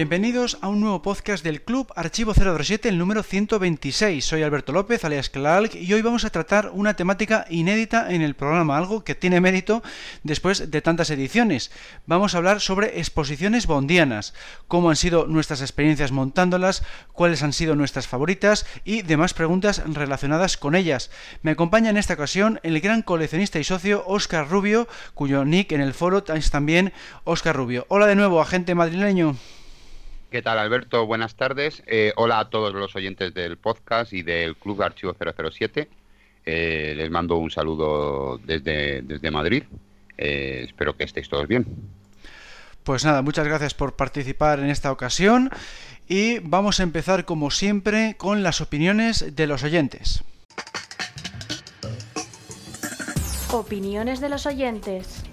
[0.00, 4.24] Bienvenidos a un nuevo podcast del Club Archivo 007, el número 126.
[4.24, 8.34] Soy Alberto López, alias Clark, y hoy vamos a tratar una temática inédita en el
[8.34, 9.82] programa, algo que tiene mérito
[10.22, 11.70] después de tantas ediciones.
[12.06, 14.32] Vamos a hablar sobre exposiciones bondianas,
[14.68, 16.82] cómo han sido nuestras experiencias montándolas,
[17.12, 21.10] cuáles han sido nuestras favoritas y demás preguntas relacionadas con ellas.
[21.42, 25.82] Me acompaña en esta ocasión el gran coleccionista y socio Oscar Rubio, cuyo nick en
[25.82, 26.94] el foro es también
[27.24, 27.84] Oscar Rubio.
[27.90, 29.36] Hola de nuevo, agente madrileño.
[30.30, 31.06] ¿Qué tal, Alberto?
[31.06, 31.82] Buenas tardes.
[31.88, 35.88] Eh, hola a todos los oyentes del podcast y del Club Archivo 007.
[36.46, 39.64] Eh, les mando un saludo desde, desde Madrid.
[40.16, 41.66] Eh, espero que estéis todos bien.
[42.84, 45.50] Pues nada, muchas gracias por participar en esta ocasión
[46.06, 50.22] y vamos a empezar como siempre con las opiniones de los oyentes.
[53.50, 55.24] Opiniones de los oyentes.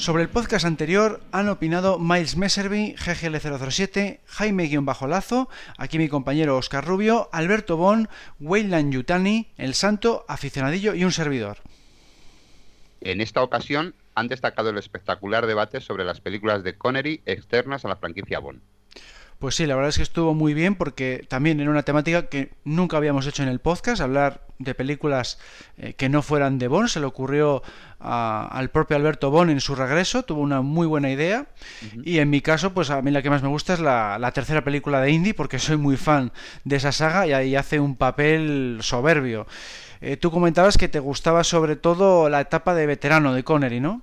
[0.00, 7.28] Sobre el podcast anterior han opinado Miles Messerby, GGL007, Jaime-Lazo, aquí mi compañero Oscar Rubio,
[7.32, 8.08] Alberto Bon,
[8.40, 11.58] Weyland Yutani, El Santo, Aficionadillo y un servidor.
[13.02, 17.88] En esta ocasión han destacado el espectacular debate sobre las películas de Connery externas a
[17.88, 18.62] la franquicia Bond.
[19.40, 22.50] Pues sí, la verdad es que estuvo muy bien porque también era una temática que
[22.62, 25.38] nunca habíamos hecho en el podcast, hablar de películas
[25.78, 26.88] eh, que no fueran de Bond.
[26.88, 27.62] Se le ocurrió
[27.98, 31.46] al propio Alberto Bond en su regreso, tuvo una muy buena idea.
[32.04, 34.62] Y en mi caso, pues a mí la que más me gusta es la, tercera
[34.62, 36.32] película de Indy porque soy muy fan
[36.64, 39.46] de esa saga y ahí hace un papel soberbio.
[40.02, 44.02] Eh, tú comentabas que te gustaba sobre todo la etapa de veterano de Connery, ¿no?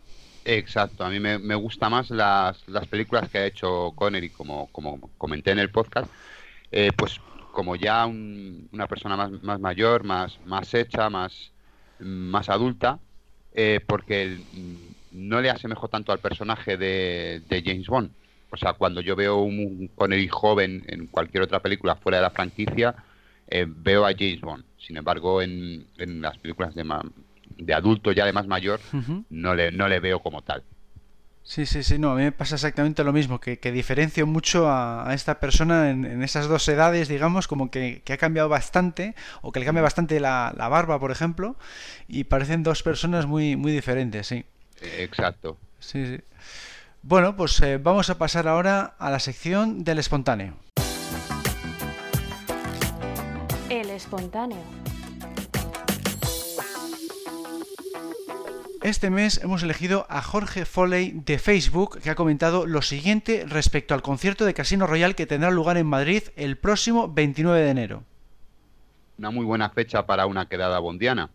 [0.50, 4.68] Exacto, a mí me, me gusta más las, las, películas que ha hecho Connery, como,
[4.68, 6.10] como comenté en el podcast,
[6.72, 7.20] eh, pues
[7.52, 11.52] como ya una persona más, más, mayor, más, más hecha, más,
[12.00, 12.98] más adulta,
[13.56, 14.38] eh, porque
[15.12, 18.12] no le asemejo tanto al personaje de, de, James Bond.
[18.50, 22.30] O sea, cuando yo veo un Connery joven en cualquier otra película fuera de la
[22.30, 22.96] franquicia,
[23.50, 24.64] eh, veo a James Bond.
[24.78, 26.86] Sin embargo, en, en las películas de,
[27.58, 28.80] de adulto ya de más mayor,
[29.30, 30.64] no, le, no le veo como tal.
[31.48, 34.70] Sí, sí, sí, no, a mí me pasa exactamente lo mismo, que, que diferencio mucho
[34.70, 39.62] a, esta persona en, esas dos edades, digamos, como que, ha cambiado bastante, o que
[39.62, 41.56] le cambia bastante la, barba, por ejemplo,
[42.10, 44.44] y parecen dos personas muy, muy diferentes, sí.
[44.82, 45.58] Exacto.
[45.80, 46.22] Sí, sí.
[47.02, 50.58] Bueno, pues eh, vamos a pasar ahora a la sección del espontáneo.
[53.70, 54.62] El espontáneo.
[58.84, 63.94] Este mes hemos elegido a Jorge Foley de Facebook, que ha comentado lo siguiente respecto
[63.94, 68.04] al concierto de Casino Royal que tendrá lugar en Madrid el próximo 29 de enero.
[69.18, 71.32] Una muy buena fecha para una quedada bondiana.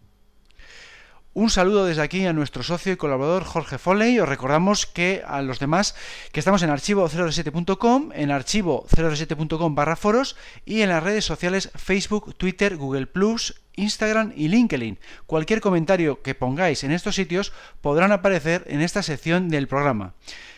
[1.35, 4.21] Un saludo desde aquí a nuestro socio y colaborador Jorge Foley.
[4.21, 5.97] Os recordamos que a los demás
[6.31, 10.37] que estamos en archivo007.com, en archivo007.com barra foros
[10.67, 14.99] y en las redes sociales Facebook, Twitter, Google Plus, Instagram y LinkedIn.
[15.27, 20.15] Cualquier comentario que pongáis en estos sitios podrán aparecer en esta sección del programa.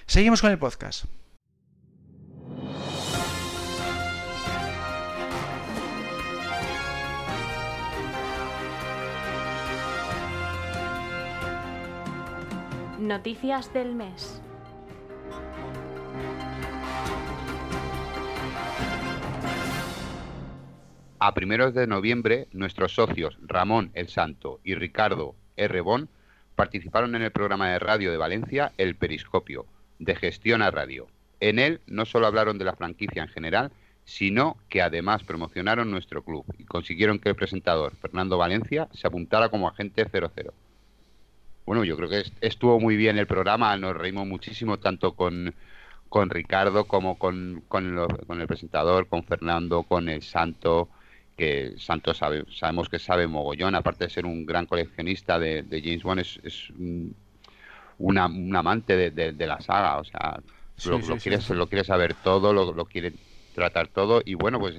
[0.06, 1.06] Seguimos con el podcast.
[12.98, 14.44] Noticias del mes.
[21.27, 25.81] A primeros de noviembre, nuestros socios Ramón El Santo y Ricardo R.
[25.81, 26.11] Bon
[26.55, 29.65] participaron en el programa de radio de Valencia El Periscopio,
[29.99, 31.07] de gestión a radio.
[31.41, 33.73] En él no solo hablaron de la franquicia en general,
[34.05, 39.49] sino que además promocionaron nuestro club y consiguieron que el presentador Fernando Valencia se apuntara
[39.49, 40.53] como agente 00
[41.65, 45.55] bueno, yo creo que estuvo muy bien el programa, nos reímos muchísimo tanto con,
[46.11, 47.99] con Ricardo como con, con,
[48.29, 50.91] el presentador, con Fernando, con el Santo,
[51.36, 56.02] que Santo sabe, sabemos que sabe mogollón, aparte de ser un gran coleccionista de, James
[56.02, 60.40] Bond, es, es un, amante de, la saga, o sea,
[60.86, 63.12] lo, quiere, lo quiere saber todo, lo, lo quiere
[63.54, 64.76] tratar todo y bueno, pues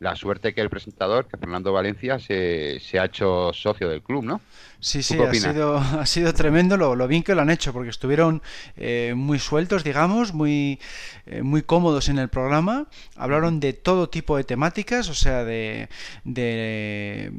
[0.00, 4.24] la suerte que el presentador, que Fernando Valencia, se, se ha hecho socio del club,
[4.24, 4.40] ¿no?
[4.80, 7.90] Sí, sí, ha sido, ha sido tremendo lo, lo, bien que lo han hecho, porque
[7.90, 8.42] estuvieron
[8.76, 10.78] eh, muy sueltos, digamos, muy,
[11.26, 12.86] eh, muy cómodos en el programa.
[13.16, 15.88] Hablaron de todo tipo de temáticas, o sea, de,
[16.22, 17.32] de,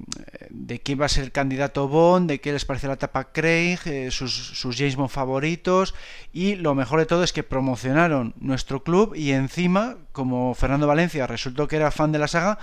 [0.49, 3.79] de quién va a ser el candidato Bond, de qué les parece la etapa Craig,
[3.85, 5.95] eh, sus, sus James Bond favoritos,
[6.33, 11.25] y lo mejor de todo es que promocionaron nuestro club y encima, como Fernando Valencia
[11.25, 12.59] resultó que era fan de la saga,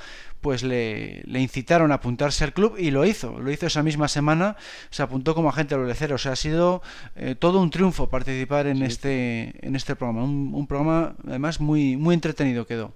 [0.46, 3.40] pues le, le, incitaron a apuntarse al club y lo hizo.
[3.40, 4.54] Lo hizo esa misma semana,
[4.90, 6.82] se apuntó como agente de O sea, ha sido
[7.16, 8.84] eh, todo un triunfo participar en, sí.
[8.84, 10.22] este, en este programa.
[10.22, 12.94] Un, un, programa, además, muy, muy entretenido quedó.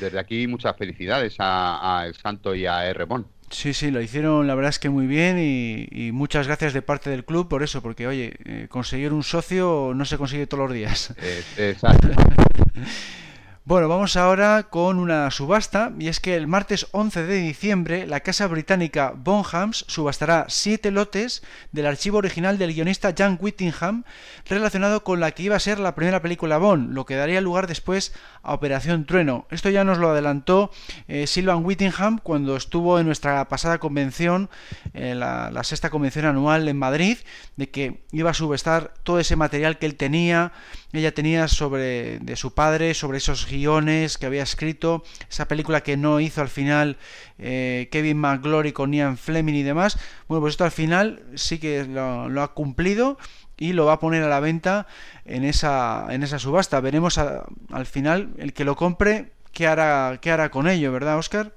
[0.00, 3.04] Desde aquí, muchas felicidades a, a El Santo y a R.
[3.04, 3.26] Bon.
[3.50, 6.80] Sí, sí, lo hicieron la verdad es que muy bien y, y, muchas gracias de
[6.80, 10.64] parte del club por eso, porque oye, eh, conseguir un socio no se consigue todos
[10.64, 11.12] los días.
[11.20, 12.08] Eh, exacto.
[13.68, 18.20] Bueno, vamos ahora con una subasta y es que el martes 11 de diciembre la
[18.20, 24.04] casa británica Bonhams subastará siete lotes del archivo original del guionista Jan Whittingham
[24.46, 27.66] relacionado con la que iba a ser la primera película Bond, lo que daría lugar
[27.66, 29.46] después a Operación Trueno.
[29.50, 30.70] Esto ya nos lo adelantó
[31.06, 34.48] eh, Sylvan Whittingham cuando estuvo en nuestra pasada convención,
[34.94, 37.18] eh, la, la sexta convención anual en Madrid,
[37.56, 40.52] de que iba a subastar todo ese material que él tenía,
[40.92, 45.96] ella tenía sobre de su padre, sobre esos guiones que había escrito, esa película que
[45.96, 46.96] no hizo al final
[47.38, 49.98] eh, Kevin McGlory con Ian Fleming y demás.
[50.28, 53.18] Bueno, pues esto al final sí que lo, ha cumplido
[53.58, 54.86] y lo va a poner a la venta
[55.24, 56.80] en esa, en esa subasta.
[56.80, 61.52] Veremos al final el que lo compre qué hará, qué hará con ello, ¿verdad, Oscar?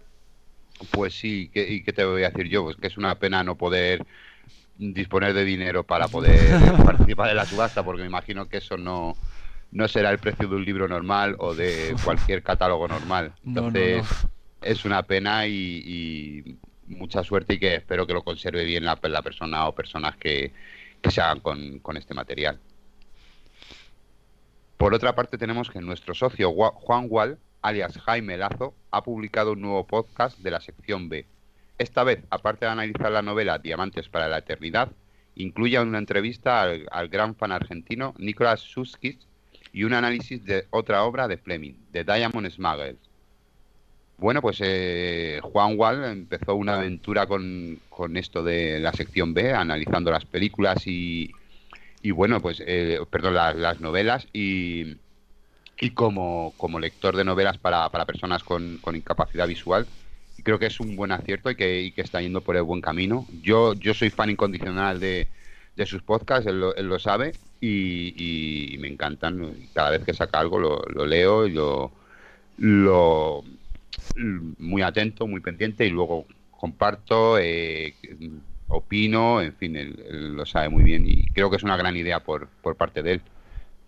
[0.89, 2.63] Pues sí, ¿qué, ¿y qué te voy a decir yo?
[2.63, 4.05] Pues que es una pena no poder
[4.81, 9.15] disponer de dinero para poder participar en la subasta, porque me imagino que eso no,
[9.71, 13.33] no será el precio de un libro normal o de cualquier catálogo normal.
[13.45, 14.29] Entonces, no, no, no.
[14.61, 16.57] es una pena y, y,
[16.87, 20.51] mucha suerte y que espero que lo conserve bien la, la persona o personas que,
[21.01, 22.59] que se hagan con, con, este material.
[24.77, 29.61] Por otra parte, tenemos que nuestro socio Juan Wall, alias Jaime Lazo, ha publicado un
[29.61, 31.27] nuevo podcast de la sección B,
[31.81, 34.91] esta vez, aparte de analizar la novela Diamantes para la Eternidad,
[35.35, 39.17] incluye una entrevista al, gran fan argentino Nicolás Suskis
[39.73, 42.97] y un análisis de otra obra de Fleming, The Diamond Smugglers.
[44.17, 49.51] Bueno, pues eh, Juan Wall empezó una aventura con, con, esto de la sección B,
[49.51, 51.31] analizando las películas y,
[52.03, 54.97] y bueno, pues, eh, perdón, las, las novelas y,
[55.79, 59.87] y como, como, lector de novelas para, para personas con, con incapacidad visual,
[60.43, 63.25] creo que es un buen acierto y que, está yendo por el buen camino.
[63.41, 65.27] Yo, yo soy fan incondicional de,
[65.85, 69.53] sus podcasts, él lo, él lo sabe y, me encantan.
[69.73, 71.91] Cada vez que saca algo lo, lo leo y lo,
[72.57, 73.43] lo
[74.17, 77.95] muy atento, muy pendiente y luego comparto, eh,
[78.67, 81.97] opino, en fin, él, él, lo sabe muy bien y creo que es una gran
[81.97, 83.21] idea por, por parte de él.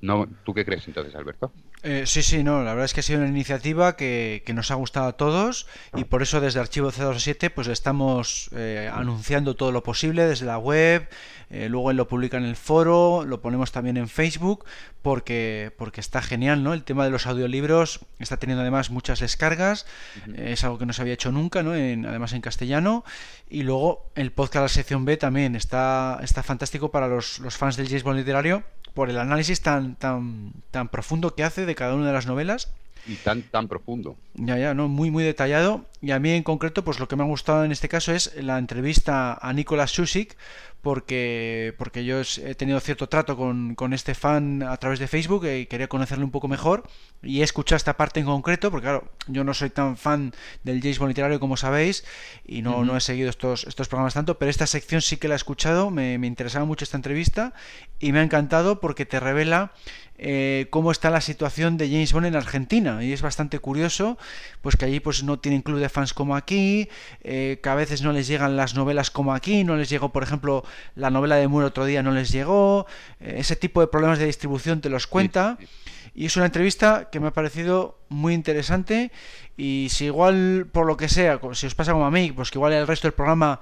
[0.02, 1.52] No, ¿Tú qué crees entonces, Alberto?
[1.86, 4.72] Eh, sí, sí, no, la verdad es que ha sido una iniciativa que, que nos
[4.72, 9.74] ha gustado a todos y por eso desde Archivo C27 pues estamos eh, anunciando todo
[9.74, 11.10] lo posible desde la web,
[11.50, 14.64] eh, luego él lo publica en el foro, lo ponemos también en Facebook
[15.02, 16.74] porque, porque está genial, ¿no?
[16.74, 19.86] El tema de los audiolibros está teniendo además muchas descargas,
[20.26, 20.40] uh -huh.
[20.40, 21.76] es algo que no se había hecho nunca, ¿no?
[21.76, 23.04] En, además en castellano
[23.50, 27.76] y luego el podcast La sección B también está, está fantástico para los, los fans
[27.76, 31.96] del James Bond literario por el análisis tan, tan, tan profundo que hace de cada
[31.96, 32.72] una de las novelas.
[33.06, 34.16] Y tan, tan profundo.
[34.36, 34.88] Ya, ya, ¿no?
[34.88, 35.86] Muy, muy detallado.
[36.02, 38.34] Y a mí en concreto, pues lo que me ha gustado en este caso es
[38.36, 40.38] la entrevista a Nicolas Susik,
[40.84, 45.48] porque, porque yo he tenido cierto trato con, con este fan a través de Facebook
[45.48, 46.84] y quería conocerle un poco mejor.
[47.22, 50.82] Y he escuchado esta parte en concreto, porque claro, yo no soy tan fan del
[50.82, 52.04] James Bond literario como sabéis,
[52.46, 52.86] y no, uh -huh.
[52.86, 55.90] no he seguido estos, estos programas tanto, pero esta sección sí que la he escuchado,
[55.90, 57.54] me, me interesaba mucho esta entrevista
[58.00, 59.72] y me ha encantado porque te revela
[60.18, 64.18] eh, cómo está la situación de James Bond en Argentina y es bastante curioso
[64.62, 66.88] pues que allí pues no tienen club de fans como aquí
[67.24, 70.22] eh, que a veces no les llegan las novelas como aquí no les llegó por
[70.22, 70.64] ejemplo
[70.96, 72.86] la novela de Moore otro día no les llegó
[73.20, 76.12] eh, ese tipo de problemas de distribución te los cuenta sí, sí.
[76.16, 79.12] y es una entrevista que me ha parecido muy interesante
[79.58, 82.58] y si igual por lo que sea si os pasa como a mí pues que
[82.58, 83.60] igual el resto del programa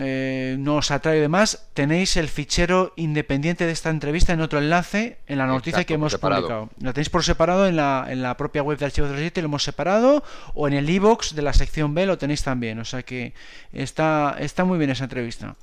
[0.00, 5.18] eh, no os atrae demás, tenéis el fichero independiente de esta entrevista en otro enlace
[5.28, 6.70] en la noticia Exacto, que hemos publicado.
[6.80, 9.62] La tenéis por separado en la, en la propia web de Archivo 37, lo hemos
[9.62, 12.80] separado, o en el iBox de la sección B lo tenéis también.
[12.80, 13.32] O sea que
[13.72, 15.54] está, está muy bien esa entrevista.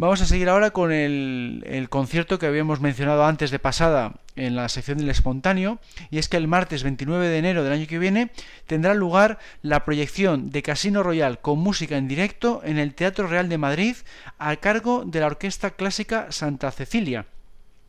[0.00, 4.54] Vamos a seguir ahora con el, el, concierto que habíamos mencionado antes de pasada en
[4.54, 5.80] la sección del espontáneo,
[6.12, 8.30] y es que el martes 29 de enero del año que viene
[8.68, 13.48] tendrá lugar la proyección de Casino Royal con música en directo en el Teatro Real
[13.48, 13.96] de Madrid
[14.38, 17.26] a cargo de la Orquesta Clásica Santa Cecilia.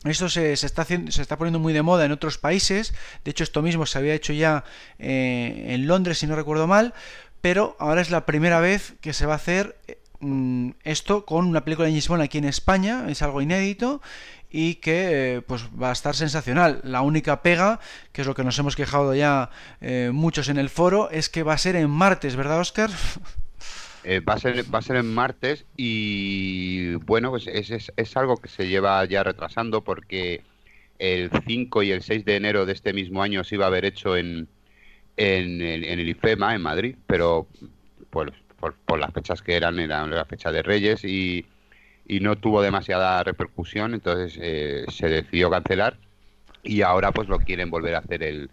[0.02, 2.92] Esto se, está poniendo muy de moda en otros países,
[3.24, 4.64] de hecho esto mismo se había hecho ya
[4.98, 6.92] eh, en Londres si no recuerdo mal,
[7.40, 9.76] pero ahora es la primera vez que se va a hacer
[10.84, 14.00] esto con una película de James aquí en España, es algo inédito
[14.50, 16.80] y que eh, pues va a estar sensacional.
[16.82, 17.80] La única pega,
[18.12, 19.50] que es lo que nos hemos quejado ya
[19.80, 22.90] eh, muchos en el foro, es que va a ser en martes, ¿verdad, Oscar?
[24.02, 28.38] Eh, va, a ser, va a ser en martes y bueno, pues es, es, algo
[28.38, 30.42] que se lleva ya retrasando porque
[30.98, 33.84] el 5 y el 6 de enero de este mismo año se iba a haber
[33.84, 34.48] hecho en,
[35.18, 37.46] en, en el IFEMA, en Madrid, pero
[38.08, 41.46] pues por, las fechas que eran, eran la fecha de Reyes y,
[42.20, 45.96] no tuvo demasiada repercusión, entonces eh, se decidió cancelar
[46.62, 48.50] y ahora pues lo quieren volver a hacer el,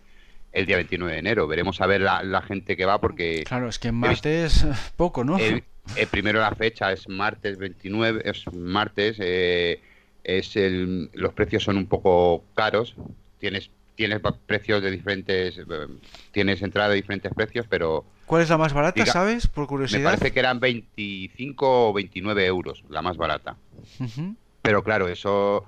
[0.51, 1.47] el día 29 de enero.
[1.47, 3.43] Veremos a ver la, gente que va porque...
[3.47, 5.39] Claro, es que martes poco, ¿no?
[5.39, 5.63] El,
[6.11, 9.79] primero la fecha es martes 29, es martes, eh,
[10.23, 12.95] es el, los precios son un poco caros,
[13.39, 15.63] tienes tienes precios de diferentes, eh,
[16.31, 19.47] tienes entrada de diferentes precios, pero ¿Cuál es la más barata, sabes?
[19.47, 19.99] Por curiosidad.
[19.99, 23.55] Me parece que eran 25 o 29 euros, la más barata.
[24.61, 25.65] Pero claro, eso,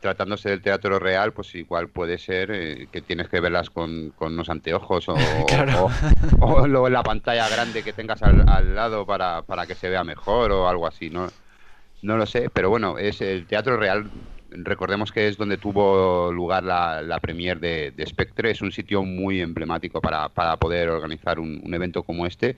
[0.00, 4.32] tratándose del teatro real, pues igual puede ser eh, que tienes que verlas con, con
[4.32, 5.14] unos anteojos o,
[6.40, 9.88] o, luego en la pantalla grande que tengas al, al lado para, para, que se
[9.88, 11.28] vea mejor o algo así, ¿no?
[12.02, 14.10] No lo sé, pero bueno, es el teatro real
[14.56, 19.40] recordemos que es donde tuvo lugar la, la premier de, Spectre, es un sitio muy
[19.40, 22.56] emblemático para, poder organizar un, evento como este.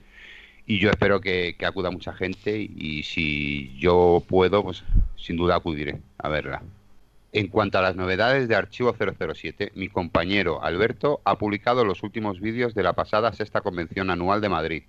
[0.67, 4.83] Y yo espero que, acuda mucha gente y si yo puedo, pues
[5.15, 6.63] sin duda acudiré a verla.
[7.33, 12.39] En cuanto a las novedades de Archivo 007, mi compañero Alberto ha publicado los últimos
[12.39, 14.83] vídeos de la pasada sexta convención anual de Madrid,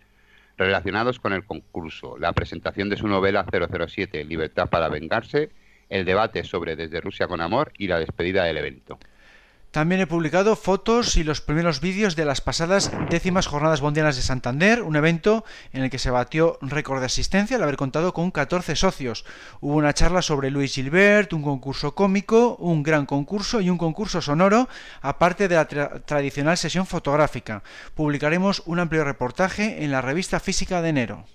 [0.56, 5.50] relacionados con el concurso, la presentación de su novela 007, Libertad para Vengarse,
[5.88, 8.98] el debate sobre Desde Rusia con Amor y la despedida del evento.
[9.76, 14.22] También he publicado fotos y los primeros vídeos de las pasadas décimas jornadas bondianas de
[14.22, 18.30] Santander, un evento en el que se batió récord de asistencia al haber contado con
[18.30, 19.26] 14 socios.
[19.60, 24.22] Hubo una charla sobre Luis Gilbert, un concurso cómico, un gran concurso y un concurso
[24.22, 24.66] sonoro,
[25.02, 27.62] aparte de la tradicional sesión fotográfica.
[27.94, 31.26] Publicaremos un amplio reportaje en la revista física de enero.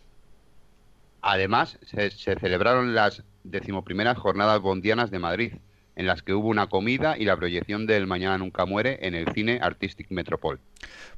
[1.21, 5.53] Además, se, celebraron las decimoprimeras jornadas bondianas de Madrid,
[5.95, 9.31] en las que hubo una comida y la proyección del Mañana Nunca Muere en el
[9.33, 10.59] cine Artistic Metropol.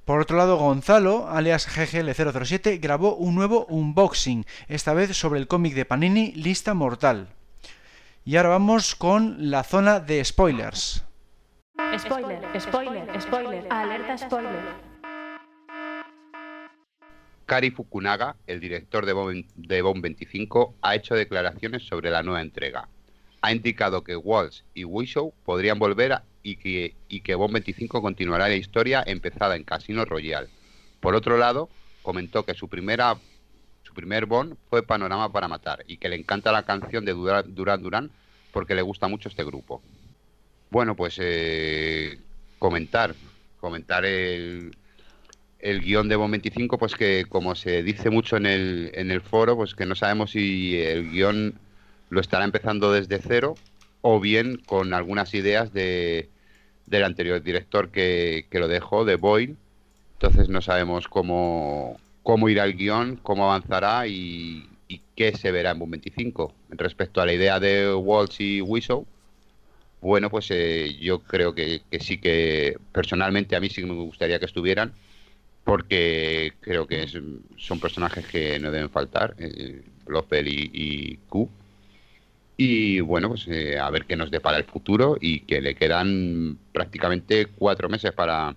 [0.03, 5.73] Por otro lado, Gonzalo, alias GGL007, grabó un nuevo unboxing, esta vez sobre el cómic
[5.75, 7.29] de Panini Lista Mortal.
[8.25, 11.05] Y ahora vamos con la zona de spoilers.
[11.97, 14.92] Spoiler, spoiler, spoiler, alerta spoiler.
[17.45, 22.87] Kari Fukunaga, el director de Bomb, 25, ha hecho declaraciones sobre la nueva entrega.
[23.41, 28.47] Ha indicado que Walsh y Wishow podrían volver y, que, y que Bomb 25 continuará
[28.47, 30.47] la historia empezada en Casino Royale.
[30.99, 31.69] Por otro lado,
[32.01, 33.17] comentó que su primera
[33.83, 37.83] su primer Bond fue Panorama para Matar y que le encanta la canción de Duran
[37.83, 38.11] Duran
[38.51, 39.83] porque le gusta mucho este grupo.
[40.71, 42.17] Bueno, pues eh,
[42.57, 43.13] comentar,
[43.59, 44.75] comentar el,
[45.63, 49.21] el guion de Bon 25, pues que como se dice mucho en el, en el
[49.21, 51.55] foro, pues que no sabemos si el guion
[52.09, 53.55] lo estará empezando desde cero
[54.01, 56.29] o bien con algunas ideas de,
[56.85, 59.55] del anterior director que, lo dejó, de Boyle.
[60.15, 64.69] Entonces no sabemos cómo, cómo irá el guion, cómo avanzará y,
[65.15, 66.53] qué se verá en Bon 25.
[66.71, 69.05] Respecto a la idea de Walsh y Wisow,
[70.01, 73.93] bueno, pues eh, yo creo que, que sí que personalmente a mí sí que me
[73.93, 74.91] gustaría que estuvieran
[75.63, 79.83] porque creo que son personajes que no deben faltar, eh,
[80.45, 81.49] y, Q.
[82.57, 86.57] Y bueno, pues eh, a ver qué nos depara el futuro y que le quedan
[86.71, 88.55] prácticamente cuatro meses para,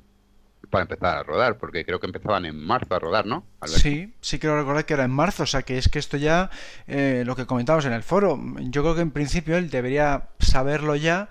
[0.69, 3.45] para empezar a rodar, porque creo que empezaban en marzo a rodar, ¿no?
[3.65, 6.51] Sí, sí quiero recordar que era en marzo, o sea que es que esto ya,
[6.87, 10.95] eh, lo que comentamos en el foro, yo creo que en principio él debería saberlo
[10.97, 11.31] ya,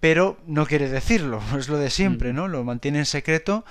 [0.00, 2.36] pero no quiere decirlo, es lo de siempre, mm.
[2.36, 2.48] ¿no?
[2.48, 3.64] Lo mantiene en secreto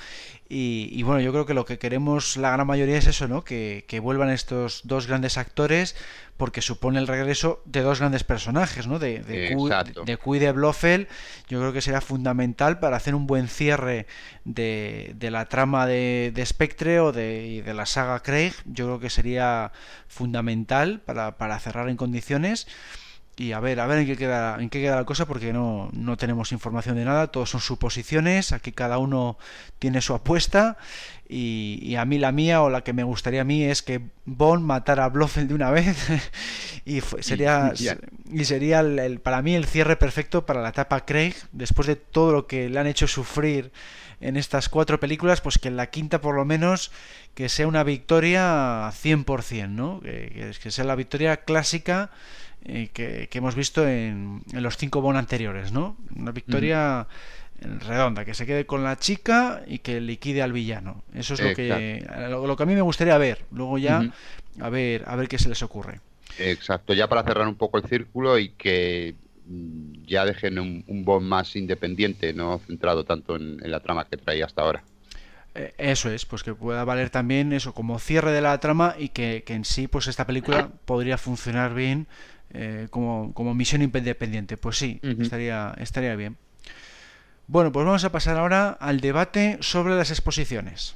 [0.47, 3.43] y, bueno, yo creo que lo que queremos la gran mayoría es eso, ¿no?
[3.43, 5.95] Que, vuelvan estos dos grandes actores
[6.37, 8.99] porque supone el regreso de dos grandes personajes, ¿no?
[8.99, 11.07] De, de, Q, y de Blofeld.
[11.47, 14.05] Yo creo que será fundamental para hacer un buen cierre
[14.43, 18.53] de, la trama de, Spectre o de, de la saga Craig.
[18.65, 19.71] Yo creo que sería
[20.07, 22.67] fundamental para, para cerrar en condiciones.
[23.37, 25.89] Y a ver, a ver en qué queda, en qué queda la cosa, porque no,
[25.93, 29.37] no tenemos información de nada, todos son suposiciones, aquí cada uno
[29.77, 30.77] tiene su apuesta,
[31.27, 34.63] y, a mí la mía, o la que me gustaría a mí, es que Bond
[34.63, 35.97] matara a Blofeld de una vez,
[36.85, 37.73] y sería,
[38.31, 42.31] y, sería el, para mí el cierre perfecto para la etapa Craig, después de todo
[42.31, 43.71] lo que le han hecho sufrir
[44.21, 46.91] en estas cuatro películas, pues que en la quinta por lo menos
[47.33, 49.99] que sea una victoria 100%, ¿no?
[50.01, 52.11] Que, que sea la victoria clásica
[52.65, 55.97] eh, que, hemos visto en, los cinco Bond anteriores, ¿no?
[56.15, 57.07] Una victoria
[57.61, 61.03] redonda, que se quede con la chica y que liquide al villano.
[61.13, 63.45] Eso es lo que, lo, que a mí me gustaría ver.
[63.51, 64.11] Luego ya
[64.59, 65.99] a ver a ver qué se les ocurre.
[66.39, 71.05] Exacto, ya para cerrar un poco el círculo y que mm, ya dejen un, un
[71.05, 74.83] Bond más independiente, no centrado tanto en, la trama que traía hasta ahora.
[75.53, 79.09] Eh, eso es, pues que pueda valer también eso como cierre de la trama y
[79.09, 82.07] que, que en sí pues esta película podría funcionar bien
[82.51, 84.57] eh, como, como, misión independiente.
[84.57, 86.37] Pues sí, estaría, estaría bien.
[87.47, 90.95] Bueno, pues vamos a pasar ahora al debate sobre las exposiciones.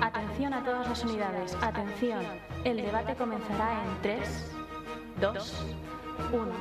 [0.00, 2.24] Atención a todas las unidades, atención.
[2.64, 4.50] El debate comenzará en 3,
[5.20, 5.66] 2,
[6.32, 6.52] 1.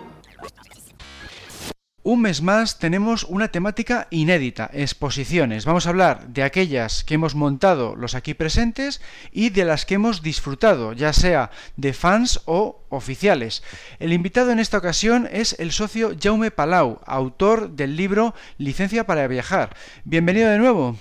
[2.06, 5.64] Un mes más tenemos una temática inédita, exposiciones.
[5.64, 9.96] Vamos a hablar de aquellas que hemos montado los aquí presentes y de las que
[9.96, 13.64] hemos disfrutado, ya sea de fans o oficiales.
[14.00, 19.26] El invitado en esta ocasión es el socio Jaume Palau, autor del libro Licencia para
[19.30, 19.74] viajar.
[20.04, 20.98] Bienvenido de nuevo.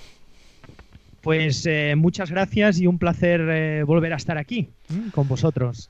[1.19, 4.69] Pues eh, muchas gracias y un placer eh, volver a estar aquí
[5.11, 5.89] con vosotros.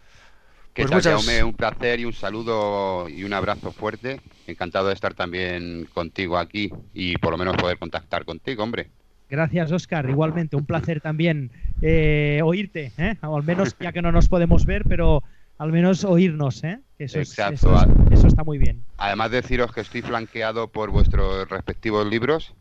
[0.74, 1.44] ¿Qué pues tal, Jaume?
[1.44, 4.20] Un placer y un saludo y un abrazo fuerte.
[4.48, 8.90] Encantado de estar también contigo aquí y por lo menos poder contactar contigo, hombre.
[9.30, 10.10] Gracias, Oscar.
[10.10, 11.52] Igualmente, un placer también
[11.82, 13.16] eh, oírte, ¿eh?
[13.22, 15.24] al menos ya que no nos podemos ver, pero
[15.58, 16.80] al menos oírnos, ¿eh?
[16.98, 17.76] eso, Exacto.
[18.12, 18.84] eso, está muy bien.
[18.98, 22.54] Además deciros que estoy flanqueado por vuestros respectivos libros,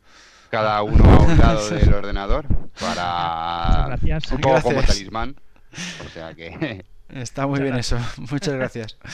[0.51, 2.47] cada uno a un lado del ordenador,
[2.79, 4.33] para Gracias.
[4.33, 5.35] un poco como talismán.
[6.05, 7.99] O sea que Está muy bien eso,
[8.31, 8.97] muchas gracias.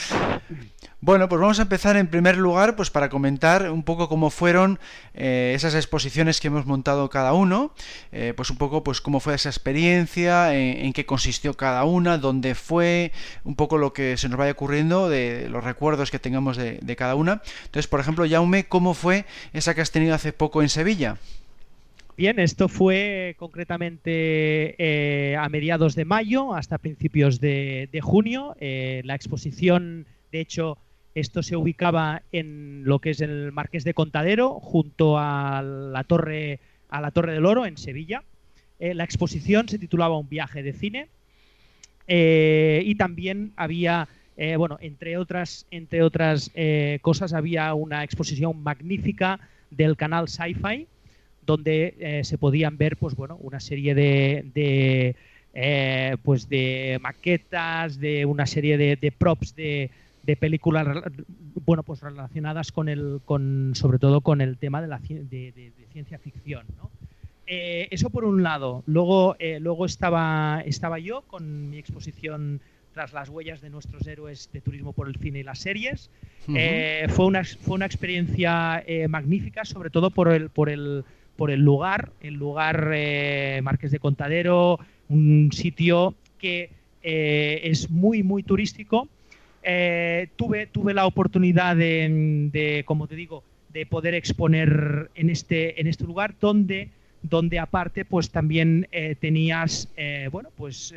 [1.01, 4.79] Bueno, pues vamos a empezar en primer lugar pues para comentar un poco cómo fueron
[5.13, 7.73] eh, esas exposiciones que hemos montado cada uno,
[8.11, 12.53] eh, pues un poco pues cómo fue esa experiencia, en, qué consistió cada una, dónde
[12.53, 13.13] fue,
[13.45, 16.95] un poco lo que se nos vaya ocurriendo de los recuerdos que tengamos de, de
[16.97, 17.41] cada una.
[17.63, 21.15] Entonces, por ejemplo, Jaume, ¿cómo fue esa que has tenido hace poco en Sevilla?
[22.19, 28.57] Bien, esto fue concretamente eh, a mediados de mayo hasta principios de, junio.
[28.59, 30.77] Eh, la exposición, de hecho,
[31.15, 36.59] esto se ubicaba en lo que es el Marqués de Contadero, junto a la Torre,
[36.89, 38.25] a la Torre del Oro, en Sevilla.
[38.79, 41.07] Eh, la exposición se titulaba Un viaje de cine
[42.05, 44.09] y también había,
[44.57, 46.51] bueno, entre otras, entre otras
[47.01, 49.39] cosas, había una exposición magnífica
[49.71, 50.85] del canal Sci-Fi
[51.49, 55.15] donde eh, se podían ver pues bueno una serie de,
[55.55, 59.89] eh, pues de maquetas de una serie de, props de,
[60.39, 60.85] películas
[61.65, 66.19] bueno pues relacionadas con el con sobre todo con el tema de la de, ciencia
[66.19, 66.67] ficción
[67.47, 68.83] eh, eso por un lado.
[68.85, 72.61] Luego luego estaba estaba yo con mi exposición
[72.93, 76.11] tras las huellas de nuestros héroes de turismo por el cine y las series.
[76.45, 81.03] Fue una fue una experiencia magnífica sobre todo por el por el
[81.39, 86.69] por el lugar, el lugar eh, Marqués de Contadero, un sitio que
[87.01, 89.07] eh, es muy, muy turístico.
[89.63, 95.87] Eh, tuve, tuve la oportunidad de, como te digo, de poder exponer en este, en
[95.87, 96.89] este lugar donde,
[97.21, 98.89] donde aparte pues también
[99.21, 99.87] tenías,
[100.33, 100.93] bueno, pues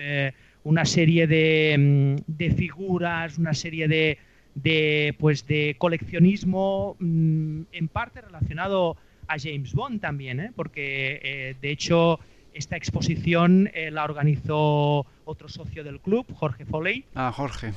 [0.65, 4.19] una serie de, mm, de, figuras, una serie de,
[4.57, 8.97] de, pues, de coleccionismo mm, en parte relacionado
[9.29, 10.53] a James Bond también, ¿eh?
[10.55, 12.21] porque eh, de hecho
[12.55, 17.05] esta exposición eh, la organizó otro socio del club, Jorge Foley.
[17.15, 17.73] Ah, Jorge.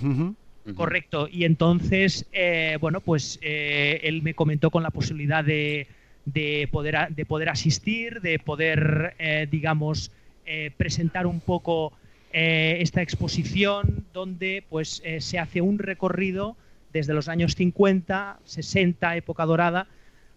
[0.75, 1.27] Correcto.
[1.31, 2.25] Y entonces,
[2.81, 5.87] bueno, pues él me comentó con la posibilidad de,
[6.71, 9.15] poder, de poder asistir, de poder,
[9.51, 10.11] digamos,
[10.75, 11.93] presentar un poco
[12.31, 16.57] esta exposición donde pues se hace un recorrido
[16.95, 19.87] desde los años 50, 60, época dorada,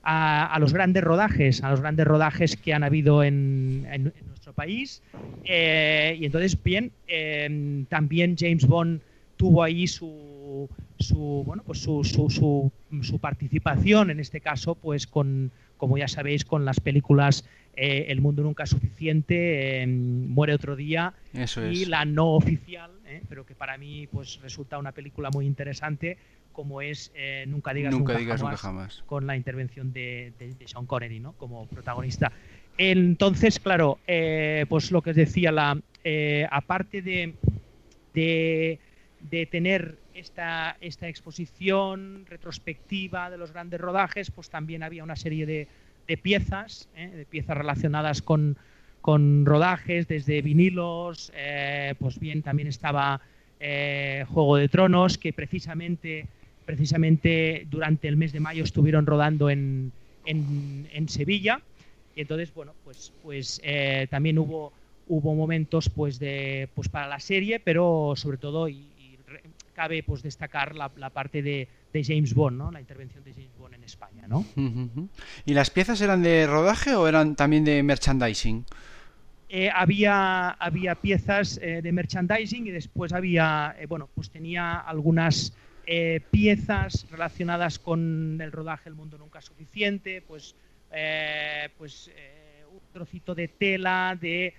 [0.02, 3.82] a, los grandes rodajes, a los grandes rodajes que han habido en,
[4.26, 5.02] nuestro país.
[5.44, 9.00] Eh, y entonces, bien, em, también James Bond
[9.36, 15.52] tuvo ahí su, su bueno, pues su, su, su, participación, en este caso, pues con,
[15.76, 17.44] como ya sabéis, con las películas
[17.76, 21.14] El mundo nunca es suficiente, Muere otro día
[21.70, 22.90] y la no oficial,
[23.28, 26.18] pero que para mí pues resulta una película muy interesante
[26.58, 27.12] como es
[27.46, 30.32] Nunca digas, nunca, jamás, con la intervención de,
[30.66, 31.34] Sean Connery ¿no?
[31.34, 32.32] como protagonista.
[32.76, 33.98] Entonces, claro,
[34.68, 35.80] pues lo que os decía, la,
[36.50, 37.34] aparte de,
[38.12, 45.46] de tener esta, esta exposición retrospectiva de los grandes rodajes, pues también había una serie
[45.46, 45.68] de,
[46.16, 47.08] piezas, ¿eh?
[47.08, 48.56] de piezas relacionadas con,
[49.44, 53.22] rodajes, desde vinilos, eh, pues bien, también estaba
[53.58, 56.26] eh, Juego de Tronos, que precisamente,
[56.68, 59.90] precisamente durante el mes de mayo estuvieron rodando en,
[60.26, 61.62] en, Sevilla.
[62.14, 63.62] Y entonces, bueno, pues, pues
[64.10, 64.74] también hubo,
[65.06, 68.86] hubo momentos pues, de, pues para la serie, pero sobre todo, y
[69.74, 71.68] cabe pues, destacar la, parte de,
[72.04, 72.70] James Bond, ¿no?
[72.70, 74.26] la intervención de James Bond en España.
[74.28, 74.44] ¿no?
[75.46, 78.66] ¿Y las piezas eran de rodaje o eran también de merchandising?
[79.48, 85.54] Eh, había, había piezas eh, de merchandising y después había, eh, bueno, pues tenía algunas
[86.30, 90.54] piezas relacionadas con el rodaje El Mundo Nunca Suficiente, pues,
[91.78, 92.10] pues
[92.70, 94.54] un trocito de tela de,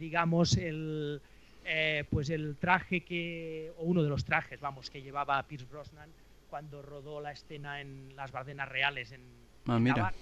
[0.00, 1.20] digamos, el,
[1.64, 6.10] eh, pues el traje que, o uno de los trajes, vamos, que llevaba Pierce Brosnan
[6.50, 9.20] cuando rodó la escena en las Bardenas Reales en,
[9.68, 10.12] ah,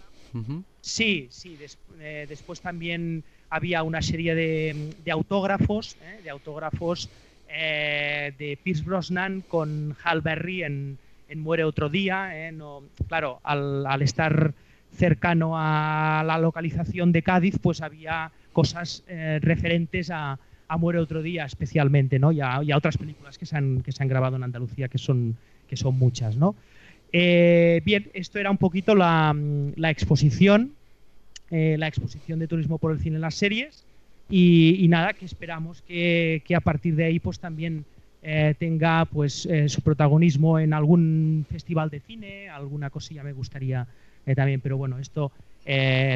[0.82, 1.58] Sí, sí.
[1.98, 7.08] Eh, después también había una serie de, autógrafos, eh, de autógrafos
[7.50, 10.98] de Pierce Brosnan con Hal Berry en,
[11.36, 12.50] Muere otro día.
[12.52, 14.52] No, claro, al, al estar
[14.96, 19.04] cercano a la localización de Cádiz, pues había cosas
[19.40, 20.38] referentes a,
[20.70, 22.30] a Muere otro día especialmente, ¿no?
[22.30, 25.36] Y a, otras películas que se, han, que se han grabado en Andalucía, que son,
[25.68, 26.54] que son muchas, ¿no?
[27.12, 29.34] Eh, bien, esto era un poquito la,
[29.90, 30.72] exposición,
[31.50, 33.84] eh, la exposición de turismo por el cine en las series.
[34.30, 37.84] Y, nada, que esperamos que, a partir de ahí pues también
[38.22, 43.86] eh, tenga pues su protagonismo en algún festival de cine, alguna cosilla me gustaría
[44.36, 45.32] también, pero bueno, esto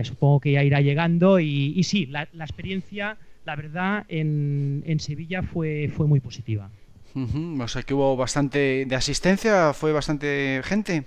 [0.05, 5.01] supongo que ya irá llegando y, y sí, la, la experiencia la verdad en, en
[5.01, 6.71] Sevilla fue, fue muy positiva.
[7.15, 11.05] O sea que hubo bastante de asistencia, fue bastante gente.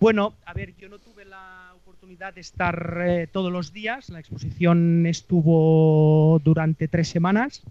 [0.00, 1.11] Bueno, a ver, yo no tuve
[2.02, 7.62] oportunidad de estar eh, todos los días, la exposición estuvo durante tres semanas.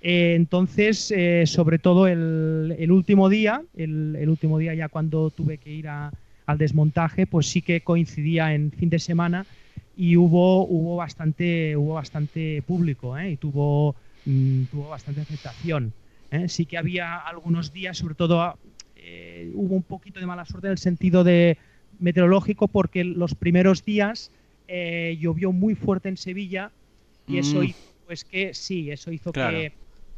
[0.00, 5.28] Eh, entonces, eh, sobre todo el, el último día, el, el, último día ya cuando
[5.28, 6.10] tuve que ir a,
[6.46, 9.44] al desmontaje, pues sí que coincidía en fin de semana
[9.98, 13.32] y hubo, hubo, bastante, hubo bastante público ¿eh?
[13.32, 15.92] y tuvo, mm, tuvo bastante aceptación.
[16.30, 16.48] ¿eh?
[16.48, 18.56] Sí que había algunos días, sobre todo
[18.96, 21.58] eh, hubo un poquito de mala suerte en el sentido de
[21.98, 24.30] meteorológico porque los primeros días
[24.68, 26.70] llovió muy fuerte en Sevilla
[27.26, 27.64] y eso mm.
[27.64, 29.72] hizo pues que sí, eso hizo que,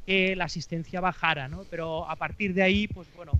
[0.07, 1.65] que, la asistencia bajara, ¿no?
[1.71, 3.33] Pero a partir de ahí, pues bueno,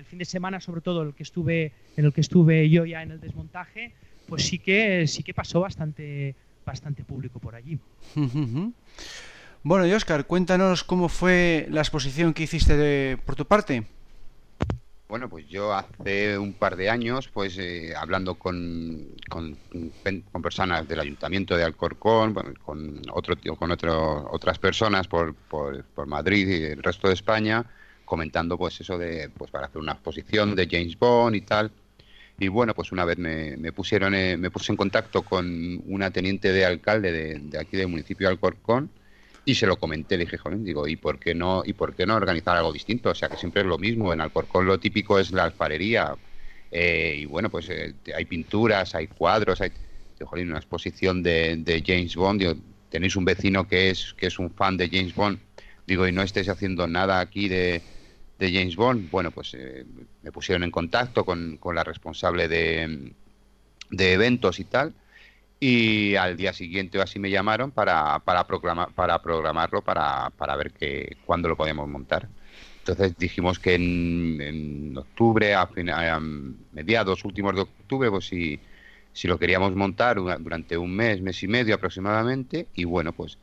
[0.00, 3.02] el fin de semana, sobre todo el que estuve, en el que estuve yo ya
[3.02, 3.92] en el desmontaje,
[4.28, 7.78] pues sí que sí que pasó bastante bastante público por allí.
[9.62, 13.84] Bueno, y Oscar, cuéntanos cómo fue la exposición que hiciste por tu parte.
[15.10, 19.56] Bueno, pues yo hace un par de años, pues eh, hablando con, con,
[20.40, 22.32] personas del Ayuntamiento de Alcorcón,
[22.64, 27.66] con otro con otro, otras personas por, por, por, Madrid y el resto de España,
[28.04, 31.72] comentando pues eso de pues para hacer una exposición de James Bond y tal.
[32.38, 36.52] Y bueno, pues una vez me, pusieron, eh, me puse en contacto con una teniente
[36.52, 38.90] de alcalde de, aquí del municipio de Alcorcón
[39.44, 42.06] y se lo comenté, le dije, joven, digo, ¿y por qué no, y por qué
[42.06, 43.10] no organizar algo distinto?
[43.10, 44.12] O sea, que siempre es lo mismo.
[44.12, 46.14] En Alcorcón lo típico es la alfarería.
[46.70, 49.72] Eh, y bueno, pues eh, hay pinturas, hay cuadros, hay
[50.22, 52.56] joder, una exposición de, James Bond.
[52.90, 55.38] tenéis un vecino que es, que es un fan de James Bond.
[55.86, 57.82] Digo, y no estéis haciendo nada aquí de,
[58.40, 59.84] de James Bond, bueno, pues eh,
[60.22, 63.12] me pusieron en contacto con, la responsable de,
[63.90, 64.94] eventos y tal,
[65.60, 70.72] y al día siguiente o así me llamaron para, para, para programarlo, para, para ver
[70.72, 72.28] que, cuándo lo podíamos montar.
[72.78, 75.68] Entonces dijimos que en, octubre, a,
[76.72, 78.58] mediados últimos de octubre, pues si,
[79.12, 83.36] si lo queríamos montar durante un mes, mes y medio aproximadamente, y bueno, pues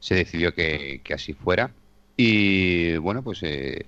[0.00, 1.70] se decidió que, así fuera.
[2.16, 3.84] Y bueno, pues eh,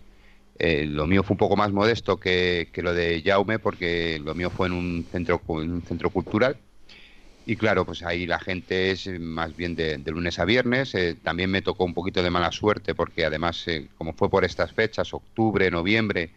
[0.58, 4.50] eh, lo mío fue un poco más modesto que, lo de Jaume porque lo mío
[4.50, 6.58] fue en un centro, en un centro cultural.
[7.50, 10.94] Y claro, pues ahí la gente es más bien de, lunes a viernes.
[10.94, 14.44] Eh, también me tocó un poquito de mala suerte porque además, eh, como fue por
[14.44, 16.30] estas fechas, octubre, noviembre,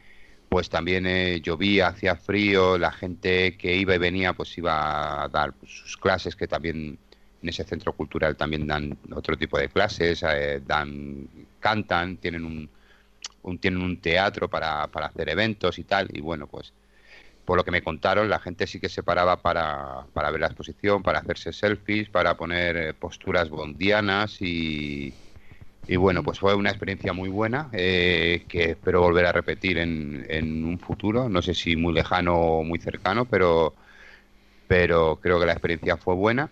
[0.50, 5.28] pues también eh, llovía, hacía frío, la gente que iba y venía pues iba a
[5.30, 6.98] dar sus clases, que también
[7.44, 11.28] en ese centro cultural también dan otro tipo de clases, eh, dan,
[11.60, 16.74] cantan, tienen un, tienen un teatro para, para hacer eventos y tal, y bueno, pues
[17.46, 20.48] por lo que me contaron, la gente sí que se paraba para, para ver la
[20.48, 25.14] exposición, para hacerse selfies, para poner eh, posturas bondianas y,
[25.88, 30.26] y bueno, pues fue una experiencia muy buena eh, que espero volver a repetir en,
[30.30, 33.74] en, un futuro, no sé si muy lejano o muy cercano, pero,
[34.68, 36.50] pero creo que la experiencia fue buena.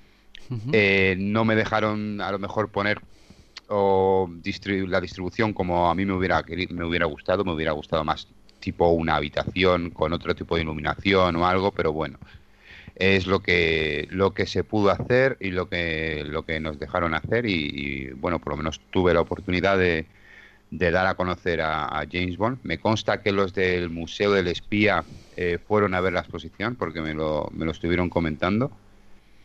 [0.73, 2.99] Eh, no me dejaron a lo mejor poner
[3.69, 4.29] o
[4.65, 8.27] la distribución como a mí me hubiera, me hubiera gustado, me hubiera gustado más
[8.61, 12.17] tipo una habitación con otro tipo de iluminación o algo, pero bueno,
[12.95, 17.13] es lo que lo que se pudo hacer y lo que lo que nos dejaron
[17.13, 20.05] hacer y, bueno, por lo menos tuve la oportunidad de,
[20.69, 22.59] de dar a conocer a, James Bond.
[22.63, 25.03] Me consta que los del Museo del Espía
[25.35, 28.71] eh, fueron a ver la exposición porque me lo, me lo estuvieron comentando,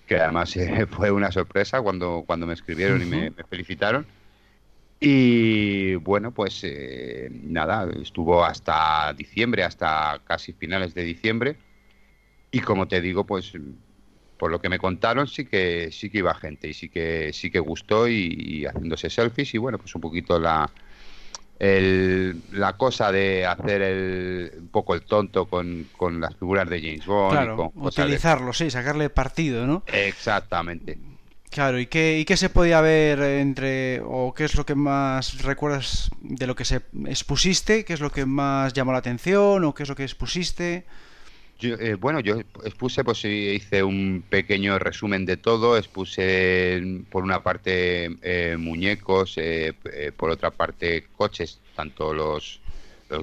[0.06, 4.06] que además eh, fue una sorpresa cuando, cuando me escribieron y me felicitaron.
[4.98, 11.56] Y bueno, pues eh, nada, estuvo hasta diciembre, hasta casi finales de diciembre.
[12.50, 13.52] Y como te digo, pues
[14.38, 17.50] por lo que me contaron sí que sí que iba gente y sí que sí
[17.50, 20.70] que gustó y, haciéndose selfies y bueno, pues un poquito la
[21.58, 27.06] la cosa de hacer el, un poco el tonto con, con las figuras de James
[27.06, 27.30] Bond.
[27.30, 29.82] Claro, utilizarlo, sí, sacarle partido, ¿no?
[29.86, 30.98] Exactamente.
[31.56, 35.40] Claro, ¿y qué, ¿y qué se podía ver entre, o qué es lo que más
[35.40, 37.86] recuerdas de lo que se expusiste?
[37.86, 40.84] ¿Qué es lo que más llamó la atención o qué es lo que expusiste?
[41.62, 48.18] Eh, bueno, yo expuse, pues hice un pequeño resumen de todo, expuse por una parte
[48.20, 49.72] eh, muñecos, eh,
[50.14, 52.60] por otra parte coches, tanto los,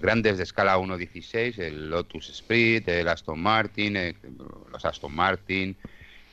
[0.02, 4.15] grandes de escala 1.16, el Lotus Sprint, el Aston Martin,
[4.72, 5.78] los Aston Martin,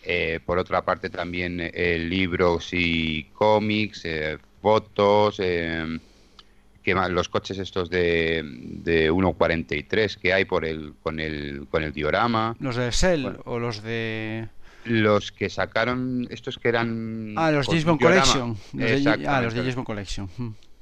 [0.02, 7.90] eh, por otra parte también eh, libros y cómics, eh, fotos, que los coches estos
[7.90, 12.56] de, de 1.43 que hay por el con el con el diorama.
[12.60, 14.48] Los de Cell o los de
[14.84, 18.56] los que sacaron estos que eran ah los James Bond Collection.
[19.26, 20.28] Ah los de James Bond Collection.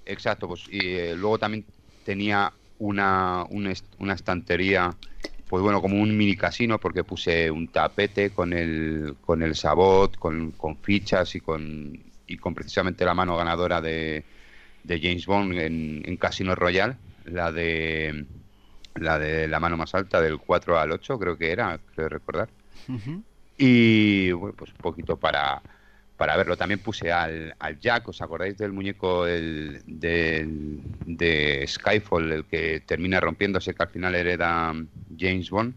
[0.06, 1.64] Exacto pues y luego también
[2.04, 4.94] tenía una, una, una estantería
[5.48, 10.16] pues bueno, como un mini casino porque puse un tapete con el, con el sabot,
[10.16, 14.24] con, con fichas y con, y con precisamente la mano ganadora de,
[14.84, 18.26] de James Bond en, en, Casino Royal, la de
[18.94, 22.48] la de la mano más alta del 4 al 8 creo que era, creo recordar.
[23.56, 25.62] Y bueno, pues un poquito para
[26.18, 26.56] para verlo.
[26.56, 33.20] También puse al, al Jack, ¿os acordáis del muñeco el, de Skyfall, el que termina
[33.20, 34.74] rompiéndose, que al final hereda
[35.16, 35.74] James Bond?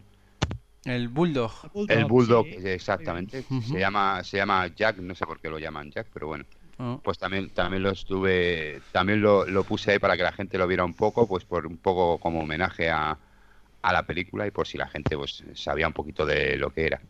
[0.84, 1.52] El Bulldog.
[1.88, 3.44] El Bulldog, exactamente.
[3.66, 6.44] Se llama se llama Jack, no sé por qué lo llaman Jack, pero bueno.
[6.78, 7.00] Oh.
[7.04, 10.66] Pues también también lo estuve también lo, lo, puse ahí para que la gente lo
[10.66, 13.16] viera un poco, pues por un poco como homenaje a,
[13.82, 16.86] a la película y por si la gente pues sabía un poquito de lo que
[16.86, 17.00] era.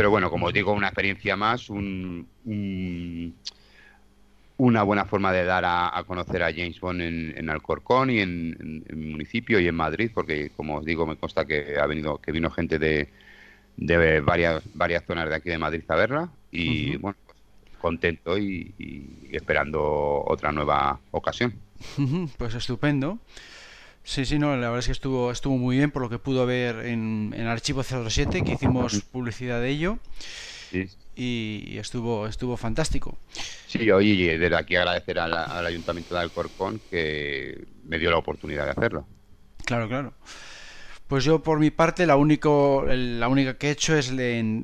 [0.00, 2.26] Pero bueno, como os digo, una experiencia más, un,
[4.56, 8.96] una buena forma de dar a, conocer a James Bond en, Alcorcón y en, el
[8.96, 12.50] municipio y en Madrid, porque como os digo, me consta que ha venido, que vino
[12.50, 13.10] gente de,
[13.76, 17.36] de varias, varias zonas de aquí de Madrid a verla y bueno, pues,
[17.78, 21.52] contento y, esperando otra nueva ocasión.
[22.38, 23.18] Pues estupendo.
[24.10, 26.44] Sí, sí, no, la verdad es que estuvo, estuvo muy bien por lo que pudo
[26.44, 29.98] ver en, en Archivo 07, que hicimos publicidad de ello.
[31.14, 33.16] Y, estuvo, estuvo fantástico.
[33.68, 38.72] Sí, oye, desde aquí agradecer al, Ayuntamiento de Alcorcón que me dio la oportunidad de
[38.72, 39.06] hacerlo.
[39.64, 40.12] Claro, claro.
[41.06, 44.12] Pues yo por mi parte la, único, la única que he hecho es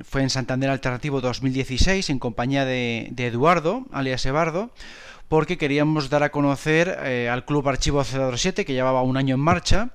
[0.03, 4.71] fue en Santander Alternativo 2016 en compañía de, de Eduardo, alias Ebardo
[5.27, 9.41] porque queríamos dar a conocer eh, al Club Archivo 007 que llevaba un año en
[9.41, 9.89] marcha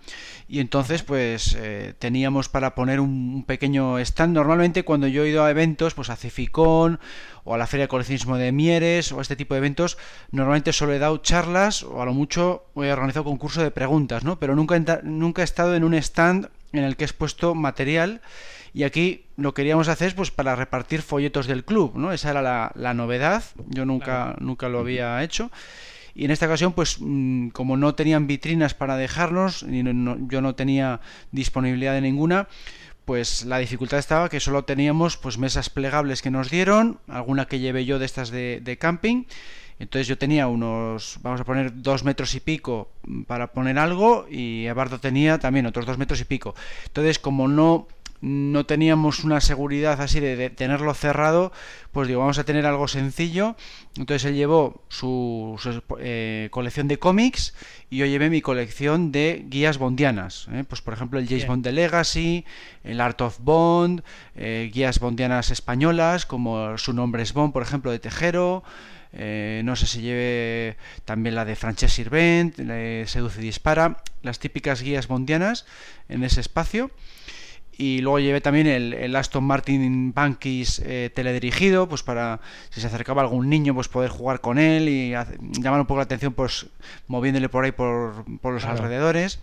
[0.49, 4.35] y entonces pues eh, teníamos para poner un, pequeño stand.
[4.35, 7.01] Normalmente cuando yo he ido a eventos, pues a Ceficón
[7.45, 9.97] o a la Feria de Coleccionismo de Mieres o a este tipo de eventos,
[10.31, 14.39] normalmente solo he dado charlas o a lo mucho he organizado concurso de preguntas, ¿no?
[14.39, 18.21] Pero nunca, nunca he estado en un stand en el que he expuesto material
[18.75, 22.13] y aquí lo queríamos hacer pues para repartir folletos del club, ¿no?
[22.13, 22.43] Esa era
[22.75, 25.51] la, novedad, yo nunca, nunca lo había hecho.
[26.15, 30.55] Y en esta ocasión, pues mm, como no tenían vitrinas para dejarnos, y yo no
[30.55, 32.49] tenía disponibilidad de ninguna,
[33.05, 37.59] pues la dificultad estaba que solo teníamos pues mesas plegables que nos dieron, alguna que
[37.59, 39.25] llevé yo de estas de, de camping,
[39.79, 42.93] Entonces yo tenía unos, vamos a poner dos metros y pico
[43.27, 46.55] para poner algo y Ebardo tenía también otros dos metros y pico.
[46.87, 47.89] Entonces como no
[48.23, 51.53] no teníamos una seguridad así de, tenerlo cerrado,
[51.91, 53.57] pues digo, vamos a tener algo sencillo.
[53.97, 55.61] Entonces él llevó su,
[55.99, 57.53] eh, colección de cómics
[57.91, 60.47] y yo llevé mi colección de guías bondianas.
[60.53, 60.65] ¿eh?
[60.67, 62.45] Pues por ejemplo el James Bond de Legacy,
[62.85, 64.05] el Art of Bond,
[64.37, 68.63] eh, guías bondianas españolas como Su nombre es Bond, por ejemplo, de Tejero.
[69.13, 72.57] no sé si lleve también la de Frances Sirvent,
[73.09, 75.67] Seduce y Dispara, las típicas guías bondianas
[76.09, 76.93] en ese espacio
[77.77, 83.23] y luego llevé también el, Aston Martin Bankis eh, teledirigido, pues para si se acercaba
[83.23, 86.67] algún niño, pues poder jugar con él y llamar un poco la atención, pues
[87.09, 89.41] moviéndole por ahí por, los alrededores.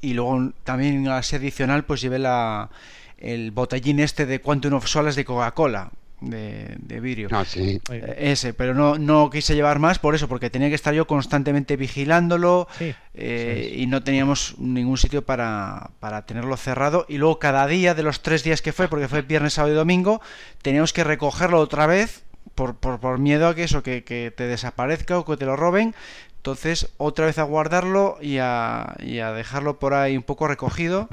[0.00, 2.70] Y luego también así adicional, pues llevé la,
[3.16, 7.28] el botellín este de Quantum of Solace de Coca-Cola, de, de vidrio.
[7.32, 7.80] Ah, sí.
[7.90, 11.06] Eh, ese, pero no, no quise llevar más por eso, porque tenía que estar yo
[11.06, 12.68] constantemente vigilándolo
[13.14, 17.06] eh, y no teníamos ningún sitio para, para, tenerlo cerrado.
[17.08, 19.76] Y luego cada día de los tres días que fue, porque fue viernes, sábado y
[19.76, 20.20] domingo,
[20.62, 24.44] teníamos que recogerlo otra vez por, por, por miedo a que eso, que, que, te
[24.44, 25.94] desaparezca o que te lo roben.
[26.36, 31.08] Entonces, otra vez a guardarlo y a, y a dejarlo por ahí un poco recogido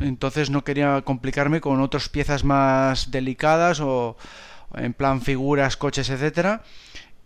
[0.00, 4.16] entonces no quería complicarme con otras piezas más delicadas o
[4.74, 6.62] en plan figuras, coches, etcétera.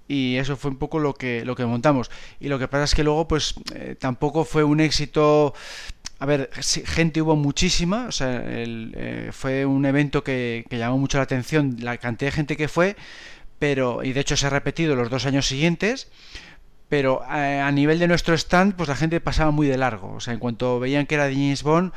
[0.09, 2.11] Y eso fue un poco lo que lo que montamos.
[2.41, 5.55] Y lo que pasa es que luego pues eh, tampoco fue un éxito.
[6.19, 8.07] A ver gente hubo muchísima.
[8.09, 12.37] O sea eh, fue un evento que, que, llamó mucho la atención la cantidad de
[12.37, 12.97] gente que fue
[13.63, 16.09] pero y de hecho se ha repetido los dos años siguientes
[16.93, 20.13] pero eh, a, nivel de nuestro stand, pues la gente pasaba muy de largo.
[20.13, 21.91] O sea, en cuanto veían que era de James Bond,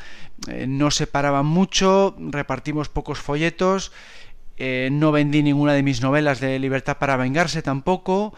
[0.48, 3.92] eh, no se paraban mucho, repartimos pocos folletos,
[4.56, 8.34] eh, no vendí ninguna de mis novelas de Libertad para Vengarse tampoco.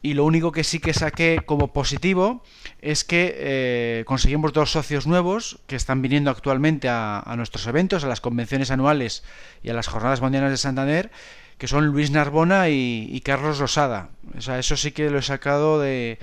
[0.00, 2.44] Y lo único que sí que saqué como positivo
[2.80, 8.06] es que conseguimos dos socios nuevos que están viniendo actualmente a, a nuestros eventos, a
[8.06, 9.24] las convenciones anuales
[9.64, 11.10] y a las jornadas mundiales de Santander
[11.58, 14.10] que son Luis Narbona y, Carlos Rosada.
[14.36, 16.18] O sea, eso sí que lo he sacado de,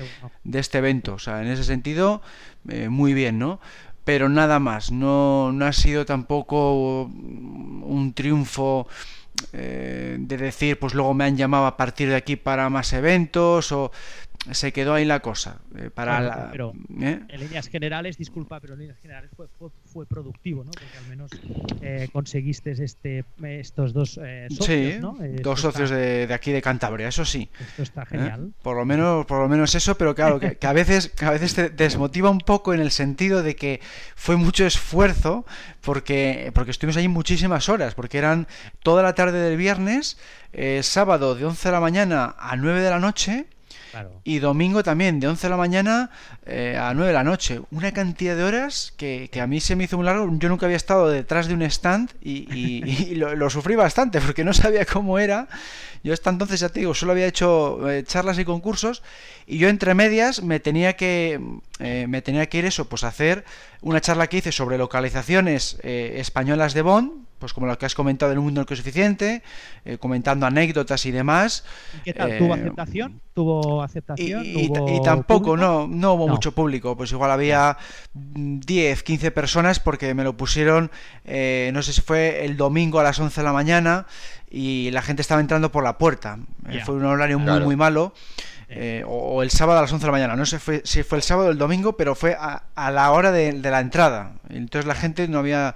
[0.54, 1.16] este evento.
[1.16, 2.22] O sea, en ese sentido,
[2.70, 3.60] eh, muy bien, ¿no?
[4.06, 8.88] Pero nada más, no, no ha sido tampoco un triunfo
[9.52, 13.72] eh, de decir, pues luego me han llamado a partir de aquí para más eventos
[13.72, 13.92] o
[14.52, 15.60] se quedó ahí la cosa.
[15.76, 17.20] Eh, para pero ¿eh?
[17.28, 19.48] en líneas generales, disculpa, pero en líneas generales fue,
[19.86, 20.72] fue, productivo, ¿no?
[20.72, 21.32] Porque al menos
[21.82, 24.98] eh, conseguiste este, estos dos socios, sí,
[25.42, 27.50] dos socios de, aquí de Cantabria, eso sí.
[27.60, 28.54] Esto está genial.
[28.62, 31.56] Por lo menos, por lo menos eso, pero claro, que, a veces, que a veces
[31.56, 33.82] te desmotiva un poco en el sentido de que
[34.16, 35.46] fue mucho esfuerzo
[35.82, 38.48] porque, porque estuvimos allí muchísimas horas, porque eran
[38.84, 40.18] toda la tarde del viernes,
[40.82, 43.48] sábado de 11 de la mañana a 9 de la noche
[44.24, 46.10] y domingo también, de 11 de la mañana
[46.46, 47.62] eh, a 9 de la noche.
[47.72, 50.30] Una cantidad de horas que, a mí se me hizo muy largo.
[50.38, 54.86] Yo nunca había estado detrás de un stand y, lo, sufrí bastante porque no sabía
[54.86, 55.48] cómo era.
[56.04, 59.02] Yo hasta entonces, ya te digo, solo había hecho eh, charlas y concursos
[59.48, 61.40] y yo entre medias me tenía que,
[61.80, 63.44] eh, me tenía que ir eso, pues hacer
[63.82, 68.30] una charla que hice sobre localizaciones españolas de Bonn pues como lo que has comentado
[68.30, 69.44] del mundo del suficiente,
[69.84, 71.66] eh, comentando anécdotas y demás.
[72.04, 72.38] ¿Qué tal?
[72.38, 73.22] ¿Tuvo eh, aceptación?
[73.34, 74.44] ¿Tuvo aceptación?
[74.46, 76.96] Y, tampoco, no, no hubo mucho público.
[76.96, 77.78] Pues igual había
[78.14, 80.92] 10, 15 personas porque me lo pusieron,
[81.26, 84.06] eh, no sé si fue el domingo a las 11 de la mañana
[84.50, 86.40] y la gente estaba entrando por la puerta.
[86.86, 88.14] fue un horario muy, muy malo.
[89.08, 90.36] o, el sábado a las 11 de la mañana.
[90.36, 93.52] No sé si fue el sábado o el domingo, pero fue a, la hora de,
[93.52, 94.32] de, la entrada.
[94.50, 95.76] Entonces la gente no había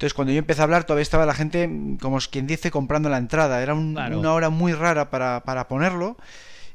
[0.00, 1.68] entonces, cuando yo empecé a hablar, todavía estaba la gente,
[2.00, 3.62] como quien dice, comprando la entrada.
[3.62, 6.16] Era una hora muy rara para, para, ponerlo.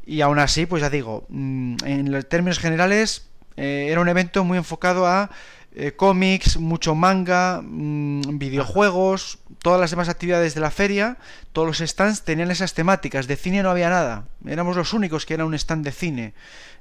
[0.06, 4.60] Y aún así, pues ya digo, mm, en términos generales, eh, era un evento muy
[4.60, 5.32] enfocado a
[5.78, 11.18] eh, cómics, mucho manga, mm, videojuegos, todas las demás actividades de la feria,
[11.52, 13.28] todos los stands tenían esas temáticas.
[13.28, 14.26] De cine no había nada.
[14.48, 16.34] Éramos los únicos que era un stand de cine.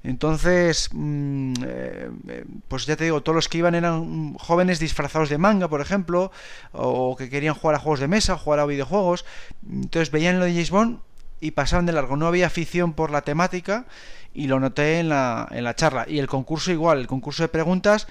[0.04, 5.38] Entonces, mm, eh, pues ya te digo, todos los que iban eran jóvenes disfrazados de
[5.38, 6.30] manga, por ejemplo,
[6.70, 9.24] o que querían jugar a juegos de mesa, jugar a videojuegos.
[9.68, 10.98] Entonces veían lo de James Bond
[11.40, 12.16] y pasaban de largo.
[12.16, 13.86] No había afición por la temática
[14.34, 16.04] y lo noté en la, en la charla.
[16.08, 18.06] Y el concurso igual, el concurso de preguntas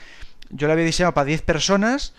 [0.50, 2.14] yo lo había diseñado para 10 personas,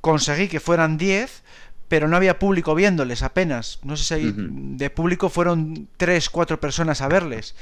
[0.00, 1.42] conseguí que fueran 10,
[1.88, 3.78] pero no había público viéndoles apenas.
[3.82, 7.54] No sé si de público fueron 3, 4 personas a verles.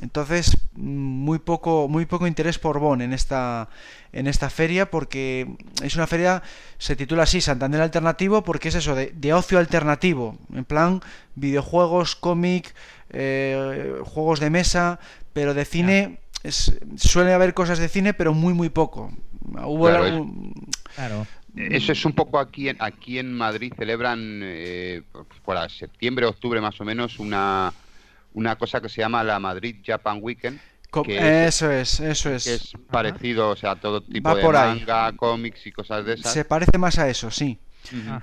[0.00, 3.68] Entonces, muy poco, muy poco interés por Bon en esta,
[4.12, 6.42] en esta feria, porque es una feria,
[6.78, 11.00] se titula así, Santander Alternativo, porque es eso, de, ocio alternativo, en plan
[11.34, 12.74] videojuegos, cómic,
[13.10, 14.98] eh, juegos de mesa,
[15.32, 19.12] pero de cine es, suele haber cosas de cine, pero muy, muy poco.
[19.64, 25.02] Hubo claro, Eso es un poco aquí en, aquí en Madrid celebran eh,
[25.44, 27.72] por septiembre, octubre más o menos una,
[28.34, 30.60] una cosa que se llama la Madrid Japan Weekend.
[31.08, 32.44] eso es, eso es.
[32.44, 36.32] Que es parecido, o sea, todo tipo de manga, cómics y cosas de esas.
[36.32, 37.58] Se parece más a eso, sí.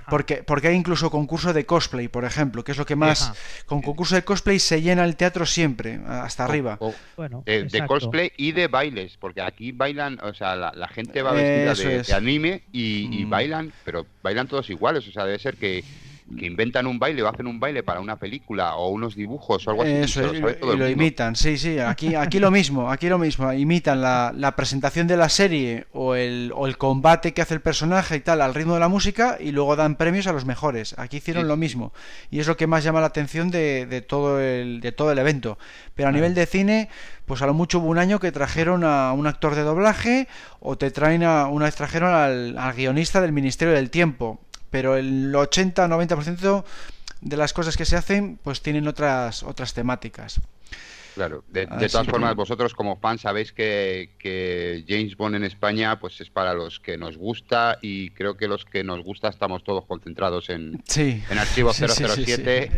[0.08, 3.32] Porque, porque hay incluso concurso de cosplay, por ejemplo, que es lo que más...
[3.66, 6.78] Con concurso de cosplay se llena el teatro siempre, hasta arriba.
[7.16, 12.02] bueno, de, cosplay y de bailes, porque aquí bailan, o sea, la, gente va vestida
[12.02, 13.30] de, anime y, y, mm.
[13.30, 15.84] bailan, pero bailan todos iguales, o sea, debe ser que
[16.36, 19.70] que inventan un baile o hacen un baile para una película o unos dibujos o
[19.70, 19.92] algo así.
[19.92, 21.78] Eso, y lo imitan, sí, sí.
[21.78, 23.52] Aquí, aquí lo mismo, aquí lo mismo.
[23.52, 27.60] Imitan la, la presentación de la serie o el, o el, combate que hace el
[27.60, 30.94] personaje y tal al ritmo de la música y luego dan premios a los mejores.
[30.98, 31.92] Aquí hicieron lo mismo.
[32.30, 35.18] Y es lo que más llama la atención de, de, todo, el, de todo el
[35.18, 35.58] evento.
[35.94, 36.88] Pero a nivel de cine,
[37.26, 40.28] pues a lo mucho hubo un año que trajeron a un actor de doblaje
[40.60, 44.40] o te traen a una vez trajeron al, al guionista del Ministerio del Tiempo
[44.70, 46.64] pero el 80-90%
[47.20, 50.40] de las cosas que se hacen pues tienen otras otras temáticas.
[51.20, 56.18] Claro, de, todas formas, vosotros como fans sabéis que, que, James Bond en España pues
[56.22, 59.84] es para los que nos gusta y creo que los que nos gusta estamos todos
[59.84, 62.72] concentrados en, en Archivo 007.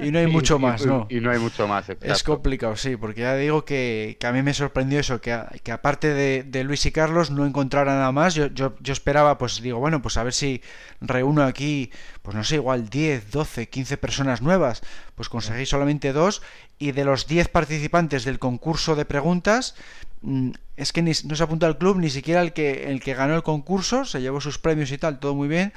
[0.00, 1.06] y no hay mucho más, ¿no?
[1.08, 4.42] Y no hay mucho más, Es complicado, sí, porque ya digo que, que a mí
[4.42, 8.34] me sorprendió eso, que, que aparte de, de, Luis y Carlos no encontrara nada más.
[8.34, 10.60] Yo, yo, yo esperaba, pues digo, bueno, pues a ver si
[11.00, 11.92] reúno aquí,
[12.26, 14.82] pues no sé, igual 10, 12, 15 personas nuevas,
[15.14, 16.42] pues conseguí solamente dos
[16.76, 19.76] y de los 10 participantes del concurso de preguntas,
[20.22, 23.36] mm, es que no se apuntó al club ni siquiera el que, el que ganó
[23.36, 25.72] el concurso, se llevó sus premios y tal, todo muy bien,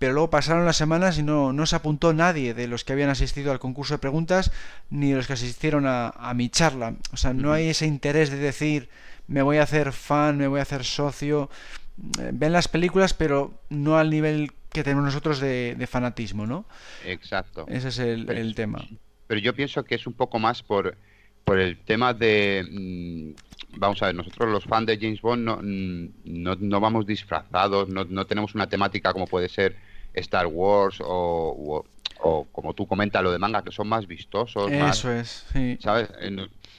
[0.00, 3.10] pero luego pasaron las semanas y no, no se apuntó nadie de los que habían
[3.10, 4.50] asistido al concurso de preguntas
[4.90, 6.96] ni de los que asistieron a, a mi charla.
[7.12, 8.88] O sea, no hay ese interés de decir
[9.28, 11.48] me voy a hacer fan, me voy a hacer socio.
[12.20, 16.66] Eh, ven las películas, pero no al nivel que tenemos nosotros de, fanatismo, ¿no?
[17.04, 17.66] Exacto.
[17.68, 18.86] Ese es el tema
[19.26, 20.96] pero yo pienso que es un poco más por,
[21.44, 22.66] por el tema de...
[22.70, 27.06] Mm, vamos a ver, nosotros los fans de James Bond no, mm, no, no vamos
[27.06, 29.76] disfrazados, no, no, tenemos una temática como puede ser
[30.14, 31.84] Star Wars o,
[32.20, 34.70] o, como tú comentas lo de manga, que son más vistosos.
[34.70, 35.76] Eso es, sí.
[35.80, 36.08] ¿Sabes?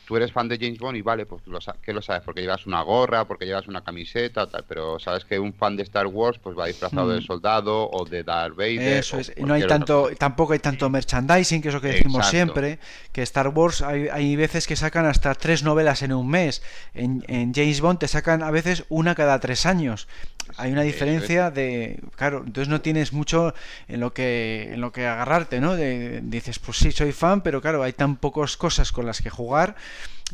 [0.07, 2.23] Tú eres fan de James Bond y vale, pues lo, ¿qué lo sabes?
[2.23, 5.83] Porque llevas una gorra, porque llevas una camiseta, tal, pero sabes que un fan de
[5.83, 7.23] Star Wars pues va disfrazado de mm.
[7.23, 8.99] soldado o de Darth Vader.
[8.99, 12.79] Eso es, no hay tanto, tampoco hay tanto merchandising, que es lo que decimos siempre,
[13.11, 17.25] que Star Wars hay, hay, veces que sacan hasta tres novelas en un mes, en,
[17.27, 20.07] en James Bond te sacan a veces una cada tres años.
[20.55, 23.53] Hay una diferencia de, claro, entonces no tienes mucho
[23.89, 25.75] en lo que en lo que agarrarte, ¿no?
[25.75, 29.29] De, dices, pues sí, soy fan, pero claro, hay tan pocas cosas con las que
[29.29, 29.75] jugar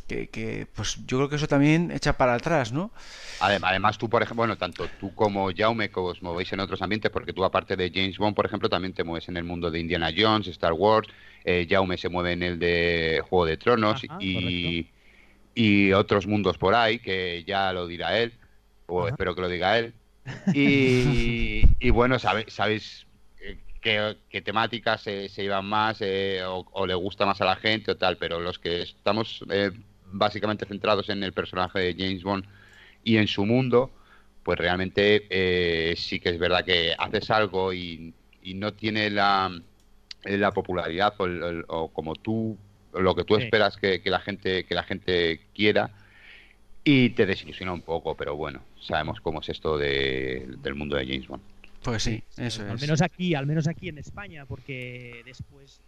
[0.07, 2.91] que, pues yo creo que eso también echa para atrás, ¿no?
[3.39, 7.11] Además, tú, por ejemplo, bueno, tanto tú como Jaume, que os movéis en otros ambientes,
[7.11, 9.79] porque tú, aparte de James Bond, por ejemplo, también te mueves en el mundo de
[9.79, 11.07] Indiana Jones, Star Wars,
[11.43, 14.87] eh, Jaume se mueve en el de Juego de Tronos y,
[15.55, 18.33] y, otros mundos por ahí, que ya lo dirá él,
[18.87, 19.93] o espero que lo diga él.
[20.53, 23.05] Y, y bueno, sabéis
[23.83, 27.97] qué, temáticas se, se, iban más eh, o, le gusta más a la gente o
[27.97, 29.71] tal, pero los que estamos eh,
[30.05, 32.45] básicamente centrados en el personaje de James Bond
[33.03, 33.91] y en su mundo,
[34.43, 38.13] pues realmente eh, sí que es verdad que haces algo y,
[38.55, 39.49] no tiene la,
[40.25, 42.57] la popularidad o, como tú
[42.93, 45.91] lo que tú esperas que, la gente que la gente quiera
[46.83, 51.27] y te desilusiona un poco pero bueno sabemos cómo es esto del mundo de James
[51.27, 51.52] Bond
[51.83, 52.71] pues sí, eso es.
[52.71, 55.81] Al menos aquí, al menos aquí en España, porque después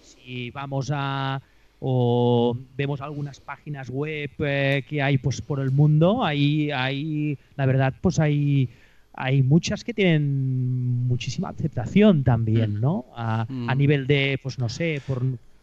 [0.00, 1.40] si, vamos a
[1.82, 7.66] o vemos algunas páginas web eh, que hay pues por el mundo, ahí hay la
[7.66, 8.68] verdad pues hay
[9.14, 12.80] hay muchas que tienen muchísima aceptación también, mm.
[12.80, 13.06] ¿no?
[13.14, 13.78] A, a mm.
[13.78, 15.22] nivel de pues no sé, por,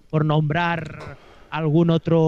[0.10, 1.18] por nombrar
[1.50, 2.20] algún otro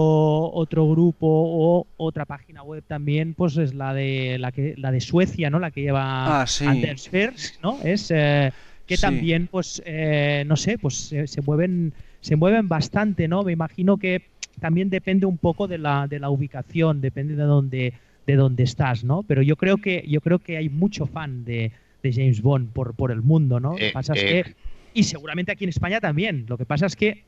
[0.52, 5.00] otro grupo o otra página web también pues es la de la que la de
[5.00, 6.64] Suecia no la que lleva ah, sí.
[6.64, 8.52] Anders Fers, no es eh,
[8.86, 13.96] que también pues eh, no sé pues se, mueven se mueven bastante no me imagino
[13.96, 14.22] que
[14.60, 17.94] también depende un poco de la de la ubicación depende de dónde
[18.26, 21.72] de dónde estás no pero yo creo que yo creo que hay mucho fan de,
[22.02, 24.54] de James Bond por por el mundo no eh, pasa es que
[24.92, 27.24] y seguramente aquí en España también lo que pasa es que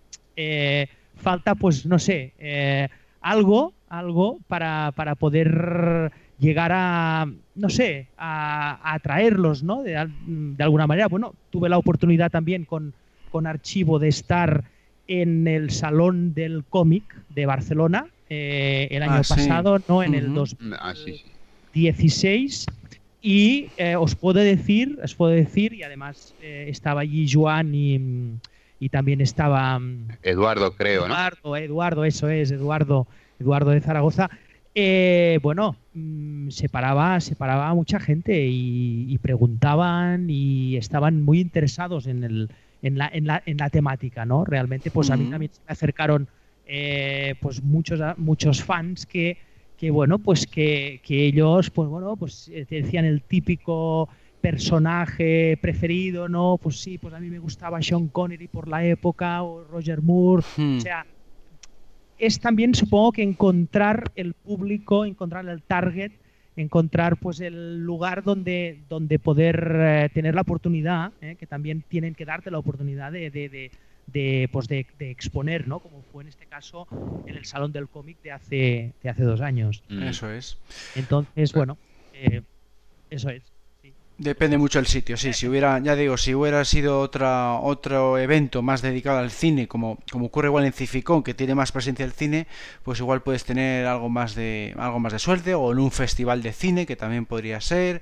[1.22, 2.88] falta, pues, no sé, eh,
[3.20, 9.82] algo, algo para, para, poder llegar a, no sé, a, atraerlos, ¿no?
[9.82, 11.08] De, de, alguna manera.
[11.08, 12.94] Bueno, tuve la oportunidad también con,
[13.30, 14.64] con Archivo de estar
[15.06, 19.34] en el Salón del Cómic de Barcelona eh, el año Ah, sí.
[19.34, 20.02] pasado, ¿no?
[20.02, 20.34] En el Ujú.
[20.34, 20.70] 2016.
[20.80, 22.66] Ah, sí, sí.
[23.24, 28.40] Y eh, os puedo decir, os puedo decir, y además eh, estaba allí Joan y,
[28.82, 31.14] y también estaba mm, Eduardo, creo, ¿no?
[31.14, 33.06] Eduardo, Eduardo, eso es, Eduardo,
[33.38, 34.28] Eduardo de Zaragoza.
[34.74, 41.22] Eh, bueno, mm, se paraba, se paraba a mucha gente y, y preguntaban y estaban
[41.22, 42.50] muy interesados en, el,
[42.82, 44.44] en, la, en, la, en la temática, ¿no?
[44.44, 46.26] Realmente, pues a mí también se me acercaron
[46.66, 49.38] eh, pues muchos, muchos fans que,
[49.76, 54.08] que bueno, pues que, que ellos, pues bueno, pues eh, te decían el típico
[54.43, 56.59] personaje preferido, ¿no?
[56.61, 60.45] Pues sí, pues a mí me gustaba Sean Connery por la época o Roger Moore.
[60.57, 60.78] Hmm.
[60.78, 61.07] O sea,
[62.18, 66.12] es también supongo que encontrar el público, encontrar el target,
[66.57, 72.14] encontrar pues el lugar donde, donde poder eh, tener la oportunidad, eh, que también tienen
[72.14, 73.70] que darte la oportunidad de, de, de,
[74.09, 75.78] de, pues de, de exponer, ¿no?
[75.78, 76.88] Como fue en este caso
[77.26, 79.82] en el Salón del Cómic de hace, de hace dos años.
[79.88, 80.03] Mm.
[80.03, 80.59] Eso es.
[80.97, 81.78] Entonces, bueno,
[82.12, 82.43] eh,
[83.09, 83.51] eso es.
[84.22, 85.32] Depende mucho del sitio, sí.
[85.32, 89.98] Si hubiera, ya digo, si hubiera sido otra, otro evento más dedicado al cine, como,
[90.12, 92.46] como ocurre igual en Cificón, que tiene más presencia el cine,
[92.84, 96.40] pues igual puedes tener algo más de, algo más de suerte, o en un festival
[96.40, 98.00] de cine, que también podría ser,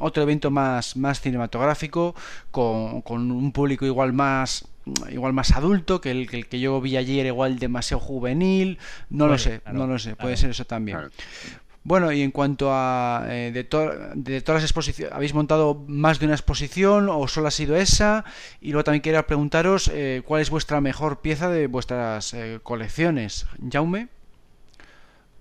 [0.00, 2.16] otro evento más, más cinematográfico,
[2.50, 4.66] con, con un público igual más
[5.12, 8.78] igual más adulto que el, que el que yo vi ayer igual demasiado juvenil
[9.10, 10.36] no lo sé claro, no lo sé puede claro.
[10.36, 11.12] ser eso también Claro.
[11.84, 16.18] Bueno, y en cuanto a eh, de, to- de todas las exposiciones, ¿habéis montado más
[16.20, 18.24] de una exposición o solo ha sido esa?
[18.60, 23.46] Y luego también quería preguntaros eh, cuál es vuestra mejor pieza de vuestras eh, colecciones.
[23.70, 24.08] Jaume,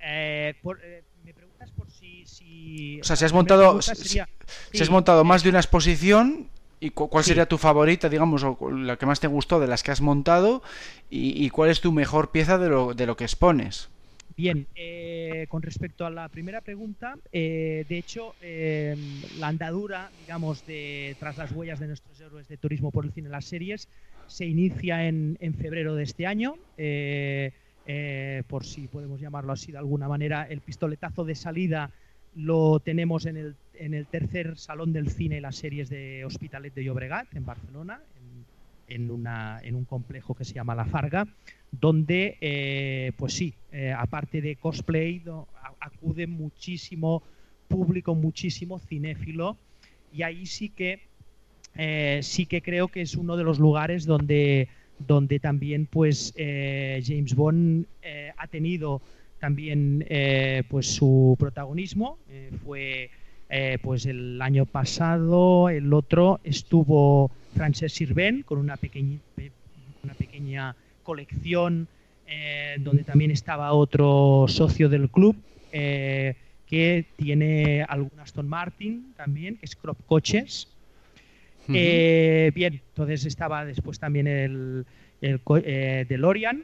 [0.04, 2.26] Eh, por- eh, me preguntas por si...
[2.26, 7.08] si O sea, si has montado- si- has montado más de una exposición, ¿y cu-
[7.10, 7.30] cuál Sí.
[7.30, 10.64] sería tu favorita, digamos, o la que más te gustó de las que has montado?
[11.12, 13.89] ¿Y, y cuál es tu mejor pieza de lo, de lo que expones?
[14.36, 18.95] Bien, eh, con respecto a la primera pregunta, eh, de hecho, eh,
[19.29, 23.27] la andadura, digamos, de tras las huellas de nuestros héroes de turismo por el cine
[23.27, 23.89] en las series,
[24.25, 26.55] se inicia en, febrero de este año.
[26.77, 27.51] eh,
[27.84, 31.91] eh, por si podemos llamarlo así de alguna manera, el pistoletazo de salida
[32.32, 36.73] lo tenemos en el, en el tercer salón del cine y las series de Hospitalet
[36.73, 38.03] de Llobregat, en Barcelona,
[38.92, 41.28] en, una, en un complejo que se llama La Farga,
[41.72, 45.24] donde, eh, pues sí, eh, aparte de cosplay,
[45.80, 47.24] acude muchísimo
[47.68, 49.58] público, muchísimo cinéfilo,
[50.14, 51.00] y ahí sí que,
[51.76, 54.68] eh, sí que creo que es uno de los lugares donde,
[55.00, 57.88] donde también pues James Bond
[58.38, 59.02] ha tenido
[59.39, 60.06] también
[60.68, 62.20] pues su protagonismo.
[62.64, 63.10] Fue
[63.54, 69.20] eh, pues el año pasado, el otro estuvo Frances Sirven con una pequeña,
[70.04, 70.74] una pequeña
[71.04, 71.89] colección
[72.28, 75.36] eh, donde también estaba otro socio del club
[75.74, 76.36] eh,
[76.66, 80.70] que tiene algún Aston Martin también, que es Crop Coches.
[81.68, 84.86] Bien, entonces estaba después también el,
[85.20, 85.41] el
[86.08, 86.64] DeLorean.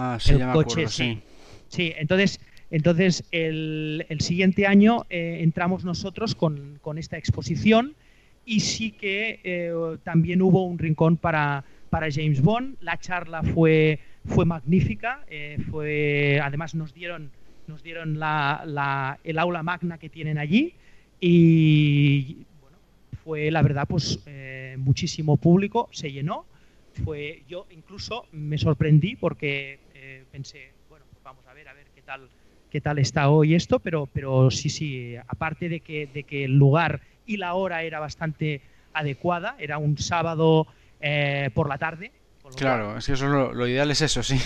[0.00, 1.14] ah, sí, el ya me coche, acuerdo, sí.
[1.14, 1.22] sí.
[1.68, 2.40] Sí, entonces,
[2.70, 7.96] entonces el, el siguiente año eh, entramos nosotros con, esta exposición
[8.44, 12.76] y sí que eh, también hubo un rincón para, para James Bond.
[12.80, 17.32] La charla fue, fue magnífica, eh, fue, además nos dieron,
[17.66, 20.76] nos dieron la, la- el aula magna que tienen allí
[21.20, 22.78] y bueno,
[23.24, 26.46] fue la verdad pues eh, muchísimo público, se llenó.
[27.04, 32.02] Fue, yo incluso me sorprendí porque pensé, bueno, pues vamos a ver, a ver qué
[32.02, 32.30] tal,
[32.70, 36.56] qué tal está hoy esto, pero, pero sí, sí, aparte de que, de que el
[36.56, 38.60] lugar y la hora era bastante
[38.92, 40.66] adecuada, era un sábado
[41.00, 42.12] eh, por la tarde.
[42.42, 44.36] con lo cual- Claro, es que eso es lo, lo ideal es eso, sí.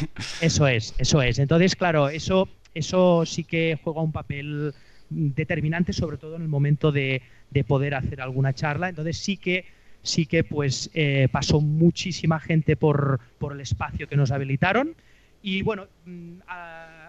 [0.41, 1.39] eso es, eso es.
[1.39, 4.75] Entonces, claro, eso, eso sí que juega un papel
[5.09, 8.89] determinante, sobre todo en el momento de, de poder hacer alguna charla.
[8.89, 9.65] Entonces sí que
[10.03, 14.95] sí que pues eh, pasó muchísima gente por, por el espacio que nos habilitaron.
[15.43, 17.00] Y bueno, mm, a-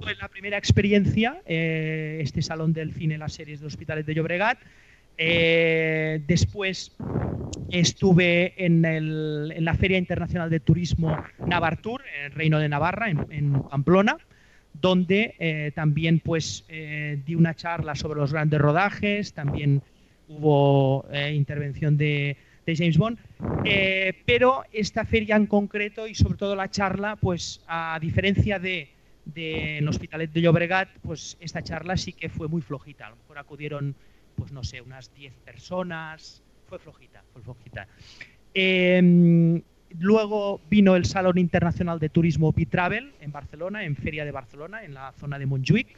[0.00, 4.58] fue la primera experiencia, eh, este salón del cine, las series de Hospitales de Llobregat.
[5.18, 6.96] Eh, después
[7.70, 13.10] estuve en, el- en la Feria Internacional de Turismo Navartur, en el Reino de Navarra,
[13.10, 14.16] en, en Pamplona,
[14.72, 19.82] donde eh, también pues eh, di una charla sobre los grandes rodajes, también
[20.28, 23.18] hubo eh, intervención de, de James Bond,
[23.64, 28.88] Eh, pero esta feria en concreto y sobre todo la charla, pues a diferencia de,
[29.32, 33.16] de en Hospitalet de Llobregat, pues esta charla sí que fue muy flojita, a lo
[33.16, 33.94] mejor acudieron
[34.36, 37.86] pues no sé, unas 10 personas, fue flojita, fue flojita.
[38.54, 39.62] Eh,
[39.98, 44.94] luego vino el Salón Internacional de Turismo Bitravel en Barcelona, en Feria de Barcelona, en
[44.94, 45.88] la zona de Montjuic.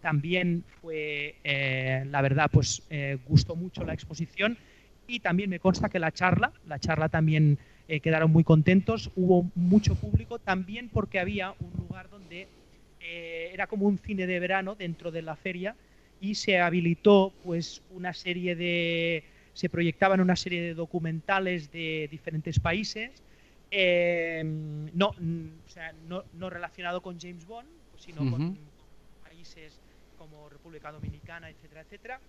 [0.00, 4.56] También fue, eh, la verdad, pues eh, gustó mucho la exposición
[5.06, 7.58] y también me consta que la charla, la charla también
[7.88, 12.48] eh, quedaron muy contentos, hubo mucho público, también porque había un lugar donde
[13.04, 15.76] era como un cine de verano dentro de la feria
[16.20, 22.58] y se habilitó pues una serie de se proyectaban una serie de documentales de diferentes
[22.58, 23.22] países,
[23.70, 28.58] em, no, o sea, no, no, relacionado con James Bond, sino con
[29.22, 29.80] países
[30.18, 32.20] como República Dominicana, etcétera, etcétera.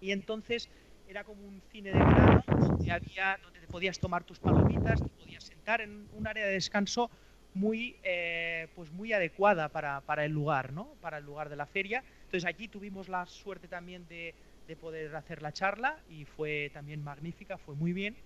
[0.00, 0.68] Y entonces
[1.08, 5.08] era como un cine de verano donde, había, donde te podías tomar tus palomitas, te
[5.18, 7.10] podías sentar en un área de descanso
[7.54, 10.88] muy, eh, pues muy adecuada para, para, el lugar, ¿no?
[11.00, 12.04] para el lugar de la feria.
[12.24, 14.34] Entonces allí tuvimos la suerte también de,
[14.68, 18.16] de poder hacer la charla y fue también magnífica, fue muy bien.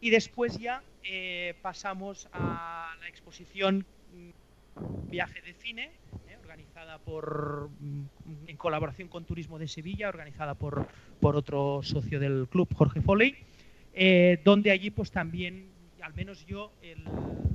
[0.00, 5.90] Y después ya eh, pasamos a la exposición mm, Viaje de Cine,
[6.28, 8.04] eh, organizada por, mm,
[8.46, 10.88] en colaboración con Turismo de Sevilla, organizada por,
[11.20, 13.36] por otro socio del club, Jorge Foley,
[13.92, 15.69] eh, donde allí pues también,
[16.02, 16.72] al menos yo,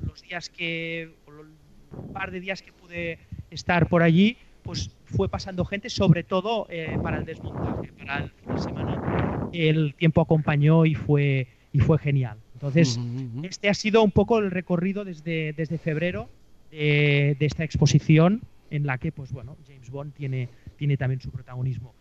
[0.06, 3.20] los días que, un par de días que pude
[3.50, 8.30] estar por allí, pues fue pasando gente, sobre todo eh, para el desmontaje, para el
[8.32, 9.50] fin de semana.
[9.54, 12.40] El tiempo acompañó y fue, y fue genial.
[12.54, 13.00] Entonces,
[13.44, 16.30] este ha sido un poco el recorrido desde, desde febrero
[16.72, 21.94] de, esta exposición en la que, pues bueno, James Bond tiene, tiene también su protagonismo.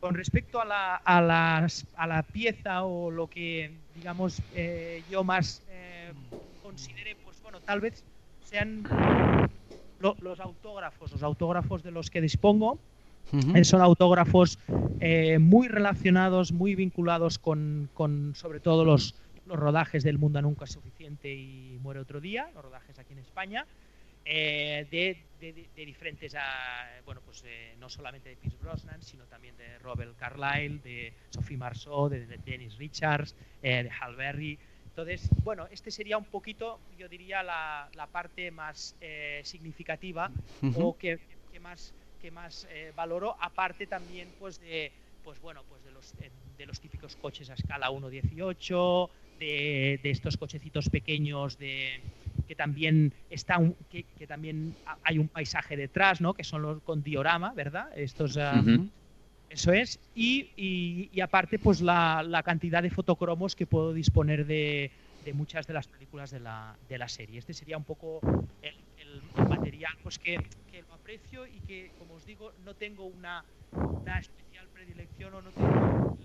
[0.00, 5.24] Con respecto a la, a, las, a la pieza o lo que, digamos, eh, yo
[5.24, 6.12] más eh,
[6.62, 8.04] considere, pues bueno, tal vez
[8.44, 8.84] sean
[9.98, 12.78] los autógrafos, los autógrafos de los que dispongo,
[13.54, 14.58] eh, son autógrafos
[15.00, 17.90] eh, muy relacionados, muy vinculados con,
[18.34, 19.14] sobre todo los,
[19.46, 23.18] los, rodajes del Mundo Nunca es Suficiente y Muere Otro Día, los rodajes aquí en
[23.18, 23.66] España,
[24.30, 27.42] eh, de, de, diferentes, ah, bueno, pues
[27.78, 32.76] no solamente de Pierce Brosnan, sino también de Robert Carlyle, de Sophie Marceau, de, Dennis
[32.76, 34.58] Richards, de Hal Berry.
[34.98, 40.28] Entonces, bueno, este sería un poquito, yo diría, la, parte más eh, significativa
[40.74, 41.20] o que,
[41.60, 44.90] más, que más eh, valoro, aparte también pues de,
[45.22, 50.10] pues bueno, pues de los, eh, de los típicos coches a escala 1.18, de, de
[50.10, 52.00] estos cochecitos pequeños de
[52.48, 54.74] que también está que, también
[55.04, 56.32] hay un paisaje detrás, ¿no?
[56.32, 57.90] Que son los con diorama, ¿verdad?
[57.94, 58.62] Estos ah,
[59.50, 60.00] eso es.
[60.14, 64.90] Y, y, aparte, pues la, la, cantidad de fotocromos que puedo disponer de,
[65.24, 67.38] de muchas de las películas de la, de la, serie.
[67.38, 68.20] Este sería un poco
[68.62, 70.38] el, el, material pues que,
[70.70, 75.42] que, lo aprecio y que, como os digo, no tengo una, una especial predilección o
[75.42, 76.18] no tengo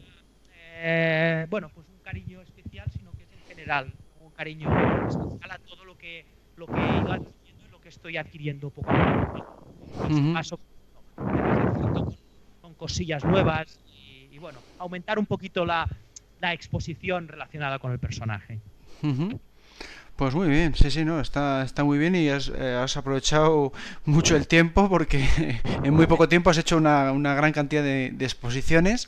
[0.76, 3.94] eh, bueno, pues un cariño especial, sino que es en general
[4.34, 4.70] cariño
[5.08, 6.26] especial a todo lo que,
[6.58, 10.34] lo que he ido adquiriendo y lo que estoy adquiriendo poco a poco.
[10.34, 10.60] Paso
[12.84, 13.80] cosillas nuevas
[14.30, 15.88] y, bueno, aumentar un poquito la,
[16.42, 18.60] la, exposición relacionada con el personaje.
[20.18, 23.72] Pues muy bien, sí, sí, no, está, está muy bien y has, eh, has, aprovechado
[24.04, 25.26] mucho el tiempo porque
[25.84, 29.08] en muy poco tiempo has hecho una, una gran cantidad de, exposiciones.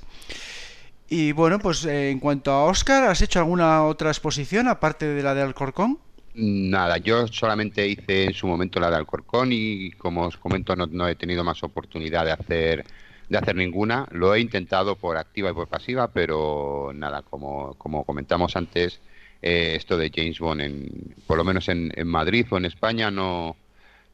[1.07, 5.21] Y bueno, pues eh, en cuanto a Oscar, ¿has hecho alguna otra exposición aparte de
[5.21, 5.99] la de Alcorcón?
[6.33, 10.87] Nada, yo solamente hice en su momento la de Alcorcón y como os comento no,
[10.87, 12.85] no he tenido más oportunidad de hacer
[13.29, 14.07] de hacer ninguna.
[14.11, 18.99] Lo he intentado por activa y por pasiva, pero nada, como, como comentamos antes,
[19.41, 23.55] eh, esto de James Bond, en, por lo menos en, Madrid o en España, no,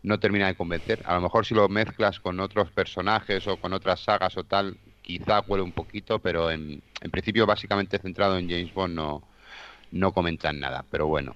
[0.04, 1.02] no termina de convencer.
[1.06, 4.78] A lo mejor si lo mezclas con otros personajes o con otras sagas o tal,
[5.02, 9.24] quizá huele un poquito, pero en, en principio básicamente centrado en James Bond no,
[9.92, 10.86] no comentan nada.
[10.90, 11.36] Pero bueno,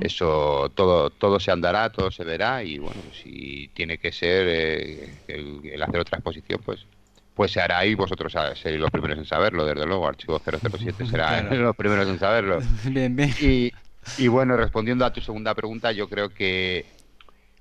[0.00, 5.14] eso todo, todo se andará, todo se verá y bueno, si tiene que ser eh,
[5.28, 6.86] el, hacer otra exposición, pues
[7.34, 10.08] pues se hará y vosotros seréis los primeros en saberlo, desde luego.
[10.08, 12.60] Archivo 007 será los primeros en saberlo.
[12.84, 13.30] Bien, bien.
[13.38, 13.72] Y,
[14.16, 16.86] y, bueno, respondiendo a tu segunda pregunta, yo creo que,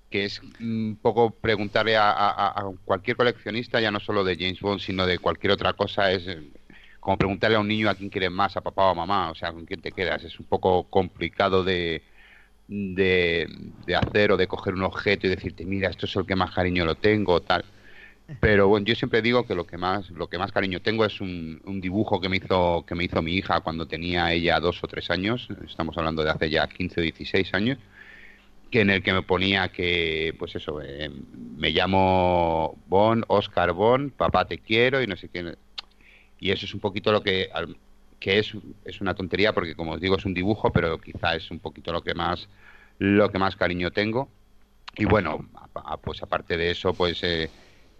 [0.09, 2.53] que es un poco preguntarle a,
[2.85, 6.25] cualquier coleccionista, ya no solo de James Bond, sino de cualquier otra cosa, es
[6.99, 9.35] como preguntarle a un niño a quién quieres más, a papá o a mamá, o
[9.35, 10.23] sea, con quién te quedas.
[10.23, 12.03] Es un poco complicado de,
[12.67, 13.47] de,
[13.85, 16.53] de hacer o de coger un objeto y decirte, mira, esto es el que más
[16.53, 17.65] cariño lo tengo, tal.
[18.39, 21.21] Pero bueno, yo siempre digo que lo que más, lo que más cariño tengo es
[21.21, 24.83] un, un, dibujo que me hizo, que me hizo mi hija cuando tenía ella dos
[24.83, 27.77] o tres años, estamos hablando de hace ya 15 o 16 años,
[28.79, 31.09] en el que me ponía que, pues eso, eh,
[31.57, 35.55] me llamo Bon, Oscar Bon, papá te quiero y no sé qué.
[36.39, 37.49] Y eso es un poquito lo que,
[38.19, 38.53] que es,
[38.83, 41.91] es una tontería porque como os digo es un dibujo, pero quizá es un poquito
[41.91, 42.47] lo que más
[42.99, 44.29] lo que más cariño tengo.
[44.97, 45.47] Y bueno,
[46.01, 47.49] pues aparte de eso, pues eh,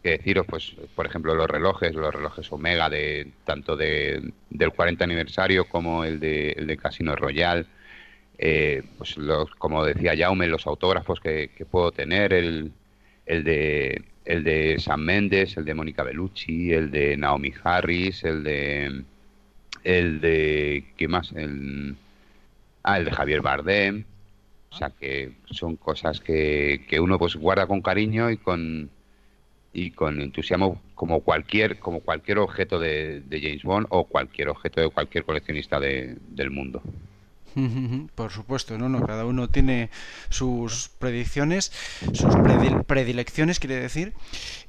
[0.01, 5.03] que deciros, pues por ejemplo los relojes, los relojes Omega de tanto de, del 40
[5.03, 7.65] aniversario como el de, el de Casino Royal,
[8.37, 12.71] eh, pues los, como decía Jaume, los autógrafos que, puedo tener, el,
[13.25, 18.43] el de el de Sam Mendes, el de Mónica Bellucci, el de Naomi Harris, el
[18.43, 19.03] de
[19.83, 21.31] el de ¿qué más?
[21.33, 21.95] El,
[22.83, 24.05] ah, el de Javier Bardem.
[24.71, 28.89] O sea que son cosas que, que uno pues guarda con cariño y con
[29.71, 34.81] y con entusiasmo como cualquier como cualquier objeto de, de James Bond o cualquier objeto
[34.81, 36.81] de cualquier coleccionista de, del mundo.
[38.15, 39.89] Por supuesto, no, no, cada uno tiene
[40.29, 41.71] sus predicciones,
[42.11, 42.35] sus
[42.85, 44.13] predilecciones, quiere decir.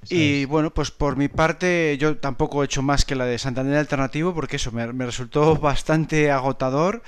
[0.08, 3.76] y bueno, pues por mi parte, yo tampoco he hecho más que la de Santander
[3.78, 7.02] Alternativo, porque eso me, resultó bastante agotador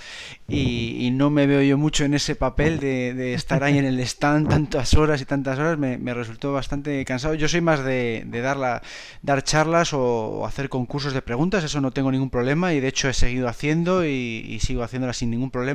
[0.49, 4.49] y, no me veo yo mucho en ese papel de, estar ahí en el stand
[4.49, 7.35] tantas horas y tantas horas, me, resultó bastante cansado.
[7.35, 8.83] Yo soy más de, dar,
[9.23, 13.09] dar charlas o hacer concursos de preguntas, eso no tengo ningún problema y de hecho
[13.09, 15.68] he seguido haciendo y, y sigo haciéndola sin ningún problema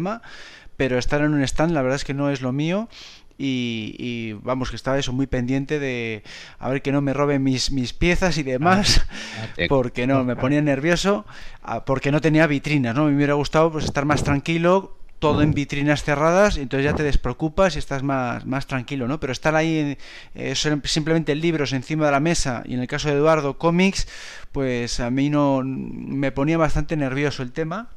[0.77, 2.89] pero estar en un stand la verdad es que no es lo mío
[3.37, 6.23] y, vamos que estaba eso muy pendiente de
[6.59, 9.05] a ver que no me roben mis, mis piezas y demás
[9.39, 11.25] ah, porque no me ponía nervioso
[11.61, 15.53] ah, porque no tenía vitrinas no me hubiera gustado pues estar más tranquilo todo en
[15.53, 19.21] vitrinas cerradas, y entonces ya te despreocupas y estás más, más tranquilo, ¿no?
[19.21, 19.97] Pero estar ahí
[20.35, 24.05] eh, simplemente libros encima de la mesa, y en el caso de Eduardo, cómics,
[24.51, 27.87] pues a mí no me ponía bastante nervioso el tema.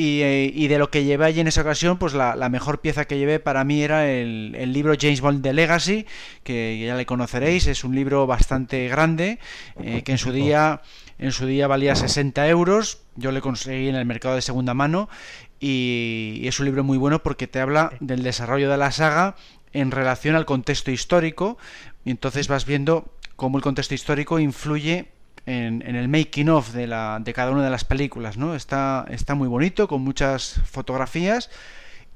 [0.00, 3.18] Eh, y, de lo que llevé allí en esa ocasión, pues la, mejor pieza que
[3.18, 6.06] llevé para mí era el, libro James Bond de Legacy,
[6.44, 9.40] que ya le conoceréis, es un libro bastante grande,
[9.82, 10.82] eh, que en su día
[11.18, 15.08] en su día valía 60 euros, yo le conseguí en el mercado de segunda mano
[15.58, 19.34] y, es un libro muy bueno porque te habla del desarrollo de la saga
[19.72, 21.58] en relación al contexto histórico.
[22.04, 25.08] Y entonces vas viendo cómo el contexto histórico influye
[25.48, 28.54] en, el making of de, la, de cada una de las películas, ¿no?
[28.54, 31.50] Está, está muy bonito, con muchas fotografías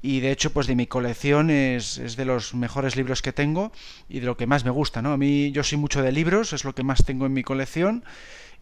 [0.01, 3.71] y de hecho pues de mi colección es, es, de los mejores libros que tengo
[4.07, 5.13] y de lo que más me gusta, ¿no?
[5.13, 8.03] A mí yo soy mucho de libros, es lo que más tengo en mi colección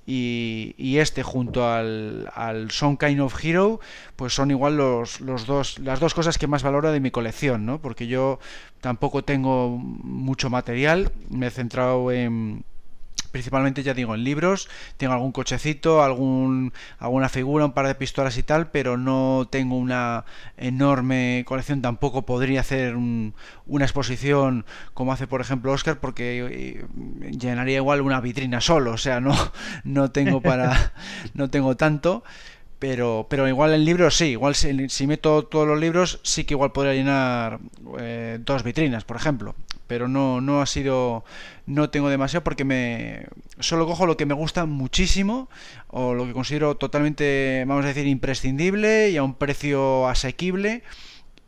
[0.05, 3.81] y, y este junto al, al Some Kind of Hero
[4.15, 7.65] pues son igual los, los dos, las dos cosas que más valoro de mi colección,
[7.65, 7.81] ¿no?
[7.81, 8.39] Porque yo
[8.79, 12.63] tampoco tengo mucho material, me he centrado en
[13.31, 14.69] principalmente ya digo en libros.
[14.97, 19.77] Tengo algún cochecito algún alguna figura un par de pistolas y tal pero no tengo
[19.77, 20.25] una
[20.57, 21.81] enorme colección.
[21.81, 26.85] Tampoco podría hacer una exposición como hace por ejemplo Oscar porque eh,
[27.31, 28.91] llenaría igual una vitrina solo.
[28.91, 29.35] O sea no
[29.83, 30.93] no tengo para
[31.33, 32.23] no tengo tanto
[32.81, 36.71] pero, pero igual en libros sí, igual si, meto todos los libros sí que igual
[36.71, 37.59] podría llenar
[37.99, 39.53] eh, dos vitrinas, por ejemplo.
[39.85, 41.23] Pero no, no ha sido,
[41.67, 43.27] no tengo demasiado porque me
[43.59, 45.47] solo cojo lo que me gusta muchísimo
[45.89, 50.81] o lo que considero totalmente, vamos a decir, imprescindible y a un precio asequible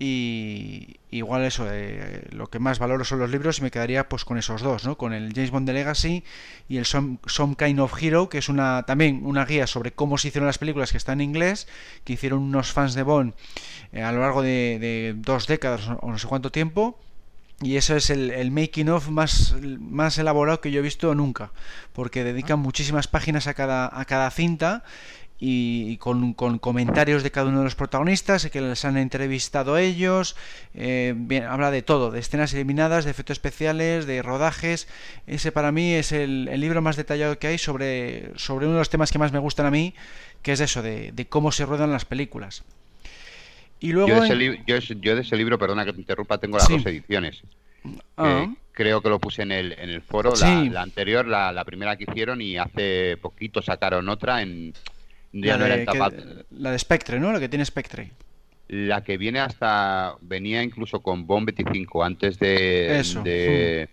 [0.04, 4.26] y igual eso, eh, lo que más valoro son los libros y me quedaría pues
[4.26, 4.98] con esos dos, ¿no?
[4.98, 6.26] Con el James Bond de Legacy
[6.68, 7.20] y el Some,
[7.58, 10.92] Kind of Hero, que es una también una guía sobre cómo se hicieron las películas
[10.92, 11.70] que está en inglés,
[12.04, 13.34] que hicieron unos fans de Bond
[13.94, 17.00] eh, a lo largo de, de dos décadas o no sé cuánto tiempo
[17.64, 21.52] y eso es el, making of más, más elaborado que yo he visto nunca,
[21.94, 22.64] porque dedican ah.
[22.64, 24.84] muchísimas páginas a cada, a cada cinta
[25.46, 30.36] y, con, comentarios de cada uno de los protagonistas, que les han entrevistado ellos,
[30.74, 34.88] eh, bien, habla de todo, de escenas eliminadas, de efectos especiales, de rodajes.
[35.28, 38.90] Ese para mí es el, libro más detallado que hay sobre, sobre uno de los
[38.90, 39.94] temas que más me gustan a mí,
[40.42, 42.64] que es eso, de, de cómo se ruedan las películas
[43.84, 47.42] yo, de ese libro, perdona que te interrumpa, tengo las dos ediciones.
[48.16, 48.48] Ah.
[48.72, 52.42] creo que lo puse en el, en el foro, la, anterior, la, primera que hicieron,
[52.42, 54.74] y hace poquito sacaron otra en...
[55.34, 57.32] la, de, la de Spectre, ¿no?
[57.32, 58.12] La que tiene Spectre.
[58.70, 60.16] La que viene hasta...
[60.22, 63.88] Venía incluso con Bomb 25 antes de...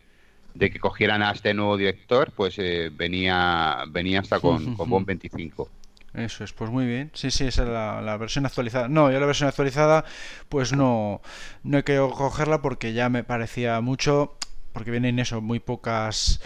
[0.53, 5.07] De, que cogieran a este nuevo director, pues eh, venía, venía hasta con, con Bomb
[5.07, 5.71] 25.
[6.15, 7.11] Eso es, pues muy bien.
[7.15, 8.89] Sí, sí, esa es la, versión actualizada.
[8.89, 10.05] No, yo la versión actualizada,
[10.49, 11.21] pues no,
[11.63, 14.37] no he querido cogerla porque ya me parecía mucho,
[14.73, 16.41] porque vienen eso, muy pocas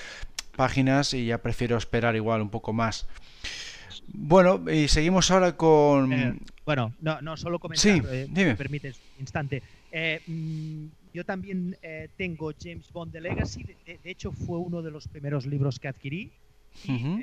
[0.54, 3.06] páginas y ya prefiero esperar igual un poco más.
[4.08, 6.12] Bueno, y seguimos ahora con...
[6.12, 9.62] Eh, bueno, no, no, solo comentar, sí, eh, me permites, instante.
[9.90, 11.76] Eh, mm, yo también
[12.16, 16.32] tengo James Bond The Legacy, de, hecho fue uno de los primeros libros que adquirí.
[16.84, 17.22] Y,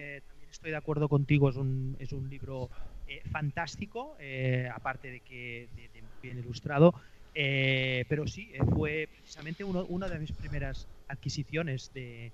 [0.49, 2.69] estoy de acuerdo contigo, es un, es un libro
[3.31, 4.15] fantástico,
[4.73, 5.67] aparte de que
[6.21, 6.93] bien ilustrado,
[7.33, 12.31] pero sí, fue precisamente una de mis primeras adquisiciones de,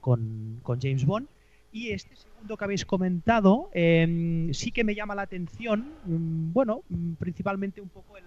[0.00, 1.28] con, James Bond.
[1.72, 6.82] Y este segundo que habéis comentado em, sí que me llama la atención, mm, bueno,
[6.88, 8.24] mm, principalmente un poco el,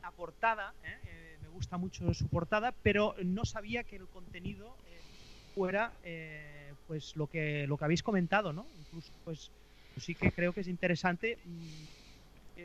[0.00, 1.08] la portada, ¿eh?
[1.08, 5.00] Eh, me gusta mucho su portada, pero no sabía que el contenido eh,
[5.54, 5.92] fuera
[6.86, 8.64] pues lo que, lo que habéis comentado, ¿no?
[8.78, 9.50] Incluso pues,
[9.92, 12.60] pues sí que creo que es interesante mm,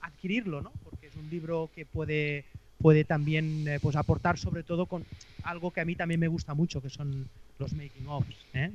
[0.00, 0.72] adquirirlo, ¿no?
[0.82, 2.44] Porque es un libro que puede
[2.80, 5.04] puede también eh, pues aportar sobre todo con
[5.42, 8.36] algo que a mí también me gusta mucho, que son los making ofs.
[8.52, 8.70] ¿eh?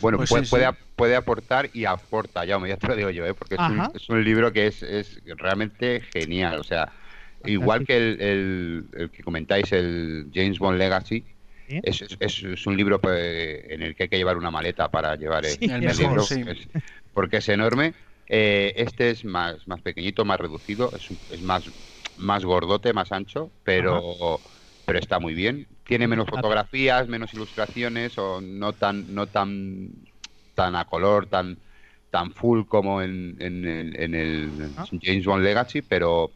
[0.00, 0.66] Bueno, pues puede,
[0.96, 3.34] puede, aportar y aporta, ya, ya te lo digo yo, ¿eh?
[3.34, 3.56] porque
[3.94, 6.58] es un, libro que es, es, realmente genial.
[6.58, 6.90] O sea,
[7.44, 11.24] igual que el, el, que comentáis, el James Bond Legacy,
[11.68, 15.44] es, es, un libro pues, en el que hay que llevar una maleta para llevar
[15.44, 16.24] el, libro,
[17.12, 17.92] porque es enorme.
[18.26, 21.70] este es más, más pequeñito, más reducido, es, es más
[22.20, 24.40] más gordote, más ancho, pero,
[24.84, 25.66] pero está muy bien.
[25.84, 29.90] Tiene menos fotografías, menos ilustraciones, o no tan, no tan,
[30.54, 31.58] tan a color, tan,
[32.10, 36.32] tan full como en, en, el James Bond Legacy, pero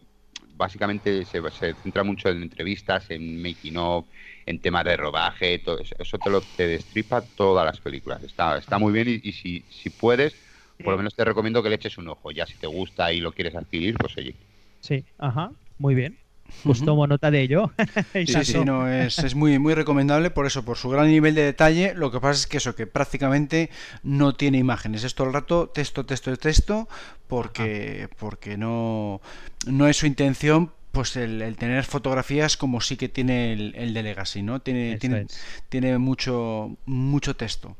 [0.56, 4.06] básicamente se, se, centra mucho en entrevistas, en making of,
[4.46, 8.22] en temas de rodaje, todo eso, eso te lo te destripa todas las películas.
[8.22, 10.36] Está, está muy bien y, si, si puedes,
[10.78, 12.30] por lo menos te recomiendo que le eches un ojo.
[12.30, 14.36] Ya si te gusta y lo quieres adquirir, pues oye.
[14.80, 15.50] Sí, ajá.
[15.78, 16.18] Muy bien.
[16.62, 17.72] Pues tomo nota de ello.
[18.12, 21.94] sí, sí, no, es, muy, muy recomendable por eso, por su gran nivel de detalle.
[21.94, 23.70] Lo que pasa es que eso, que prácticamente
[24.02, 25.04] no tiene imágenes.
[25.04, 26.88] Es todo el rato texto, texto, texto,
[27.26, 29.20] porque, porque no,
[29.66, 34.42] no es su intención pues el, tener fotografías como sí que tiene el, de Legacy,
[34.42, 34.60] ¿no?
[34.60, 35.26] Tiene, tiene,
[35.68, 37.76] tiene mucho, mucho texto.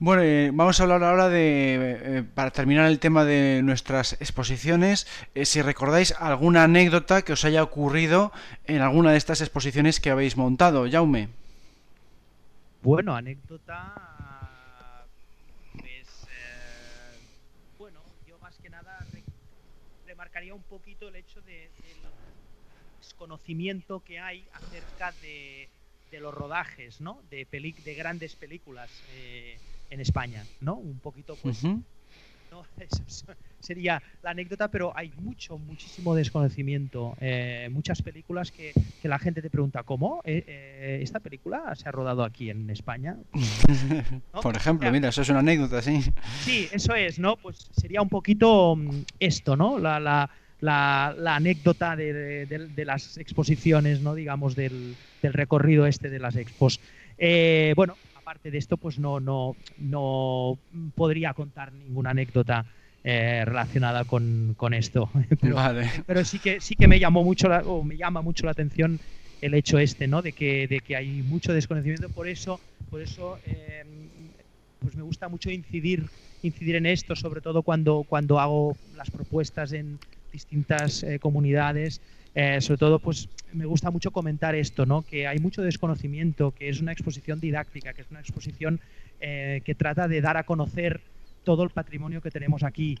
[0.00, 5.08] Bueno, eh, vamos a hablar ahora de, eh, para terminar el tema de nuestras exposiciones,
[5.34, 8.30] eh, si recordáis alguna anécdota que os haya ocurrido
[8.66, 11.30] en alguna de estas exposiciones que habéis montado, Jaume.
[12.80, 15.04] Bueno, anécdota,
[15.80, 16.06] pues,
[17.76, 19.04] bueno, yo más que nada
[20.06, 21.98] remarcaría un poquito el hecho de, del
[23.00, 25.68] desconocimiento que hay acerca de,
[26.20, 27.20] los rodajes, ¿no?
[27.30, 28.90] De, de grandes películas
[29.90, 30.74] en España, ¿no?
[30.74, 32.64] Un poquito, pues, ¿no?
[33.60, 37.16] sería la anécdota, pero hay mucho, muchísimo desconocimiento.
[37.20, 38.72] Eh, muchas películas que,
[39.02, 40.20] la gente te pregunta, ¿cómo?
[40.24, 43.16] Eh, eh, ¿Esta película se ha rodado aquí en España?
[44.42, 46.02] Por ejemplo, mira, eso es una anécdota, sí.
[46.40, 47.36] Sí, eso es, ¿no?
[47.36, 49.78] Pues sería un poquito mm, esto, ¿no?
[49.78, 50.30] La, la,
[50.60, 54.14] la, anécdota de, de, las exposiciones, ¿no?
[54.14, 56.80] Digamos, del, del recorrido este de las expos.
[57.76, 57.96] bueno,
[58.28, 60.58] aparte de esto, pues no, no, no
[60.94, 62.66] podría contar ninguna anécdota
[63.02, 65.10] eh, relacionada con, esto.
[65.40, 65.56] pero,
[66.04, 69.00] pero, sí que sí que me llamó mucho la, o me llama mucho la atención
[69.40, 70.20] el hecho este, ¿no?
[70.20, 72.10] De que, de que hay mucho desconocimiento.
[72.10, 72.60] Por eso,
[72.90, 73.82] por eso eh,
[74.78, 76.04] pues me gusta mucho incidir,
[76.42, 79.98] incidir en esto, sobre todo cuando, cuando hago las propuestas en
[80.30, 82.02] distintas eh, comunidades.
[82.40, 85.02] Eh, sobre todo, pues me gusta mucho comentar esto, ¿no?
[85.02, 88.78] Que hay mucho desconocimiento, que es una exposición didáctica, que es una exposición
[89.18, 91.00] eh, que trata de dar a conocer
[91.42, 92.96] todo el patrimonio que tenemos aquí.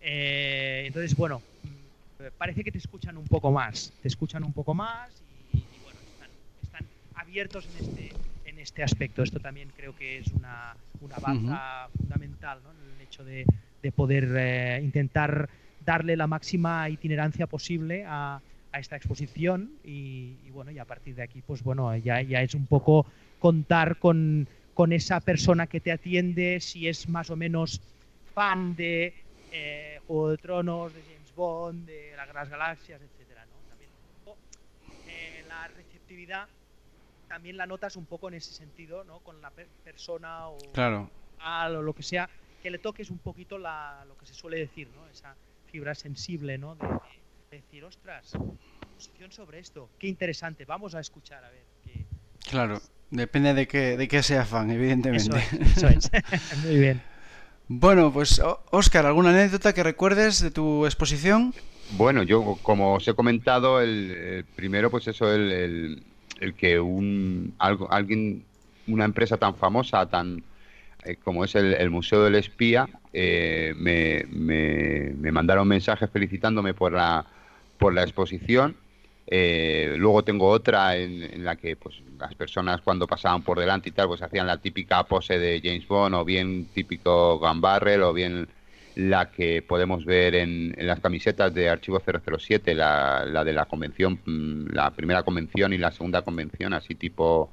[0.00, 4.72] Eh, entonces, bueno, mm, parece que te escuchan un poco más, te escuchan un poco
[4.72, 5.10] más
[5.52, 5.98] y, bueno,
[6.62, 8.12] están, abiertos en este,
[8.44, 9.24] en este aspecto.
[9.24, 12.70] Esto también creo que es una, una baza fundamental, ¿no?
[12.70, 13.46] El hecho de,
[13.82, 15.48] de poder intentar
[15.84, 18.40] darle la máxima itinerancia posible a,
[18.78, 22.66] esta exposición y, bueno, y a partir de aquí, pues bueno, ya, ya es un
[22.66, 23.06] poco
[23.38, 27.80] contar con, con esa persona que te atiende, si es más o menos
[28.34, 29.14] fan de
[29.52, 33.68] eh, Juego de Tronos, de James Bond, de las Galaxias, etcétera, ¿no?
[33.68, 33.90] También
[35.08, 36.48] eh, la receptividad
[37.28, 39.20] también la notas un poco en ese sentido, ¿no?
[39.20, 39.50] Con la
[39.84, 41.10] persona o, claro.
[41.40, 42.28] o lo que sea,
[42.62, 45.08] que le toques un poquito la, lo que se suele decir, ¿no?
[45.08, 45.34] Esa
[45.66, 46.74] fibra sensible, ¿no?
[46.76, 46.86] de
[47.50, 48.32] decir, ostras,
[48.94, 51.64] posición sobre esto, qué interesante, vamos a escuchar a ver.
[51.84, 52.06] Qué...
[52.48, 52.80] Claro,
[53.10, 55.38] depende de que, de que sea fan, evidentemente.
[55.60, 56.10] Eso es,
[56.64, 57.02] muy bien.
[57.68, 58.40] Bueno, pues
[58.70, 61.52] Oscar, ¿alguna anécdota que recuerdes de tu exposición?
[61.92, 66.02] Bueno, yo como os he comentado, el, primero pues eso, el,
[66.40, 68.44] el, que un algo, alguien,
[68.86, 70.44] una empresa tan famosa, tan
[71.04, 76.92] eh, como es el, Museo del Espía, eh, me, me, me mandaron mensajes felicitándome por
[76.92, 77.26] la
[77.78, 78.76] por la exposición
[79.28, 83.92] Eh, luego tengo otra en, la que pues las personas cuando pasaban por delante y
[83.92, 88.12] tal, pues hacían la típica pose de James Bond o bien típico Gun Barrel o
[88.12, 88.46] bien
[88.94, 94.20] la que podemos ver en, las camisetas de Archivo 007, la, la de la convención,
[94.24, 97.50] mm, la primera convención y la segunda convención, así tipo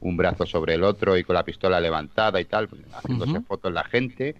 [0.00, 3.72] un brazo sobre el otro y con la pistola levantada y tal, pues, haciéndose fotos
[3.72, 4.36] la gente.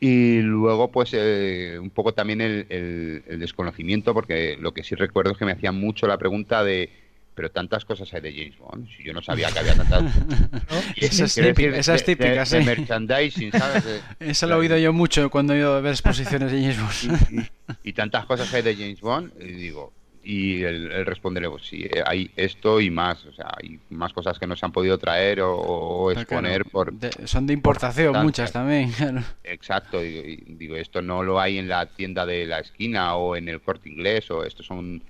[0.00, 5.38] Y luego, pues, eh, un poco también el, desconocimiento, porque lo que sí recuerdo es
[5.38, 6.88] que me hacían mucho la pregunta de,
[7.34, 10.04] pero tantas cosas hay de James Bond, si yo no sabía que había tantas...
[10.96, 13.84] Esa, es típica, de, merchandising, ¿sabes?
[14.20, 17.50] Eso lo he oído yo mucho cuando he ido a ver exposiciones de James Bond.
[17.82, 19.92] Y, y, tantas cosas hay de James Bond, y digo,
[20.28, 24.12] y el, el responderle, pues sí, eh, hay esto y más, o sea, hay más
[24.12, 26.92] cosas que no se han podido traer o, exponer por...
[27.24, 28.92] son de importación muchas también.
[29.42, 33.48] Exacto, y, digo, esto no lo hay en la tienda de la esquina o en
[33.48, 35.02] el corte inglés, o estos son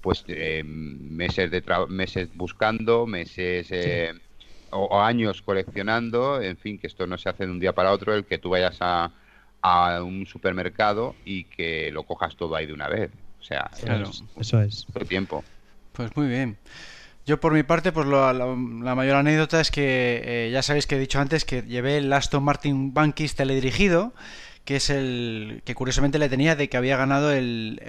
[0.00, 4.12] pues eh, meses de meses buscando, meses eh,
[4.70, 8.12] o, años coleccionando, en fin, que esto no se hace de un día para otro,
[8.12, 9.12] el que tú vayas a,
[9.62, 13.12] a un supermercado y que lo cojas todo ahí de una vez.
[13.44, 13.70] O sea,
[14.40, 14.86] eso es.
[14.90, 15.44] Todo tiempo.
[15.92, 16.56] Pues muy bien.
[17.26, 20.98] Yo por mi parte, pues la, mayor anécdota es que eh, ya sabéis que he
[20.98, 24.14] dicho antes que llevé el Aston Martin Bankis teledirigido,
[24.64, 27.80] que es el que curiosamente le tenía de que había ganado el,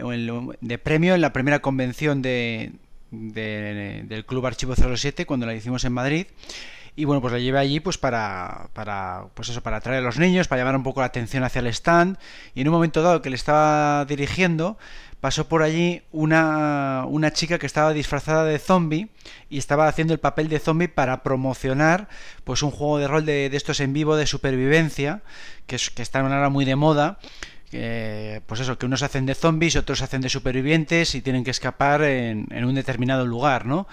[0.60, 2.74] de premio en la primera convención de,
[3.12, 6.28] del Club Archivo 07 cuando la hicimos en Madrid
[6.98, 10.18] y bueno pues la llevé allí pues para para pues eso para atraer a los
[10.18, 12.18] niños para llamar un poco la atención hacia el stand
[12.54, 14.78] y en un momento dado que le estaba dirigiendo
[15.26, 19.08] pasó por allí una, una chica que estaba disfrazada de zombie
[19.50, 22.10] y estaba haciendo el papel de zombie para promocionar
[22.44, 25.24] pues un juego de rol de, estos en vivo de supervivencia
[25.66, 27.18] que, es, que está ahora muy de moda
[28.46, 31.50] pues eso, que unos hacen de zombies y otros hacen de supervivientes y tienen que
[31.50, 33.88] escapar en, en un determinado lugar, ¿no?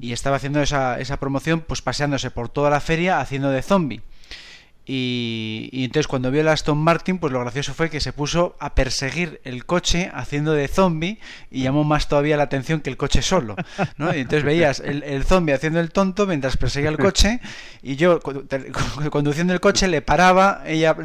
[0.00, 4.02] Y estaba haciendo esa, esa promoción, pues paseándose por toda la feria haciendo de zombie.
[4.86, 8.74] Y, entonces cuando vio el Aston Martin, pues lo gracioso fue que se puso a
[8.74, 11.18] perseguir el coche haciendo de zombie
[11.50, 13.56] y llamó más todavía la atención que el coche solo.
[13.96, 14.14] ¿no?
[14.14, 17.40] Y entonces veías el, zombie haciendo el tonto mientras perseguía el coche
[17.82, 18.20] y yo
[19.10, 20.96] conduciendo el coche le paraba, ella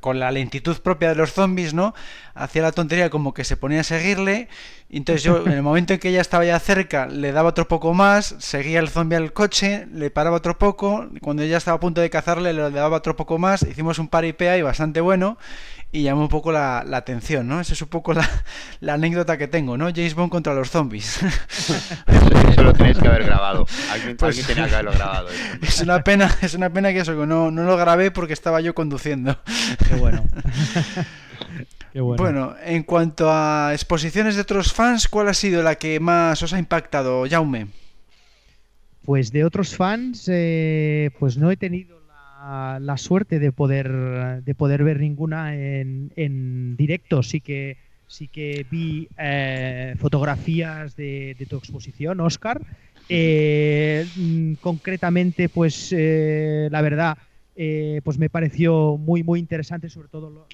[0.00, 1.94] con la lentitud propia de los zombies, ¿no?
[2.36, 4.48] Hacía la tontería como que se ponía a seguirle.
[4.88, 7.66] Y entonces yo, en el momento en que ella estaba ya cerca, le daba otro
[7.66, 11.08] poco más, seguía el zombie al coche, le paraba otro poco.
[11.20, 13.62] Cuando ella estaba a punto de cazarle, le daba otro poco más.
[13.62, 15.38] Hicimos un paripea y bastante bueno
[15.92, 17.60] y llamó un poco la, atención, ¿no?
[17.60, 18.28] Esa es un poco la,
[18.92, 19.86] anécdota que tengo, ¿no?
[19.86, 21.20] James Bond contra los zombies.
[22.52, 23.66] Eso, lo tenéis que haber grabado.
[23.90, 25.28] Alguien, pues tenía que haberlo grabado.
[25.62, 28.74] Es una pena, es una pena que eso, no, no lo grabé porque estaba yo
[28.74, 29.38] conduciendo.
[29.88, 30.24] Qué bueno.
[32.00, 32.54] bueno.
[32.64, 36.58] en cuanto a exposiciones de otros fans, ¿cuál ha sido la que más os ha
[36.58, 37.68] impactado, Jaume?
[39.04, 44.82] Pues de otros fans, eh, pues no he tenido la, suerte de poder, de poder
[44.82, 47.22] ver ninguna en, directo.
[47.22, 47.76] Sí que,
[48.08, 52.60] sí que vi eh, fotografías de, tu exposición, Oscar.
[53.08, 57.16] Eh, mm, concretamente, pues la verdad,
[58.02, 60.46] pues me pareció muy, muy interesante, sobre todo lo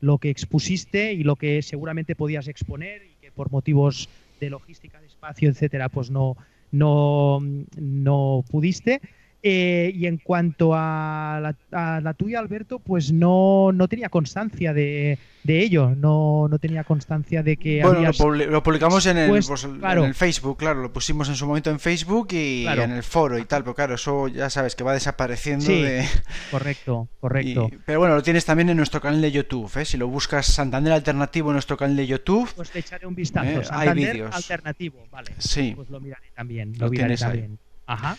[0.00, 4.08] lo que expusiste y lo que seguramente podías exponer y que por motivos
[4.40, 6.36] de logística, de espacio, etcétera, pues no,
[6.72, 7.40] no,
[7.76, 9.00] no pudiste.
[9.42, 15.94] Eh, y en cuanto a la, tuya, Alberto, pues no, no tenía constancia de, ello,
[15.96, 17.82] no, no, tenía constancia de que...
[17.82, 21.70] Bueno, lo, publicamos en el, pues, en el, Facebook, claro, lo pusimos en su momento
[21.70, 24.92] en Facebook y en el foro y tal, pero claro, eso ya sabes que va
[24.92, 25.64] desapareciendo.
[25.64, 26.04] de...
[26.50, 27.70] correcto, correcto.
[27.86, 29.86] pero bueno, lo tienes también en nuestro canal de YouTube, ¿eh?
[29.86, 32.52] si lo buscas Santander Alternativo en nuestro canal de YouTube...
[32.54, 33.64] Pues te echaré un vistazo, ¿eh?
[33.64, 34.30] Santander Hay.
[34.32, 35.30] Alternativo, vale.
[35.38, 35.72] Sí.
[35.74, 37.58] Pues lo miraré también, lo, miraré también.
[37.86, 38.18] Ajá.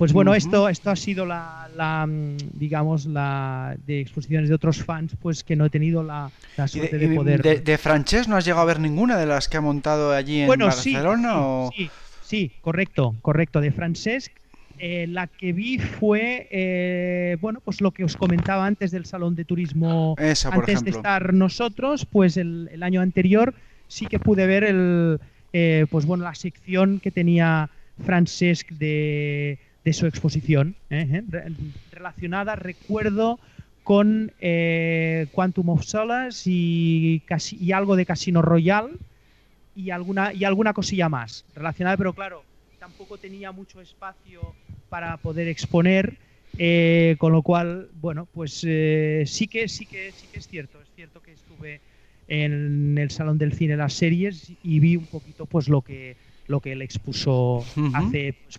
[0.00, 5.14] Pues bueno, esto, esto ha sido la, mm, digamos, la de exposiciones de otros fans,
[5.20, 6.30] pues que no he tenido la,
[6.66, 7.42] suerte de, poder.
[7.42, 10.40] De, de Frances no has llegado a ver ninguna de las que ha montado allí
[10.40, 11.68] en Barcelona?
[11.76, 11.90] Sí, sí,
[12.22, 13.60] sí, correcto, correcto.
[13.60, 14.32] De Francesc,
[14.78, 19.34] eh, la que vi fue, eh, bueno, pues lo que os comentaba antes del Salón
[19.34, 23.52] de Turismo, antes de estar nosotros, pues el, año anterior
[23.86, 25.20] sí que pude ver el,
[25.52, 27.68] eh, pues bueno, la sección que tenía
[28.02, 31.22] Francesc de de su exposición, ¿eh?
[31.32, 31.52] ¿Eh?
[31.90, 33.38] relacionada, recuerdo,
[33.82, 38.90] con eh, Quantum of Solace y, casi, y algo de Casino Royal
[39.74, 42.44] y alguna, y alguna cosilla más relacionada, pero claro,
[42.78, 44.54] tampoco tenía mucho espacio
[44.88, 46.18] para poder exponer,
[47.18, 48.66] con lo cual, bueno, pues sí,
[49.48, 51.80] que, sí, que, sí que es cierto, es cierto que estuve
[52.28, 56.16] en el Salón del Cine las series y vi un poquito pues lo que
[56.46, 57.64] lo que él expuso
[57.94, 58.58] hace pues,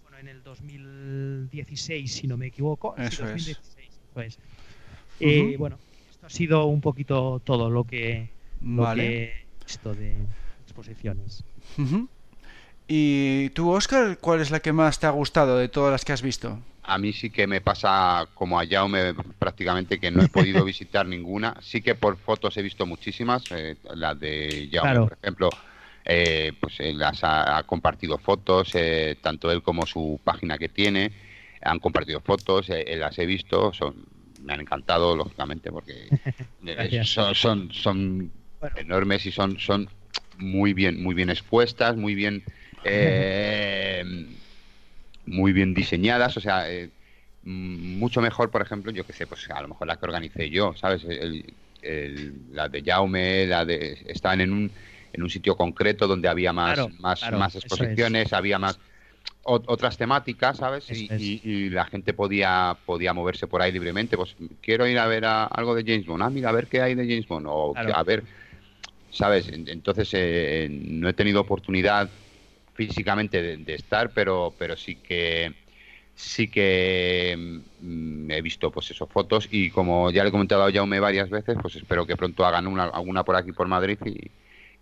[0.52, 4.40] 2016 si no me equivoco eso 2016, pues.
[5.20, 5.78] Eh, bueno
[6.10, 8.30] esto ha sido un poquito todo lo que,
[8.60, 9.24] vale.
[9.24, 10.16] he visto de
[10.64, 11.44] exposiciones
[12.94, 16.12] ¿Y tú, Oscar, cuál es la que más te ha gustado de todas las que
[16.12, 16.60] has visto?
[16.84, 21.06] A mí sí que me pasa como a Jaume prácticamente que no he podido visitar
[21.06, 21.56] ninguna.
[21.62, 23.50] Sí que por fotos he visto muchísimas.
[23.52, 25.50] Eh, las de Jaume, por ejemplo,
[26.06, 28.74] eh, pues eh, las ha, compartido fotos,
[29.22, 31.12] tanto él como su página que tiene.
[31.62, 33.96] Han compartido fotos, las he visto, son,
[34.44, 36.08] me han encantado, lógicamente, porque
[37.04, 38.32] son, son, son
[38.76, 39.90] enormes y son, son
[40.38, 42.44] muy bien, muy bien expuestas, muy bien
[42.84, 44.04] eh,
[45.26, 46.90] muy bien diseñadas, o sea, eh,
[47.44, 50.74] mucho mejor, por ejemplo, yo que sé, pues a lo mejor la que organicé yo,
[50.76, 51.06] ¿sabes?
[52.52, 54.72] la de Jaume, la de estaban en un,
[55.14, 58.80] en un sitio concreto donde había más, más, más exposiciones, había más
[59.44, 60.90] otras temáticas, ¿sabes?
[60.92, 64.18] Y, la gente podía podía moverse por ahí libremente.
[64.18, 66.24] Pues quiero ir a ver algo de James Bond.
[66.24, 67.48] Ah, mira, a ver qué hay de James Bond.
[67.50, 68.24] O a ver,
[69.10, 69.50] ¿sabes?
[69.50, 72.10] Entonces eh, no he tenido oportunidad
[72.74, 75.54] físicamente de, estar, pero, pero sí que
[76.14, 80.72] sí que mm, he visto pues esos fotos y como ya le he comentado a
[80.72, 84.30] Jaume varias veces, pues espero que pronto hagan una, alguna por aquí por Madrid y,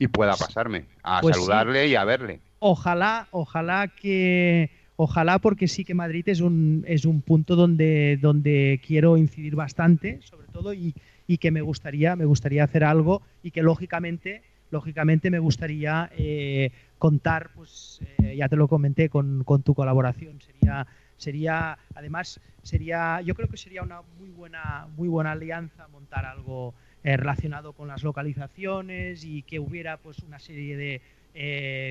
[0.08, 2.40] pueda pasarme a pues saludarle y a verle.
[2.60, 8.82] Ojalá, ojalá que ojalá porque sí que Madrid es un es un punto donde donde
[8.86, 10.94] quiero incidir bastante, sobre todo y,
[11.28, 16.72] y que me gustaría me gustaría hacer algo y que lógicamente lógicamente me gustaría eh,
[16.98, 20.40] contar, pues eh, ya te lo comenté, con, tu colaboración.
[20.42, 20.88] Sería,
[21.18, 26.74] sería, además, sería, yo creo que sería una muy buena, muy buena alianza montar algo
[27.04, 31.02] eh, relacionado con las localizaciones y que hubiera pues una serie de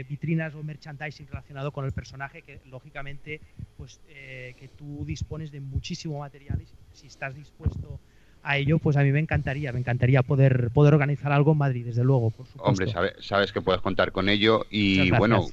[0.09, 3.41] vitrinas o merchandising relacionado con el personaje que lógicamente
[3.77, 7.99] pues que tú dispones de muchísimo material y si estás dispuesto
[8.43, 11.87] a ello, pues a mí me encantaría, me encantaría poder, poder organizar algo en Madrid,
[11.87, 12.69] desde luego, por supuesto.
[12.69, 15.47] Hombre, sabes, que puedes contar con ello y bueno,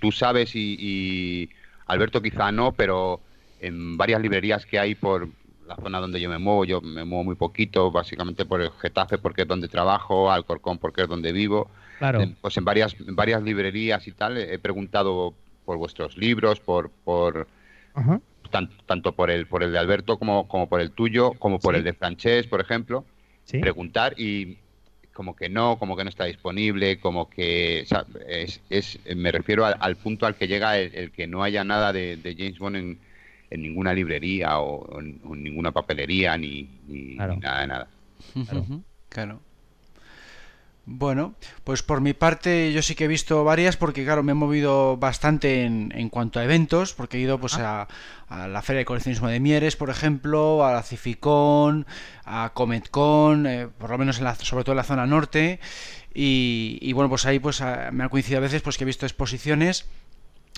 [0.00, 1.48] tú sabes y,
[1.86, 3.20] Alberto quizá no, pero
[3.60, 5.28] en varias librerías que hay por
[5.66, 9.18] la zona donde yo me muevo, yo me muevo muy poquito, básicamente por el Getafe
[9.18, 11.70] porque es donde trabajo, Alcorcón porque es donde vivo.
[11.98, 12.20] Claro.
[12.40, 15.34] Pues en varias, varias librerías y tal he preguntado
[15.64, 17.46] por vuestros libros, por, por,
[18.86, 21.84] tanto, por el por el de Alberto como, como por el tuyo, como por el
[21.84, 23.04] de Francés, por ejemplo,
[23.60, 24.58] preguntar y
[25.12, 27.86] como que no, como que no está disponible, como que
[28.28, 32.18] es, es, me refiero al, punto al que llega el, que no haya nada de,
[32.36, 32.98] James Bond en,
[33.52, 36.68] en, ninguna librería o, en, ninguna papelería ni,
[37.16, 37.88] nada de nada.
[39.08, 39.40] claro.
[40.84, 44.34] Bueno, pues por mi parte yo sí que he visto varias porque claro, me he
[44.34, 47.86] movido bastante en, en cuanto a eventos, porque he ido pues a,
[48.28, 51.86] la Feria de Coleccionismo de Mieres, por ejemplo, a la Cificón,
[52.24, 55.60] a Cometcon, eh, por lo menos en la, sobre todo en la zona norte,
[56.14, 59.86] y, bueno, pues ahí pues me ha coincidido a veces pues que he visto exposiciones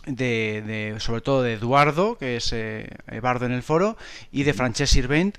[0.06, 2.88] de, de sobre todo de Eduardo, que es eh,
[3.22, 3.96] Bardo en el foro,
[4.32, 5.38] y de Francesc Sirvent,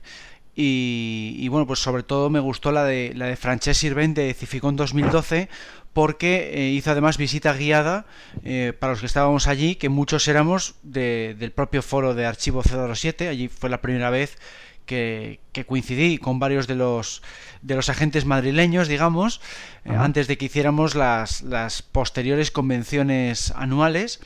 [0.58, 4.78] y, bueno, pues sobre todo me gustó la de, la de Francesc Sirvent de Cificón
[4.78, 5.50] 2012
[5.92, 8.06] porque eh, hizo además visita guiada
[8.44, 13.30] eh, para los que estábamos allí, que muchos éramos del propio foro de Archivo 007,
[13.30, 14.38] allí fue la primera vez
[14.86, 17.22] que, coincidí con varios de los,
[17.62, 19.42] de los agentes madrileños, digamos,
[19.86, 24.20] eh, antes de que hiciéramos las, las posteriores convenciones anuales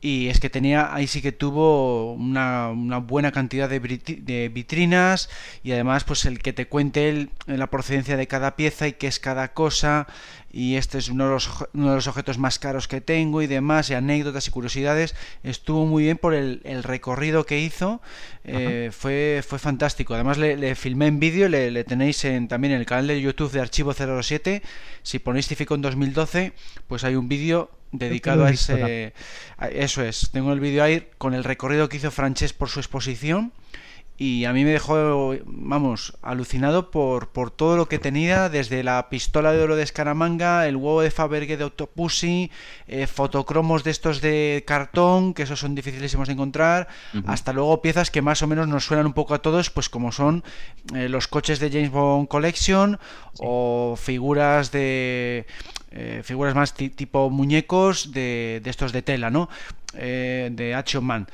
[0.00, 5.28] y es que tenía ahí sí que tuvo una, una buena cantidad de, de, vitrinas
[5.64, 9.18] y además pues el que te cuente la procedencia de cada pieza y qué es
[9.18, 10.06] cada cosa.
[10.50, 13.46] Y este es uno de, los, uno de los objetos más caros que tengo y
[13.46, 15.14] demás y anécdotas y curiosidades.
[15.42, 18.00] Estuvo muy bien por el, el recorrido que hizo.
[18.44, 20.14] Eh, fue, fue fantástico.
[20.14, 23.50] Además le, filmé en vídeo le, le, tenéis en, también en el canal de youtube
[23.50, 24.62] de archivo 07
[25.02, 26.52] si ponéis en 2012
[26.86, 29.12] pues hay un vídeo dedicado a ese...
[29.72, 33.52] eso es, tengo el vídeo ahí con el recorrido que hizo Francés por su exposición
[34.20, 39.08] y a mí me dejó, vamos, alucinado por, por todo lo que tenía, desde la
[39.10, 42.50] pistola de oro de Escaramanga, el huevo de Faberge de Octopussy,
[42.88, 46.88] eh, fotocromos de estos de cartón, que esos son dificilísimos de encontrar,
[47.28, 50.10] hasta luego piezas que más o menos nos suenan un poco a todos, pues como
[50.10, 50.42] son
[50.96, 52.98] eh, los coches de James Bond Collection
[53.38, 55.46] o figuras de
[55.90, 59.48] eh, figuras más tipo muñecos de, de, estos de tela, ¿no?
[59.94, 61.26] Eh, de Action Man.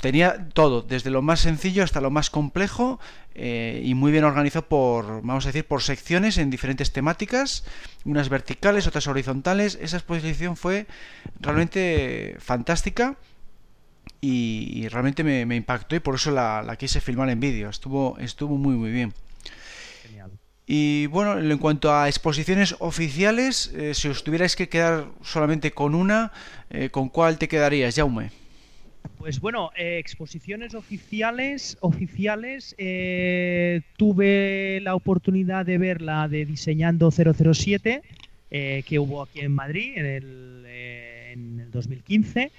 [0.00, 2.98] tenía todo, desde lo más sencillo hasta lo más complejo
[3.34, 7.64] eh, y muy bien organizado por, vamos a decir, por secciones en diferentes temáticas,
[8.04, 9.78] unas verticales, otras horizontales.
[9.80, 10.86] Esa exposición fue
[11.40, 13.16] realmente fantástica
[14.22, 17.68] y, realmente me, impactó y por eso la, quise filmar en vídeo.
[17.68, 19.12] Estuvo, estuvo muy muy bien.
[20.66, 25.94] Y bueno, en cuanto a exposiciones oficiales, eh, si os tuvierais que quedar solamente con
[25.94, 26.32] una,
[26.70, 28.32] eh, ¿con cuál te quedarías, Jaume?
[29.16, 32.74] Pues bueno, eh, exposiciones oficiales, oficiales,
[33.96, 38.02] tuve la oportunidad de ver la de Diseñando 007,
[38.50, 42.50] que hubo aquí en Madrid en el, en el 2015,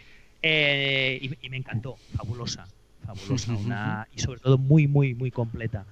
[0.41, 2.67] y, y, me encantó, fabulosa,
[3.05, 5.85] fabulosa, una, y sobre todo muy, muy, muy completa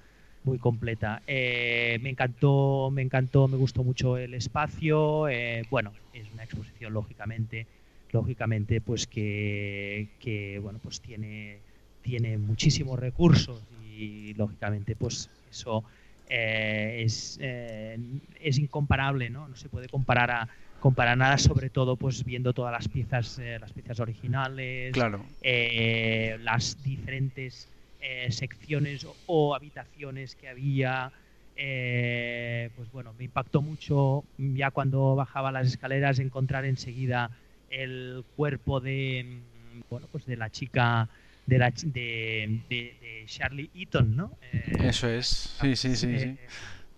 [0.46, 1.22] muy completa.
[1.26, 5.28] Eh, me encantó, me encantó, me gustó mucho el espacio.
[5.28, 7.66] Eh, bueno, es una exposición lógicamente,
[8.12, 11.60] lógicamente, pues que, bueno, pues tiene,
[12.00, 15.84] tiene muchísimos recursos y lógicamente, pues eso
[16.28, 19.48] eh, es, es incomparable, ¿no?
[19.48, 20.48] No se puede comparar a
[20.78, 25.24] comparar nada, sobre todo pues viendo todas las piezas, las piezas originales, claro.
[25.42, 27.68] las diferentes
[28.08, 31.10] eh, secciones o, habitaciones que había.
[31.56, 37.30] Eh, pues bueno, me impactó mucho ya cuando bajaba las escaleras encontrar enseguida
[37.68, 41.08] el cuerpo de mm, bueno pues de la chica
[41.46, 44.38] de la de, de, Charlie Eaton, ¿no?
[44.52, 46.36] Eh, Eso es, sí, sí, sí, sí.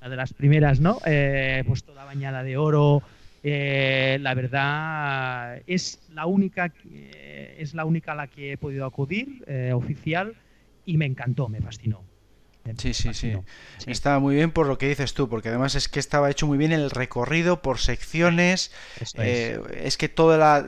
[0.02, 0.98] La de las primeras, ¿no?
[1.01, 3.02] pues toda bañada de oro.
[3.43, 10.35] la verdad es la única es la única a la que he podido acudir oficial
[10.89, 12.06] y me encantó, me fascinó.
[12.77, 13.32] Sí, sí, sí,
[13.86, 16.59] Estaba muy bien por lo que dices tú, porque además es que estaba hecho muy
[16.59, 18.70] bien el recorrido por secciones.
[19.15, 19.97] Eh, es.
[19.97, 20.66] que toda la,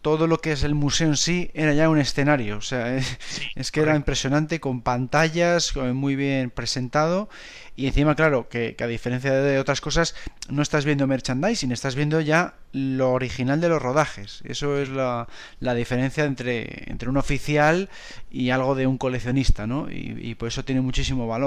[0.00, 2.56] todo lo que es el museo en sí era ya un escenario.
[2.56, 2.96] O sea,
[3.54, 7.28] es, que era impresionante con pantallas, muy bien presentado.
[7.74, 10.14] Y encima, claro, que, a diferencia de otras cosas,
[10.48, 14.42] no estás viendo merchandising, estás viendo ya lo original de los rodajes.
[14.44, 15.26] Eso es la,
[15.58, 17.88] la diferencia entre, entre un oficial
[18.30, 19.88] y algo de un coleccionista, ¿no?
[19.90, 21.41] Y, por eso tiene muchísimo valor.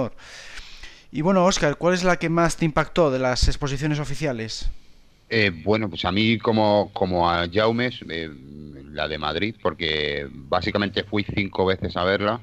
[1.11, 4.69] Y bueno, Oscar, ¿cuál es la que más te impactó de las exposiciones oficiales?
[5.29, 8.29] Eh, bueno, pues a mí como, como a Jaume, eh,
[8.91, 12.41] la de Madrid, porque básicamente fui cinco veces a verla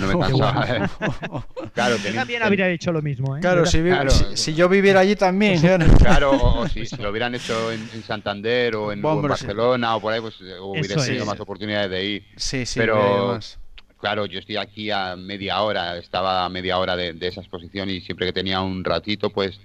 [0.00, 0.66] no me cansaba.
[1.74, 3.36] claro, también habría hecho lo mismo.
[3.36, 3.40] ¿eh?
[3.40, 5.60] Claro, si, yo viviera allí también.
[5.98, 10.40] claro, o, si, lo hubieran hecho en, Santander o en, Barcelona o por ahí, pues
[10.40, 12.24] hubiera tenido más oportunidades de ir.
[12.36, 13.38] Sí, sí, pero
[13.98, 18.00] claro, yo estoy aquí a media hora, estaba a media hora de, esa exposición y
[18.00, 19.60] siempre que tenía un ratito, pues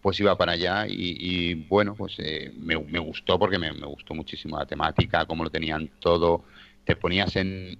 [0.00, 2.16] pues iba para allá y, bueno, pues
[2.56, 6.42] me, gustó porque me, me, gustó muchísimo la temática, cómo lo tenían todo.
[6.84, 7.78] Te ponías en,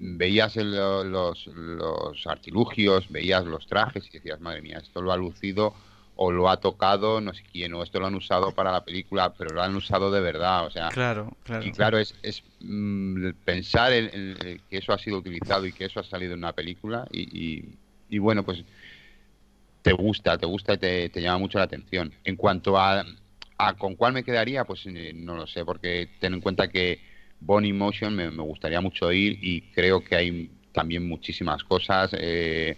[0.00, 5.74] veías los, los, artilugios, veías los trajes y decías, madre mía, esto lo ha lucido
[6.22, 9.32] o lo ha tocado no sé quién, o esto lo han usado para la película,
[9.32, 10.90] pero lo han usado de verdad, o sea...
[10.90, 11.64] Claro, claro.
[11.64, 15.98] Y claro, es, es mm, pensar en, que eso ha sido utilizado y que eso
[15.98, 17.64] ha salido en una película y,
[18.10, 18.62] y, bueno, pues
[19.80, 22.12] te gusta, te gusta y te, te, llama mucho la atención.
[22.22, 23.02] En cuanto a,
[23.56, 27.00] a con cuál me quedaría, pues eh, no lo sé, porque ten en cuenta que
[27.40, 32.10] Bonnie Motion me, gustaría mucho ir y creo que hay también muchísimas cosas.
[32.12, 32.76] Eh,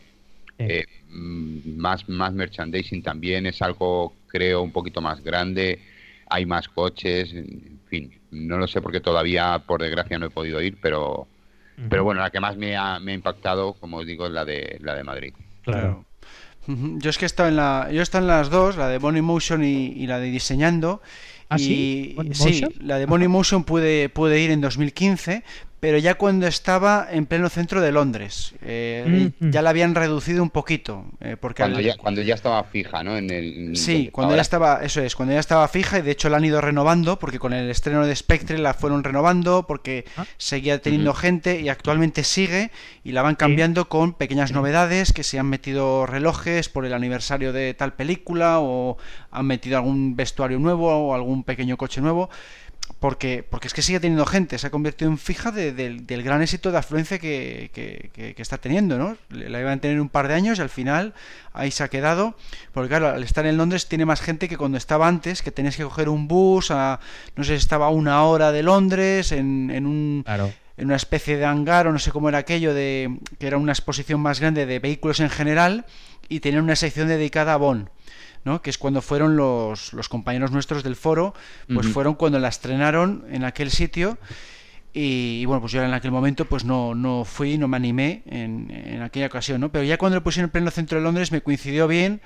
[0.68, 5.80] eh, mm, más, más merchandising también es algo, creo, un poquito más grande.
[6.28, 10.62] Hay más coches, en fin, no lo sé porque todavía, por desgracia, no he podido
[10.62, 11.26] ir, pero,
[11.90, 14.44] pero bueno, la que más me ha, me ha impactado, como os digo, es la
[14.44, 15.34] de, la de Madrid.
[15.62, 16.04] Claro.
[16.66, 18.98] Yo es que he estado en la, yo he estado en las dos, la de
[18.98, 21.02] Bonnie Motion y, y la de diseñando,
[21.52, 22.16] ¿Ah, sí?
[22.32, 25.44] sí, la de Money Motion pude, pude ir en 2015,
[25.82, 28.54] pero ya cuando estaba en pleno centro de Londres.
[28.62, 29.50] Eh, mm.
[29.50, 31.06] Ya la habían reducido un poquito.
[31.20, 33.16] Eh, porque cuando, ya, cuando ya estaba fija, ¿no?
[33.16, 36.28] En el, sí, cuando ya estaba, eso es, cuando ya estaba fija y de hecho
[36.28, 40.24] la han ido renovando, porque con el estreno de Spectre la fueron renovando, porque ah.
[40.36, 42.70] seguía teniendo gente y actualmente sigue
[43.02, 47.52] y la van cambiando con pequeñas novedades, que se han metido relojes por el aniversario
[47.52, 48.98] de tal película o
[49.32, 52.30] han metido algún vestuario nuevo o algún pequeño coche nuevo
[53.02, 56.70] porque, porque es que sigue teniendo gente, se ha convertido en fija del gran éxito
[56.70, 59.16] de afluencia que, que, está teniendo, ¿no?
[59.28, 61.12] La iban a tener un par de años y al final
[61.52, 62.36] ahí se ha quedado,
[62.72, 65.76] porque claro, al estar en Londres tiene más gente que cuando estaba antes, que tenías
[65.76, 67.00] que coger un bus, a,
[67.34, 70.24] no sé, estaba a una hora de Londres, en, en un...
[70.78, 73.72] En una especie de hangar o no sé cómo era aquello, de que era una
[73.72, 75.84] exposición más grande de vehículos en general
[76.30, 77.90] y tener una sección dedicada a Bonn
[78.62, 81.34] que es cuando fueron los, compañeros nuestros del foro,
[81.72, 84.18] pues fueron cuando la estrenaron en aquel sitio.
[84.94, 88.70] Y, bueno, pues yo en aquel momento pues no, no fui, no me animé en,
[88.70, 89.72] en aquella ocasión, ¿no?
[89.72, 92.20] Pero ya cuando lo pusieron en pleno centro de Londres me coincidió bien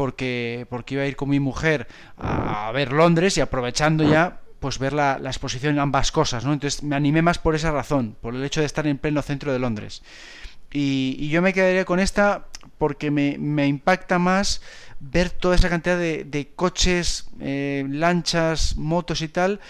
[0.00, 1.86] porque, porque iba a ir con mi mujer
[2.16, 6.54] a, ver Londres y aprovechando ya pues ver la, exposición en ambas cosas, ¿no?
[6.54, 9.52] Entonces me animé más por esa razón, por el hecho de estar en pleno centro
[9.52, 10.02] de Londres.
[10.72, 12.46] Y, yo me quedaría con esta
[12.78, 14.62] porque me, me, impacta más
[15.00, 19.60] ver toda esa cantidad de, coches, eh, lanchas, motos y tal,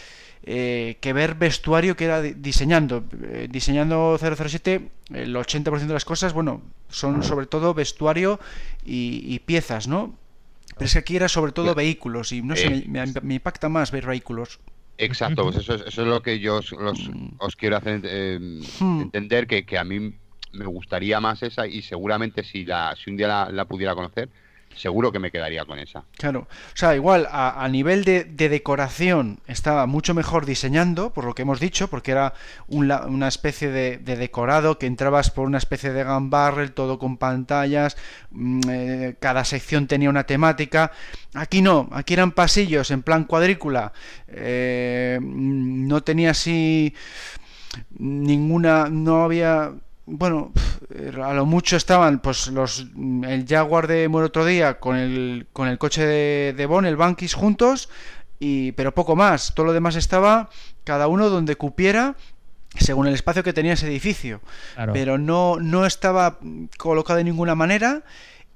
[0.42, 3.04] eh, que ver vestuario que era diseñando.
[3.22, 8.40] Eh, diseñando 007, el 80% de las cosas, bueno, son sobre todo vestuario
[8.84, 10.14] y, piezas, ¿no?
[10.74, 14.06] Pero es que aquí era sobre todo vehículos y no sé, me, impacta más ver
[14.06, 14.60] vehículos.
[14.98, 17.36] Exacto, pues eso, es, lo que yo os, mm.
[17.56, 19.00] quiero hacer hmm.
[19.02, 20.14] entender, que, que, a mí
[20.52, 24.28] me gustaría más esa y seguramente si, la, si un día la pudiera conocer,
[24.76, 26.04] seguro que me quedaría con esa.
[26.16, 31.42] Claro, o sea, igual a, nivel de, decoración estaba mucho mejor diseñando, por lo que
[31.42, 32.34] hemos dicho, porque era
[32.68, 37.96] una especie de, decorado que entrabas por una especie de gun barrel, todo con pantallas,
[38.30, 40.92] mm, eh, cada sección tenía una temática.
[41.34, 43.92] Aquí no, aquí eran pasillos en plan cuadrícula,
[44.28, 46.94] eh, no tenía así
[47.98, 49.72] ninguna, no había
[50.06, 50.52] bueno,
[51.22, 52.86] a lo mucho estaban pues los
[53.22, 56.96] el Jaguar de Muere otro día con el, con el coche de, de Bon, el
[56.96, 57.88] Bankis juntos,
[58.38, 59.54] y, pero poco más.
[59.54, 60.50] Todo lo demás estaba
[60.84, 62.16] cada uno donde cupiera
[62.78, 64.40] según el espacio que tenía ese edificio.
[64.92, 66.38] Pero no, no estaba
[66.78, 68.02] colocado de ninguna manera.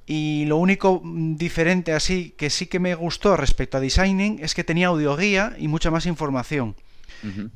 [0.06, 4.62] Y lo único diferente así que sí que me gustó respecto a designing es que
[4.62, 6.76] tenía audioguía y mucha más información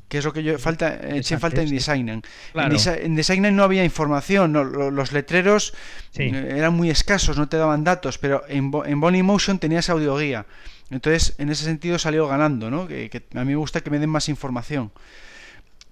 [0.07, 2.21] que es lo que yo falta eché falta en Designen.
[2.55, 5.73] En, Designen no había información, los letreros
[6.15, 10.45] eh, eran muy escasos, no te daban datos, pero en, en Bonnie Motion tenías audioguía.
[10.91, 12.87] Entonces, en ese sentido salió ganando, ¿no?
[12.87, 14.91] Que, a mí me gusta que me den más información.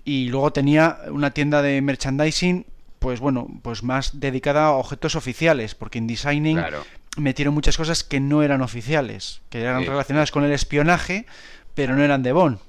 [0.04, 2.66] Y luego tenía una tienda de merchandising,
[3.00, 6.60] pues bueno, pues más dedicada a objetos oficiales, porque en Designing
[7.18, 11.26] metieron muchas cosas que no eran oficiales, que eran relacionadas con el espionaje,
[11.76, 12.60] pero no eran de Bond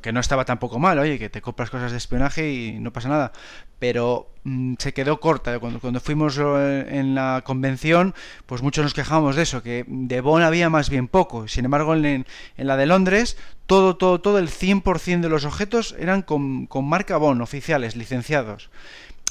[0.00, 3.10] que no estaba tampoco mal, oye, que te compras cosas de espionaje y no pasa
[3.10, 3.32] nada.
[3.78, 5.58] Pero mm, se quedó corta.
[5.58, 8.14] Cuando, cuando fuimos eh, en la convención,
[8.46, 11.46] pues muchos nos quejamos de eso, que de Bonn había más bien poco.
[11.46, 12.26] Sin embargo, en,
[12.56, 13.36] en la de Londres,
[13.66, 18.70] todo, todo, todo, el 100% de los objetos eran con, con marca Bonn, oficiales, licenciados.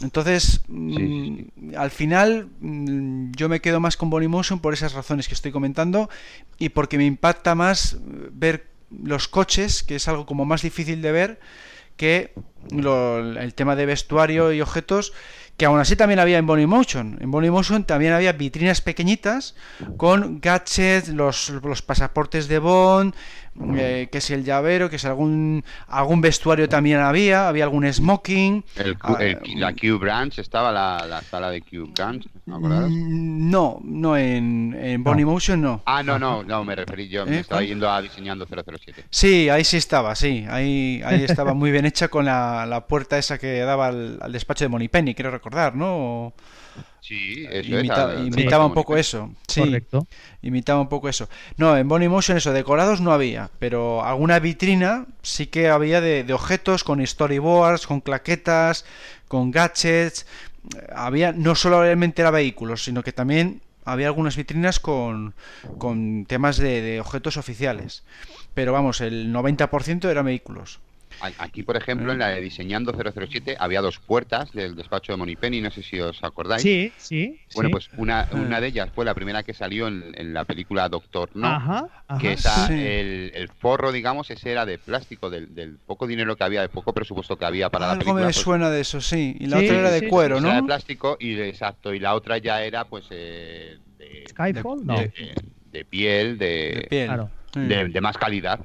[0.04, 5.28] Entonces, mm, al final, mm, yo me quedo más con Bonnie Motion por esas razones
[5.28, 6.10] que estoy comentando
[6.60, 7.98] y porque me impacta más
[8.32, 8.71] ver
[9.04, 11.40] los coches, que es algo como más difícil de ver
[11.98, 12.34] que
[12.72, 15.14] el tema de vestuario y objetos,
[15.62, 17.20] que aún así también había en Bonnie Motion.
[17.22, 19.54] En Bonnie Motion también había vitrinas pequeñitas
[19.96, 23.14] con gadgets, los, los pasaportes de Bond,
[23.76, 28.64] eh, que si el llavero, que si algún algún vestuario también había, había algún smoking.
[28.78, 29.18] El, ah,
[29.58, 35.04] la Q Branch estaba la, sala de Q Branch, ¿no mm, No, no en, en
[35.04, 35.82] Bonnie Motion no.
[35.86, 37.40] Ah, no, no, no, me referí yo, me ¿Eh?
[37.42, 39.04] estaba yendo a diseñando 007.
[39.10, 43.18] Sí, ahí sí estaba, sí, ahí, ahí estaba muy bien hecha con la, la puerta
[43.18, 46.34] esa que daba al, al despacho de Money Penny, quiero recordar, ¿no?
[47.02, 49.32] Sí, eso imitaba un poco eso.
[49.48, 50.08] Sí, Correcto.
[50.44, 51.28] Imitaba un poco eso.
[51.58, 56.32] No, en Bonnie Motion eso, decorados no había, pero alguna vitrina sí que había de,
[56.32, 58.86] objetos con storyboards, con claquetas,
[59.28, 60.28] con gadgets.
[60.96, 65.34] Había, no solamente era vehículos, sino que también había algunas vitrinas con,
[65.80, 68.04] con temas de, de objetos oficiales.
[68.54, 70.80] Pero vamos, el 90% eran vehículos.
[71.38, 75.62] Aquí, por ejemplo, en la de Diseñando 007 había dos puertas del despacho de Monipenny,
[75.62, 76.64] no sé si os acordáis.
[76.64, 77.40] Sí, sí.
[77.54, 81.30] Bueno, pues una, una de ellas fue la primera que salió en, la película Doctor
[81.36, 81.90] No,
[82.20, 86.70] que esa, el, forro, digamos, ese era de plástico, del, poco dinero que había, de
[86.70, 88.12] poco presupuesto que había para la película.
[88.12, 89.36] Algo me pues suena de eso, sí.
[89.40, 90.48] Y la otra era de cuero, ¿no?
[90.48, 94.96] Era de plástico, y exacto, y la otra ya era, pues, eh, de, Skyfall, no.
[95.72, 98.60] De, piel, de, de, de más calidad.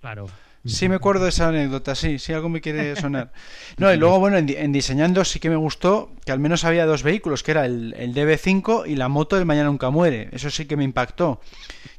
[0.00, 0.26] Claro.
[0.68, 3.32] Sí me acuerdo de esa anécdota, sí, sí algo me quiere sonar.
[3.78, 7.02] No, y luego, bueno, en, diseñando sí que me gustó que al menos había dos
[7.02, 10.28] vehículos, que era el, el DB5 y la moto del Mañana Nunca Muere.
[10.32, 11.40] Eso sí que me impactó,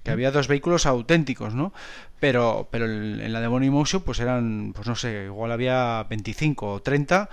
[0.04, 1.74] que había dos vehículos auténticos, ¿no?
[2.20, 6.74] pero pero en la de Bonnie Motion pues eran pues no sé igual había 25
[6.74, 7.30] o 30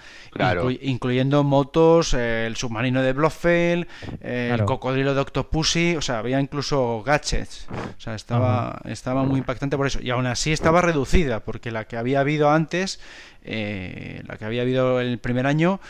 [0.81, 3.87] incluyendo motos el submarino de Blofeld
[4.21, 7.67] el cocodrilo de Octopussy o sea había incluso gadgets.
[7.71, 10.01] O sea estaba estaba muy impactante por eso.
[10.01, 13.01] Y aún así estaba reducida porque la que había habido antes
[13.43, 15.81] eh, la que había habido el primer año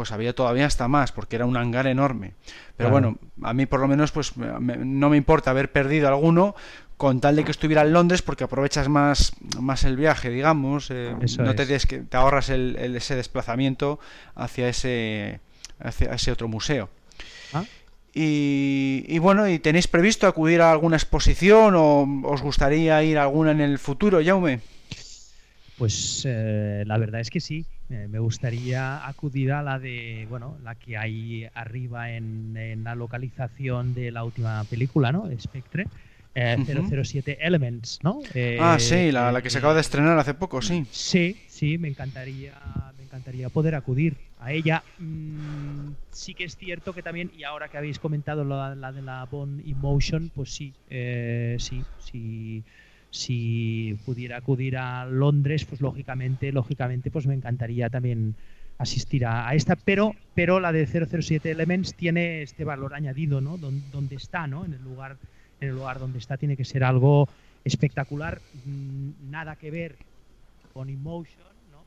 [0.00, 2.32] pues había todavía hasta más, porque era un hangar enorme.
[2.78, 6.54] Pero bueno, a mí por lo menos pues no me importa haber perdido alguno
[6.96, 11.14] con tal de que estuviera en Londres porque aprovechas más, más el viaje, digamos, eh,
[11.38, 14.00] no te, que, te ahorras el, ese desplazamiento
[14.34, 15.40] hacia ese,
[15.78, 16.88] hacia ese otro museo.
[17.52, 17.64] ¿Ah?
[18.14, 23.50] Y, bueno, ¿y tenéis previsto acudir a alguna exposición o os gustaría ir a alguna
[23.50, 24.60] en el futuro, Jaume?
[25.76, 27.66] Pues eh, la verdad es que sí.
[27.90, 33.94] Eh, me gustaría acudir a la de, bueno, la que hay arriba en, la localización
[33.94, 35.28] de la última película, ¿no?
[35.38, 35.88] Spectre.
[36.32, 38.22] 007 eh, Elements, ¿no?
[38.60, 40.86] ah, sí, la, que se acaba de estrenar hace poco, sí.
[40.92, 42.54] Sí, sí, me encantaría,
[42.96, 44.84] me encantaría poder acudir a ella.
[44.98, 49.24] Mm, sí que es cierto que también, y ahora que habéis comentado la, de la
[49.24, 50.76] Bond Emotion, pues sí,
[51.58, 52.64] sí, sí
[53.10, 58.36] si pudiera acudir a Londres, pues lógicamente, lógicamente, pues me encantaría también
[58.78, 63.58] asistir a, esta, pero, pero la de 007 Elements tiene este valor añadido, ¿no?
[63.58, 64.64] donde está, ¿no?
[64.64, 65.18] En el lugar,
[65.60, 67.28] en el lugar donde está tiene que ser algo
[67.62, 69.96] espectacular, mm, nada que ver
[70.72, 71.84] con Emotion, ¿no?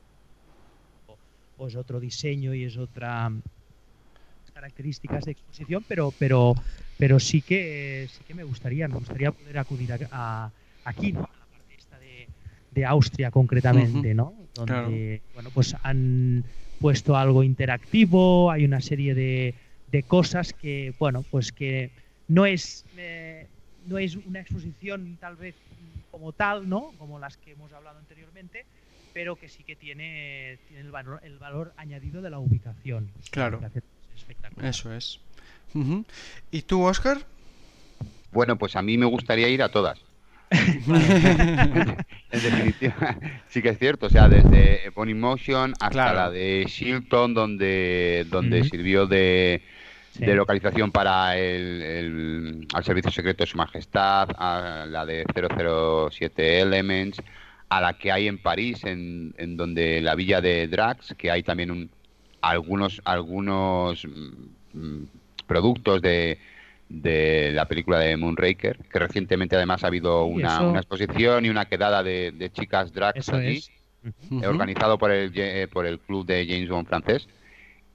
[1.56, 3.32] O es otro diseño y es otra
[4.52, 6.54] características de exposición, pero, pero,
[6.96, 10.52] pero sí que sí que me gustaría, me gustaría poder acudir a
[10.84, 11.20] aquí, ¿no?
[11.20, 14.34] En la parte esta de, Austria concretamente, ¿no?
[14.54, 16.44] Donde, bueno, pues han
[16.80, 19.54] puesto algo interactivo, hay una serie de,
[20.08, 21.90] cosas que, bueno, pues que
[22.26, 23.46] no es, eh,
[23.86, 25.54] no es una exposición tal vez
[26.10, 26.92] como tal, ¿no?
[26.98, 28.66] Como las que hemos hablado anteriormente,
[29.12, 33.10] pero que sí que tiene, tiene el, valor, el valor añadido de la ubicación.
[33.30, 33.60] Claro.
[34.60, 35.20] Eso es.
[36.50, 37.24] ¿Y tú, Oscar?
[38.32, 40.00] Bueno, pues a mí me gustaría ir a todas.
[40.50, 43.18] En definitiva,
[43.48, 44.06] sí que es cierto.
[44.06, 49.62] O sea, desde Pony Motion hasta la de Shilton, donde, donde sirvió de,
[50.20, 57.20] localización para el, al Servicio Secreto de Su Majestad, a la de 007 Elements,
[57.68, 61.42] a la que hay en París, en, en donde la villa de Drax, que hay
[61.42, 61.90] también un,
[62.42, 65.08] algunos, algunos mm, mm,
[65.46, 66.38] productos de
[66.88, 72.02] de la película de Moonraker, que recientemente además ha habido una, exposición y una quedada
[72.02, 73.64] de, chicas drags allí,
[74.44, 77.28] organizado por el, eh, por el club de James Bond francés.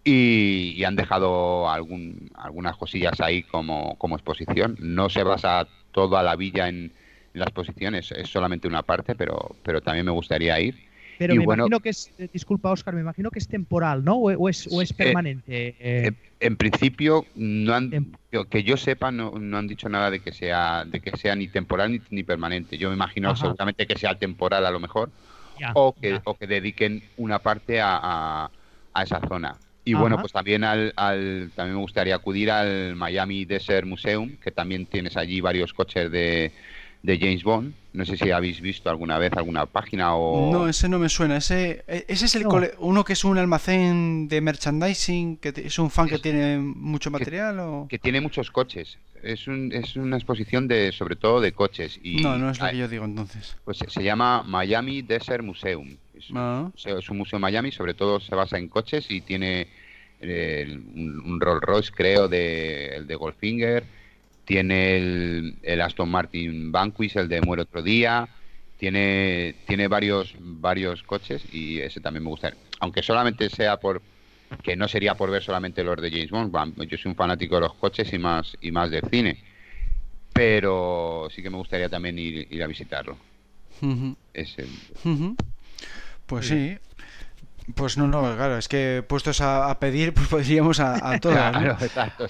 [0.04, 4.76] Y, han dejado algún, algunas cosillas ahí como, como exposición.
[4.80, 6.92] No se basa toda la villa en,
[7.34, 10.89] las exposiciones, es solamente una parte, pero, pero también me gustaría ir.
[11.20, 14.16] Pero me imagino que es, eh, disculpa Oscar, me imagino que es temporal, ¿no?
[14.16, 15.76] O, es, o es, eh, permanente.
[15.78, 16.14] Eh.
[16.40, 18.16] En, principio, no han,
[18.50, 21.50] que yo sepa, no, no, han dicho nada de que sea, de que sea ni
[21.50, 22.78] temporal ni, permanente.
[22.78, 25.12] Yo me imagino seguramente que sea temporal a lo mejor,
[25.74, 28.50] o, que, o que dediquen una parte a,
[28.94, 29.58] a, esa zona.
[29.84, 34.52] Y bueno, pues también al, al, también me gustaría acudir al Miami Desert Museum, que
[34.52, 36.54] también tienes allí varios coches de,
[37.04, 37.74] de James Bond.
[37.92, 40.52] No sé si habéis visto alguna vez alguna página o...
[40.52, 41.38] No, ese no me suena.
[41.38, 42.46] Ese, ese es el
[42.78, 47.60] uno que es un almacén de merchandising, que es un fan que tiene mucho material
[47.60, 47.88] o...
[47.90, 48.98] Que tiene muchos coches.
[49.24, 52.00] Es, un, es una exposición de sobre todo de coches.
[52.04, 53.58] Y, no, no es lo que yo digo entonces.
[53.66, 55.98] Pues se, llama Miami Desert Museum.
[56.16, 56.70] Es, ah.
[56.76, 59.68] es, un museo en Miami, sobre todo se basa en coches y tiene
[60.22, 63.84] eh, un, Rolls Royce, creo, de, el de Goldfinger
[64.50, 64.98] tiene
[65.62, 68.28] el, Aston Martin Vanquish, el de Muere otro día,
[68.80, 72.56] tiene, tiene varios, varios coches y ese también me gusta.
[72.80, 74.02] Aunque solamente sea por
[74.64, 77.62] que no sería por ver solamente los de James Bond, yo soy un fanático de
[77.62, 79.38] los coches y más, y más del cine.
[80.34, 83.18] Pero sí que me gustaría también ir, a visitarlo.
[86.26, 86.76] Pues sí,
[87.76, 91.56] pues no, no, claro, es que puestos a, pedir, pues podríamos a, a todas.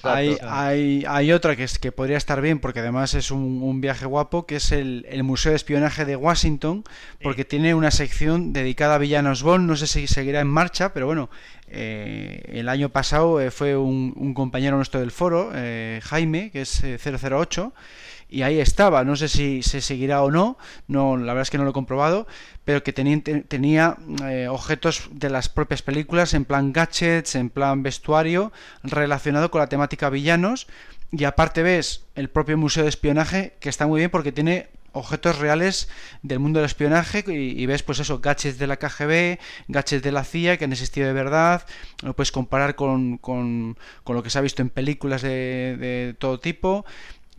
[0.03, 4.06] hay, hay, hay, otra que, es, que podría estar bien, porque además es un, viaje
[4.06, 6.84] guapo, que es el, Museo de Espionaje de Washington,
[7.22, 11.06] porque tiene una sección dedicada a villanos Bond, no sé si seguirá en marcha, pero
[11.06, 11.30] bueno,
[11.68, 16.84] eh, el año pasado eh, fue un, compañero nuestro del foro, eh, Jaime, que es
[16.84, 17.74] 008,
[18.30, 19.03] y ahí estaba.
[19.03, 20.57] No sé si se seguirá o no,
[20.88, 22.27] no la verdad es que no lo he comprobado,
[22.64, 27.84] pero que tenía, tenía eh, objetos de las propias películas en plan gadgets, en plan
[27.84, 28.51] vestuario,
[28.84, 30.68] relacionado con la temática villanos.
[31.11, 35.39] Y aparte ves el propio museo de espionaje, que está muy bien porque tiene objetos
[35.39, 35.89] reales
[36.23, 40.23] del mundo del espionaje y, ves pues eso, gadgets de la KGB, gadgets de la
[40.23, 41.65] CIA que han existido de verdad,
[42.01, 46.15] lo puedes comparar con, con, con lo que se ha visto en películas de, de
[46.18, 46.85] todo tipo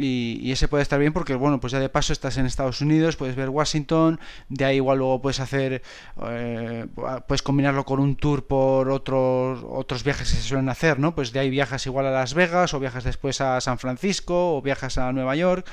[0.01, 3.17] y, ese puede estar bien porque, bueno, pues ya de paso estás en Estados Unidos,
[3.17, 4.19] puedes ver Washington,
[4.49, 5.83] de ahí igual luego puedes hacer,
[6.23, 6.87] eh,
[7.27, 11.15] puedes combinarlo con un tour por otros, otros viajes que se suelen hacer, ¿no?
[11.15, 14.63] Pues de ahí viajas igual a Las Vegas o viajas después a San Francisco o
[14.63, 15.67] viajas a Nueva York.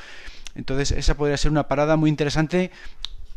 [0.55, 2.71] Entonces esa podría ser una parada muy interesante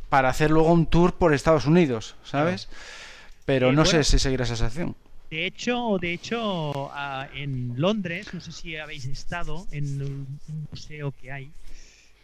[0.08, 2.68] para hacer luego un tour por Estados Unidos, ¿sabes?
[3.44, 3.90] Pero no bueno.
[3.90, 4.96] sé si seguirá esa sección.
[5.30, 10.40] De hecho, de hecho ah, en Londres, no sé si habéis estado en un
[10.70, 11.52] museo que hay,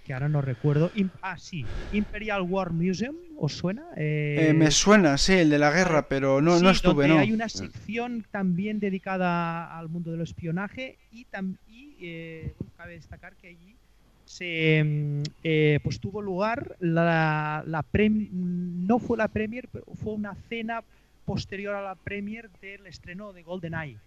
[0.04, 0.90] que ahora no recuerdo.
[0.94, 3.84] Im- ah, sí, Imperial War Museum, ¿os suena?
[3.96, 7.08] Eh, Eh, me suena, sí, el de la guerra, pero no, sí, no estuve, donde
[7.14, 7.20] ¿no?
[7.20, 11.26] Hay una sección también dedicada al mundo del espionaje y,
[11.68, 13.76] y, eh, cabe destacar que allí
[14.24, 17.84] se mm, eh, pues tuvo lugar la, la
[18.32, 20.82] no fue la premier, pero fue una cena
[21.26, 23.98] posterior a la premier del estreno de GoldenEye.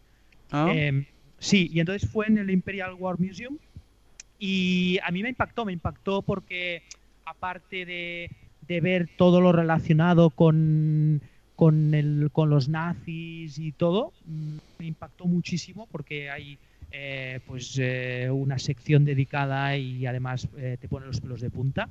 [0.51, 1.05] Ah, Eh,
[1.37, 3.57] sí, y entonces fue en el Imperial War Museum
[4.39, 6.81] y a mí me impactó, me impactó porque
[7.25, 8.31] aparte de,
[8.67, 11.21] de ver todo lo relacionado con,
[11.55, 14.13] con, el, con los nazis y todo,
[14.79, 16.57] me impactó muchísimo porque hay
[16.91, 21.89] eh, pues eh, una sección dedicada y además eh, te pone los pelos de punta.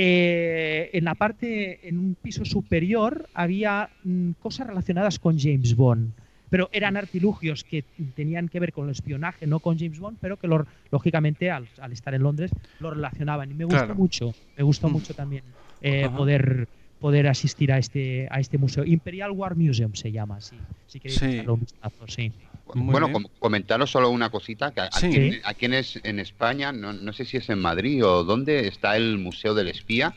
[0.00, 6.12] Eh, en la parte, en un piso superior, había mm, cosas relacionadas con James Bond
[6.50, 7.84] pero eran artilugios que
[8.14, 11.68] tenían que ver con el espionaje, no con James Bond, pero que lo- lógicamente al,
[11.78, 13.50] al estar en Londres lo relacionaban.
[13.50, 13.94] Y me gustó Claro.
[13.96, 14.92] mucho, me gustó Mm.
[14.92, 15.44] mucho también
[15.82, 16.68] eh, poder
[17.00, 18.84] poder asistir a este a este museo.
[18.84, 20.56] Imperial War Museum se llama, sí.
[20.86, 21.38] Si queréis Sí.
[21.46, 22.32] un vistazo, sí.
[22.74, 23.24] Muy bueno, bien.
[23.38, 25.06] comentaros solo una cosita, que Sí.
[25.06, 28.24] aquí, en- aquí en, es- en España, no, no sé si es en Madrid o
[28.24, 30.14] dónde, está el Museo del Espía,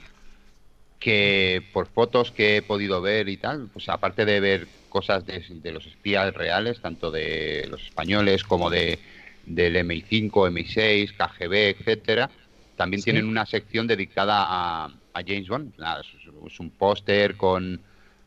[0.99, 5.43] que por fotos que he podido ver y tal, pues aparte de ver cosas de,
[5.49, 8.99] de los espías reales, tanto de los españoles como de
[9.45, 12.29] del MI5, MI6, KGB, etcétera,
[12.75, 13.05] también Sí.
[13.05, 15.73] tienen una sección dedicada a, a James Bond.
[15.77, 17.81] Nada, es, un póster con,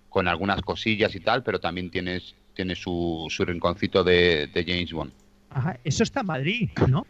[0.09, 4.93] con algunas cosillas y tal, pero también tienes tiene su, su rinconcito de, de James
[4.93, 5.12] Bond.
[5.51, 7.05] Ajá, eso está en Madrid, ¿no?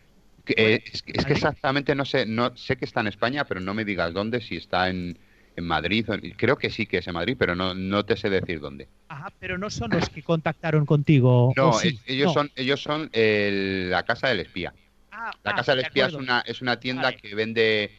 [0.44, 3.74] Que, eh, es, que- exactamente no sé, no sé que está en España, pero no
[3.74, 5.18] me digas dónde, si está en,
[5.56, 6.06] en Madrid.
[6.36, 8.88] Creo que sí que es en Madrid, pero no, no te sé decir dónde.
[9.08, 11.52] Ajá, pero no son los que contactaron contigo.
[11.56, 11.88] No, ¿o sí?
[11.88, 12.32] es- ellos No.
[12.34, 14.72] son, ellos son el- la casa del espía.
[15.10, 17.16] Ah, La ah, casa del de espía es una, es una tienda Vale.
[17.18, 17.90] que vende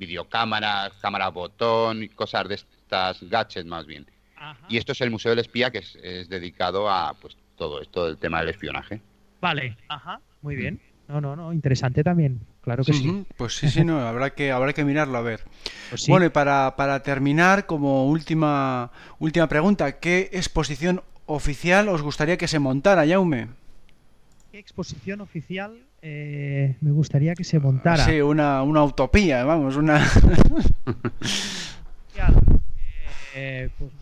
[0.00, 4.06] videocámaras, cámaras botón y cosas de estas gadgets más bien.
[4.36, 4.66] Ajá.
[4.68, 8.06] Y esto es el Museo del Espía que es, es dedicado a pues todo esto
[8.06, 9.00] del tema del espionaje.
[9.40, 10.80] Vale, ajá, muy bien.
[11.06, 12.40] No, no, no, interesante también.
[12.62, 13.08] Claro que sí.
[13.08, 15.40] Ujú, Pues sí, sí, no, habrá que, habrá que mirarlo a ver.
[15.88, 16.10] Pues sí.
[16.10, 22.48] Bueno, y para, para terminar, como última, última pregunta, ¿qué exposición oficial os gustaría que
[22.48, 23.48] se montara, Jaume?
[24.52, 28.04] ¿Qué exposición oficial eh, me gustaría que se montara?
[28.04, 30.06] Sí, una, una utopía, vamos, una...
[33.32, 33.92] Eh, pues,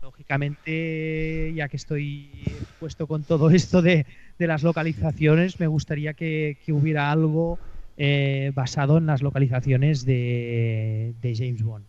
[0.00, 2.30] lógicamente, ya que estoy
[2.78, 4.06] puesto con todo esto de,
[4.38, 7.58] de las localizaciones, me gustaría que, que hubiera algo
[7.96, 11.84] eh, basado en las localizaciones de, de James Bond.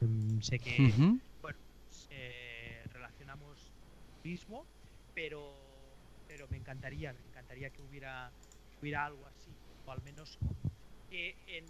[0.00, 0.92] Mm, sé que
[1.40, 1.58] bueno,
[2.10, 3.72] eh, relacionamos
[4.22, 4.64] turismo,
[5.14, 5.54] pero,
[6.28, 8.30] pero me encantaría, me encantaría que hubiera,
[8.86, 9.50] hubiera algo así,
[9.84, 10.38] o al menos
[11.10, 11.64] que en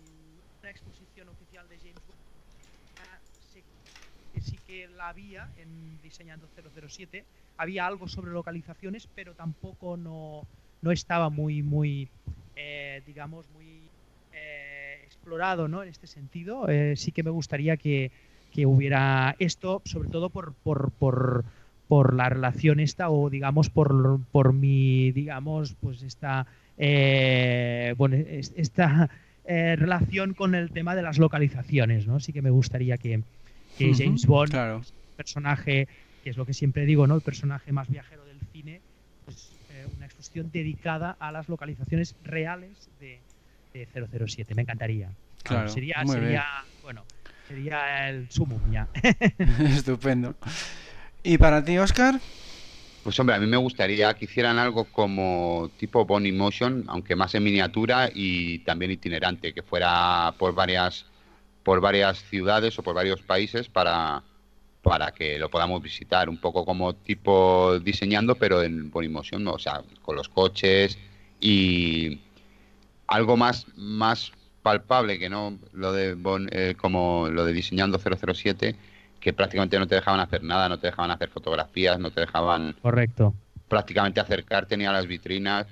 [0.61, 2.21] una exposición oficial de James Bond
[3.01, 3.19] ah,
[4.35, 6.47] que sí que la había en Diseñando
[6.89, 7.25] 007,
[7.57, 10.47] había algo sobre localizaciones, pero tampoco no,
[10.83, 12.11] no estaba muy, muy,
[12.55, 13.89] eh, digamos, muy
[14.35, 15.83] eh, explorado ¿no?
[15.83, 16.69] en este sentido.
[16.69, 18.11] Eh, sí que me gustaría que,
[18.53, 21.47] que hubiera esto, sobre todo por, por, por,
[21.89, 28.53] por la relación esta o digamos por, por mi, digamos, pues esta, eh, bueno, es-
[28.57, 29.11] esta
[29.45, 32.19] eh, relación con el tema de las localizaciones, ¿no?
[32.21, 33.23] Sí que me gustaría que,
[33.79, 34.83] que James Bond, Claro.
[35.17, 35.87] personaje,
[36.23, 37.15] que es lo que siempre digo, ¿no?
[37.15, 38.81] El personaje más viajero del cine,
[39.25, 43.21] pues eh, una exposición dedicada a las localizaciones reales de,
[43.73, 43.87] de
[44.27, 44.55] 007.
[44.55, 45.11] Me encantaría.
[45.45, 46.45] Claro, sería, muy sería
[46.83, 47.05] bueno,
[47.47, 48.89] sería el sumum ya.
[49.69, 50.35] Estupendo.
[51.23, 52.17] ¿Y para ti, Oscar?
[53.07, 57.33] Pues hombre, a mí me gustaría que hicieran algo como tipo Bonnie Motion, aunque más
[57.37, 61.07] en miniatura y también itinerante, que fuera por varias
[61.63, 64.25] por varias ciudades o por varios países para
[64.83, 69.59] para que lo podamos visitar, un poco como tipo diseñando, pero en Bonnie Motion, o
[69.61, 70.99] sea, con los coches
[71.41, 72.19] y
[73.07, 74.33] algo más más
[74.65, 78.75] palpable que no lo de Bon- eh, como lo de diseñando 007
[79.27, 82.77] que prácticamente no te dejaban hacer nada, no te dejaban hacer fotografías, no te dejaban
[82.81, 83.35] Correcto.
[83.67, 85.67] prácticamente acercarte ni a las vitrinas.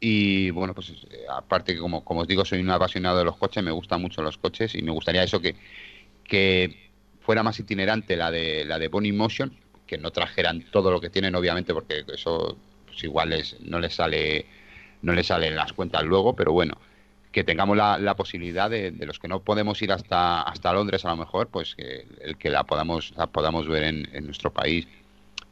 [0.00, 3.36] Y bueno, pues eh, aparte que como, como os digo, soy un apasionado de los
[3.36, 5.54] coches, me gustan mucho los coches y me gustaría eso que,
[6.24, 9.56] que fuera más itinerante la de la de Bonnie Motion,
[9.86, 13.94] que no trajeran todo lo que tienen, obviamente, porque eso pues igual es, no les
[13.94, 14.44] sale
[15.02, 16.74] no les salen las cuentas luego, pero bueno,
[17.38, 21.16] que tengamos la, posibilidad de, los que no podemos ir hasta hasta Londres a lo
[21.18, 24.88] mejor, pues que el que la podamos la podamos ver en, nuestro país.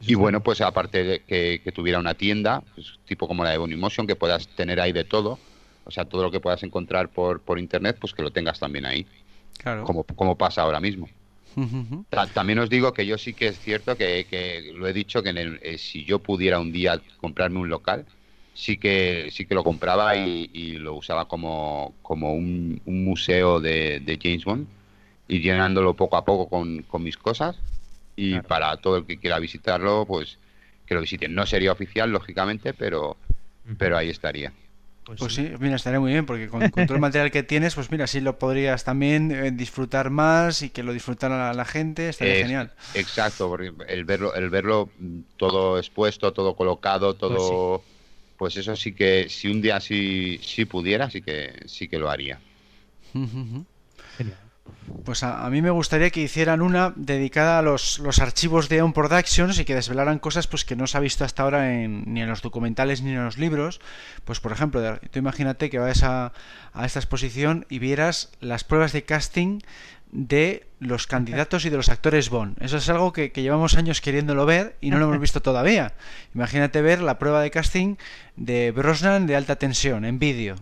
[0.01, 4.05] Y bueno, pues aparte de que, tuviera una tienda, pues, tipo como la de Motion,
[4.05, 5.39] que puedas tener ahí de todo,
[5.85, 8.85] o sea, todo lo que puedas encontrar por, por internet, pues que lo tengas también
[8.85, 9.05] ahí.
[9.57, 9.85] Claro.
[9.85, 11.07] Como, como pasa ahora mismo.
[12.33, 15.31] También os digo que yo sí que es cierto que, lo he dicho que
[15.61, 18.05] eh, si yo pudiera un día comprarme un local,
[18.57, 24.43] sí que sí que lo compraba y, lo usaba como, como un, museo de, James
[24.43, 24.67] Bond
[25.27, 27.55] y llenándolo poco a poco con, mis cosas.
[28.15, 30.39] Y para todo el que quiera visitarlo pues
[30.87, 33.15] que lo visiten no sería oficial lógicamente pero
[33.77, 34.51] pero ahí estaría.
[35.03, 35.51] Pues, pues sí.
[35.59, 38.39] mira, estaría muy bien, porque con, todo el material que tienes, pues mira, sí lo
[38.39, 42.73] podrías también eh, disfrutar más y que lo disfrutara la, gente, estaría genial.
[42.93, 47.83] Exacto, porque el verlo, el verlo mm, todo expuesto, todo colocado, pues todo
[48.37, 52.09] pues eso sí que si un día sí, sí pudiera, sí que sí que lo
[52.09, 52.39] haría.
[55.05, 58.93] Pues a, mí me gustaría que hicieran una dedicada a los, los archivos de On
[58.93, 62.21] Productions y que desvelaran cosas pues que no se ha visto hasta ahora en, ni
[62.21, 63.79] en los documentales ni en los libros.
[64.25, 66.33] Pues por ejemplo, tú imagínate que vayas a,
[66.73, 69.59] a esta exposición y vieras las pruebas de casting
[70.11, 72.61] de los candidatos y de los actores Bond.
[72.61, 75.93] Eso es algo que, llevamos años queriéndolo ver y no lo hemos visto todavía.
[76.33, 77.95] Imagínate ver la prueba de casting
[78.35, 80.55] de Brosnan de alta tensión en vídeo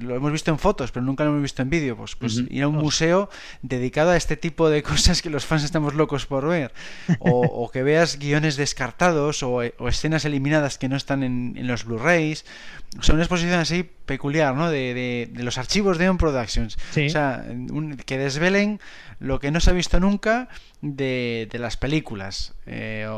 [0.00, 1.96] lo hemos visto en fotos, pero nunca lo hemos visto en vídeo.
[1.96, 3.28] Pues, pues ir a un museo
[3.62, 6.72] dedicado a este tipo de cosas que los fans estamos locos por ver.
[7.18, 12.44] O, que veas guiones descartados o, escenas eliminadas que no están en, los Blu-rays.
[12.98, 14.70] O sea, una exposición así peculiar, ¿no?
[14.70, 16.76] De, de, los archivos de On Productions.
[16.76, 17.44] O sea,
[18.06, 18.80] que desvelen
[19.18, 20.48] lo que no se ha visto nunca
[20.80, 22.54] de, de las películas.
[22.66, 23.08] Eh,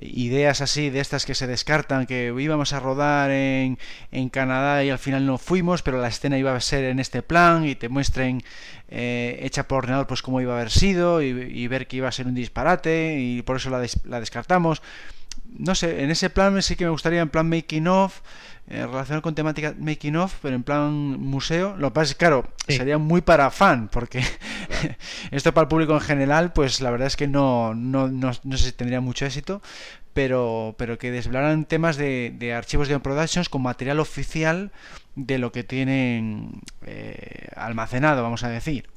[0.00, 3.78] ideas así de estas que se descartan, que íbamos a rodar en,
[4.12, 7.22] en, Canadá y al final no fuimos, pero la escena iba a ser en este
[7.22, 8.42] plan y te muestren
[8.88, 12.12] eh, hecha por ordenador pues cómo iba a haber sido y, ver que iba a
[12.12, 14.82] ser un disparate y por eso la, la descartamos.
[15.58, 18.20] No sé, en ese plan sí que me gustaría en plan making of
[18.70, 21.76] eh, relacionado con temática making of, pero en plan museo.
[21.76, 24.22] Lo que pasa es que, claro, sería muy para fan, porque
[25.32, 28.56] esto para el público en general, pues la verdad es que no, no, no, no
[28.56, 29.60] sé si tendría mucho éxito,
[30.12, 34.70] pero, pero que desvelaran temas de, de archivos de Productions con material oficial
[35.16, 38.88] de lo que tienen eh, almacenado, vamos a decir.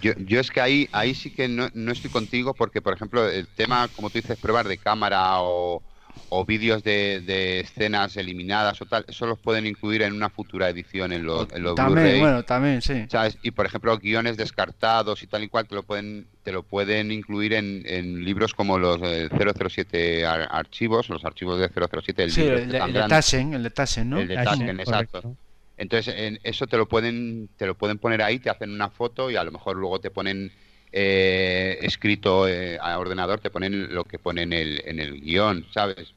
[0.00, 3.28] Yo, yo es que ahí, ahí sí que no, no estoy contigo porque, por ejemplo,
[3.28, 5.82] el tema, como tú dices, pruebas de cámara o,
[6.28, 11.12] o vídeos de, escenas eliminadas o tal, eso los pueden incluir en una futura edición
[11.12, 13.06] en los, en También, bueno, también, sí.
[13.42, 17.12] Y por ejemplo, guiones descartados y tal y cual te lo pueden te lo pueden
[17.12, 22.22] incluir en, en libros como los 007 archivos, los archivos de 007.
[22.22, 24.18] El sí, el, de, el, de Taschen, el de Taschen, ¿no?
[24.18, 25.36] El de Taschen, exacto.
[25.78, 29.30] Entonces, en eso te lo pueden te lo pueden poner ahí, te hacen una foto
[29.30, 30.52] y a lo mejor luego te ponen
[30.92, 35.66] eh, escrito eh, a ordenador, te ponen lo que ponen en el, en el guion,
[35.72, 36.14] ¿sabes?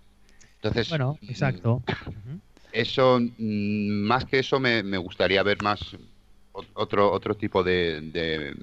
[0.55, 1.83] Entonces, bueno, exacto.
[2.71, 5.79] Eso, mm, más que eso, me, gustaría ver más
[6.73, 8.55] otro, otro tipo de, de,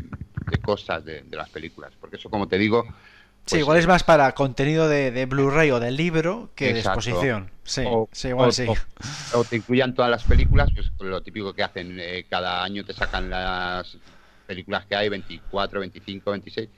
[0.63, 2.85] cosas de, las películas, porque eso, como te digo...
[3.49, 7.51] sí, pues, igual es más para contenido de, Blu-ray o de libro que de exposición.
[7.65, 8.67] Sí, sí igual sí.
[9.35, 12.93] O, te incluyan todas las películas, pues lo típico que hacen, eh, cada año te
[12.93, 13.97] sacan las
[14.47, 16.69] películas que hay, 24, 25, 26,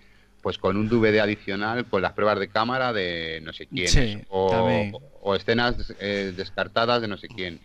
[0.43, 5.35] pues con un DVD adicional, con las pruebas de cámara de no sé quién, o,
[5.35, 7.61] escenas eh, descartadas de no sé quién.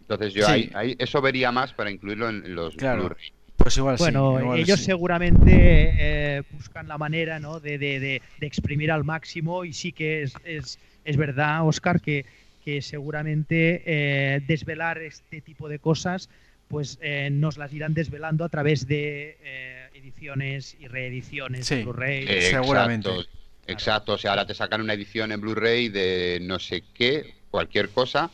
[0.00, 3.14] Entonces yo ahí, eso vería más para incluirlo en, los claro.
[3.62, 7.60] Pues igual bueno, ellos seguramente eh, buscan la manera ¿no?
[7.60, 12.26] de, de, de, exprimir al máximo y sí que es, es, es verdad, Oscar, que,
[12.64, 16.28] que seguramente eh, desvelar este tipo de cosas
[16.72, 22.24] pues eh, nos las irán desvelando a través de eh, ediciones y reediciones de Blu-ray.
[22.26, 23.10] Eh, seguramente.
[23.66, 27.90] Exacto, o sea, ahora te sacan una edición en Blu-ray de no sé qué, cualquier
[27.90, 28.30] cosa,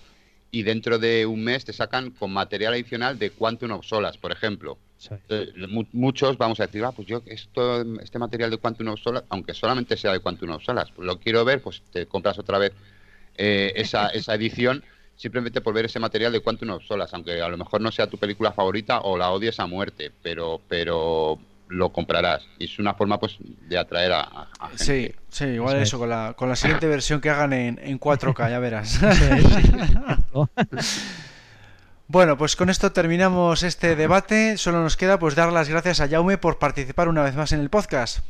[0.52, 4.30] y dentro de un mes te sacan con material adicional de Quantum of Solas, por
[4.30, 4.78] ejemplo.
[5.92, 9.54] Muchos vamos a decir, ah, pues yo esto, este material de Quantum of Solas, aunque
[9.54, 12.72] solamente sea de Quantum of Solas, pues lo quiero ver, pues te compras otra vez
[13.36, 14.82] esa, esa edición
[15.18, 18.06] simplemente por ver ese material de Quantum of Solas, aunque a lo mejor no sea
[18.06, 21.38] tu película favorita o la odies a muerte, pero, pero
[21.68, 22.46] lo comprarás.
[22.58, 24.84] Y es una forma pues de atraer a, gente.
[24.84, 28.50] Sí, sí, igual eso, con la, con la siguiente versión que hagan en, en 4K,
[28.50, 29.00] ya verás.
[32.10, 34.56] Bueno, pues con esto terminamos este debate.
[34.56, 37.60] Solo nos queda pues dar las gracias a Jaume por participar una vez más en
[37.60, 38.20] el podcast.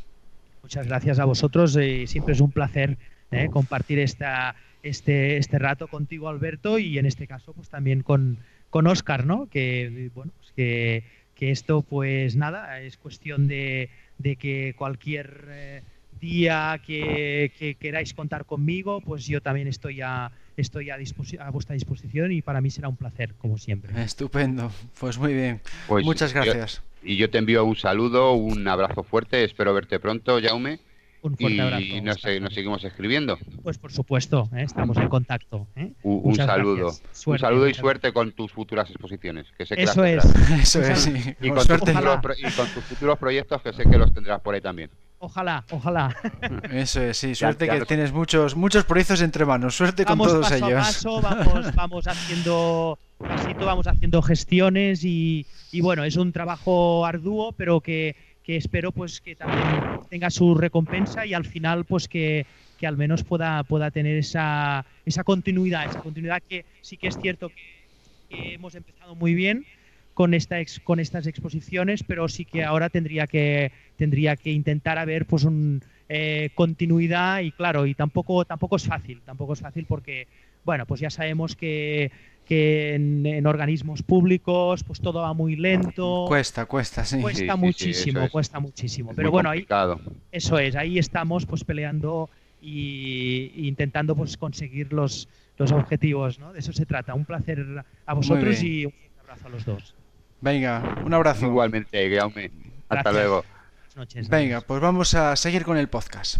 [0.61, 2.97] Muchas gracias a vosotros y siempre es un placer
[3.31, 3.47] ¿eh?
[3.49, 8.39] compartir esta este, este rato contigo, Alberto, y en este caso, pues también con,
[8.69, 9.47] con Oscar, ¿no?
[9.47, 11.03] Que, bueno, pues que,
[11.35, 15.83] que, esto, pues nada, es cuestión de, de que cualquier eh,
[16.19, 20.97] día que, que, queráis contar conmigo, pues yo también estoy a, estoy a,
[21.39, 24.01] a, vuestra disposición y para mí será un placer, como siempre.
[24.01, 25.61] Estupendo, pues muy bien.
[25.87, 26.81] Pues Muchas gracias.
[27.03, 30.79] y yo te envío un saludo, un abrazo fuerte, espero verte pronto, Jaume.
[31.21, 31.83] Un fuerte abrazo.
[31.83, 32.21] Y nos,
[32.53, 33.37] seguimos escribiendo.
[33.63, 34.63] Pues por supuesto, ¿eh?
[34.63, 35.67] estamos en contacto.
[35.75, 35.91] ¿eh?
[36.03, 36.93] Un, saludo.
[37.25, 39.47] un saludo y suerte con tus futuras exposiciones.
[39.57, 40.23] Que sé que Eso es.
[40.61, 41.07] Eso es.
[41.41, 41.89] Y, con tus
[42.37, 44.89] y con tus futuros proyectos que sé que los tendrás por ahí también.
[45.21, 46.15] Ojalá, ojalá.
[46.71, 50.71] Eso es, sí, suerte que tienes muchos muchos proyectos entre manos, suerte con todos ellos.
[50.71, 57.51] paso, vamos, vamos haciendo pasito, vamos haciendo gestiones y, y, bueno, es un trabajo arduo,
[57.51, 58.15] pero que,
[58.49, 62.47] que, espero pues que también tenga su recompensa y al final pues que,
[62.79, 67.17] que al menos pueda, pueda tener esa, esa continuidad, esa continuidad que sí que es
[67.19, 67.51] cierto
[68.27, 69.65] que hemos empezado muy bien,
[70.15, 75.27] con, esta con estas exposiciones, pero sí que ahora tendría que, tendría que intentar haber
[75.27, 75.81] pues un,
[76.11, 80.27] eh, continuidad y claro, y tampoco, tampoco es fácil, tampoco es fácil porque,
[80.65, 82.11] bueno, pues ya sabemos que,
[82.49, 86.25] que en, organismos públicos pues todo va muy lento.
[86.27, 87.21] Cuesta, cuesta, sí.
[87.21, 89.11] Cuesta muchísimo, cuesta muchísimo.
[89.15, 89.67] Pero bueno, ahí,
[90.31, 92.27] eso es, ahí estamos pues peleando
[92.59, 96.51] y, intentando pues conseguir los, los objetivos, ¿no?
[96.51, 97.13] De eso se trata.
[97.13, 99.95] Un placer a vosotros y un abrazo a los dos.
[100.41, 101.45] Venga, un abrazo.
[101.45, 102.49] Igualmente, Guillaume.
[102.89, 103.45] Hasta luego.
[103.95, 106.37] Noches, Venga, pues vamos a seguir con el podcast.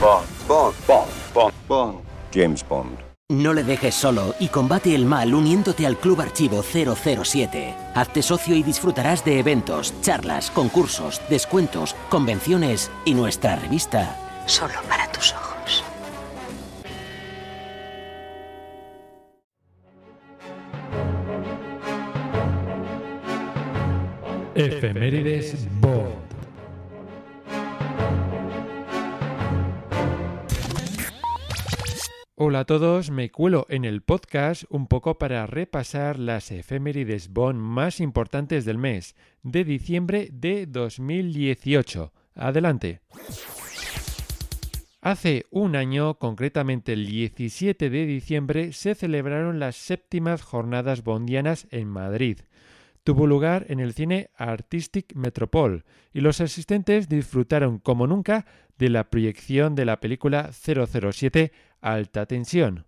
[0.00, 1.98] Bond, Bond, Bond, Bond, Bond.
[2.32, 2.98] James Bond.
[3.28, 7.74] No le dejes solo y combate el mal uniéndote al Club Archivo 007.
[7.94, 14.16] Hazte socio y disfrutarás de eventos, charlas, concursos, descuentos, convenciones y nuestra revista.
[14.46, 15.84] Solo para tus ojos.
[24.54, 26.29] Efemérides Bond.
[32.42, 37.60] Hola a todos, me cuelo en el podcast un poco para repasar las efemérides Bond
[37.60, 42.14] más importantes del mes de diciembre de 2018.
[42.34, 43.02] Adelante.
[45.02, 51.88] Hace un año, concretamente el 17 de diciembre, se celebraron las séptimas jornadas bondianas en
[51.88, 52.38] Madrid.
[53.04, 55.84] Tuvo lugar en el cine Artistic Metropol
[56.14, 58.46] y los asistentes disfrutaron como nunca
[58.78, 62.84] de la proyección de la película 007 Alta Tensión.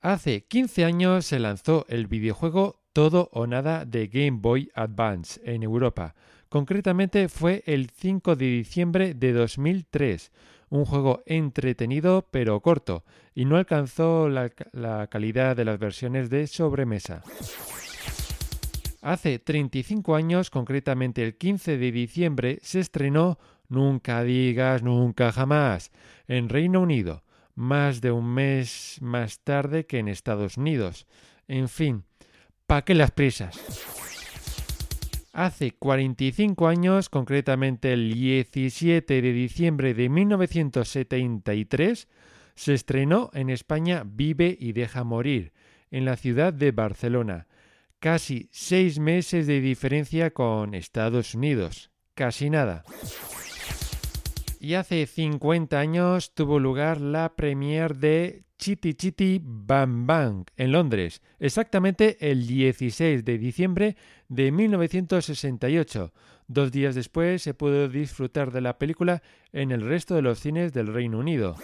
[0.00, 5.62] Hace 15 años se lanzó el videojuego Todo o Nada de Game Boy Advance en
[5.62, 6.14] Europa.
[6.48, 10.32] Concretamente fue el 5 de diciembre de 2003,
[10.70, 13.04] un juego entretenido pero corto,
[13.34, 17.22] y no alcanzó la, la calidad de las versiones de sobremesa.
[19.00, 23.38] Hace 35 años, concretamente el 15 de diciembre, se estrenó
[23.72, 25.92] Nunca digas nunca jamás
[26.32, 27.22] en Reino Unido,
[27.54, 31.06] más de un mes más tarde que en Estados Unidos.
[31.46, 32.04] En fin,
[32.66, 33.60] ¿pa' qué las prisas?
[35.34, 42.08] Hace 45 años, concretamente el 17 de diciembre de 1973,
[42.54, 45.52] se estrenó en España Vive y deja morir,
[45.90, 47.46] en la ciudad de Barcelona.
[47.98, 51.90] Casi seis meses de diferencia con Estados Unidos.
[52.14, 52.84] Casi nada
[54.62, 61.20] y hace 50 años tuvo lugar la premiere de Chitty Chitty Bam Bang en Londres,
[61.40, 63.96] exactamente el 16 de diciembre
[64.28, 66.12] de 1968.
[66.46, 69.20] Dos días después se pudo disfrutar de la película
[69.52, 71.56] en el resto de los cines del Reino Unido.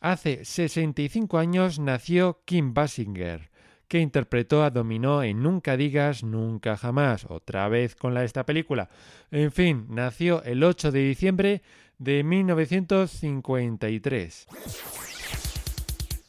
[0.00, 3.50] Hace 65 años nació Kim Basinger,
[3.88, 8.88] que interpretó a Dominó en Nunca digas nunca jamás, otra vez con la esta película.
[9.30, 11.62] En fin, nació el 8 de diciembre
[11.98, 14.46] de 1953.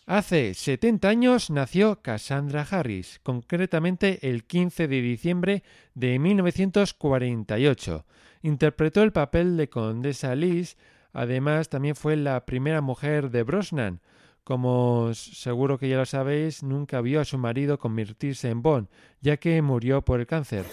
[0.06, 5.62] Hace 70 años nació Cassandra Harris, concretamente el 15 de diciembre
[5.94, 8.06] de 1948.
[8.42, 10.78] Interpretó el papel de Condesa Liz,
[11.14, 14.02] además también fue la primera mujer de Brosnan,
[14.44, 18.88] como seguro que ya lo sabéis, nunca vio a su marido convertirse en Bond,
[19.22, 20.66] ya que murió por el cáncer.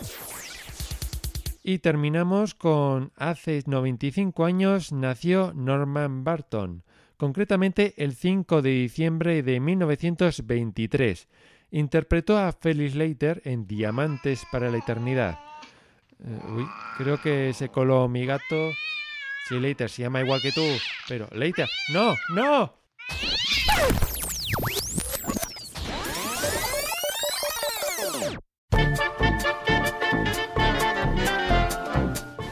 [1.62, 6.84] Y terminamos con hace 95 años nació Norman Barton,
[7.16, 11.28] concretamente el 5 de diciembre de 1923.
[11.72, 15.40] Interpretó a Felix Leiter en Diamantes para la Eternidad.
[16.24, 16.66] Eh, uy,
[16.98, 18.70] creo que se coló mi gato.
[19.48, 20.64] Sí, Leiter se llama igual que tú,
[21.09, 22.86] pero Leiter, no, no.
[23.77, 24.15] Woo!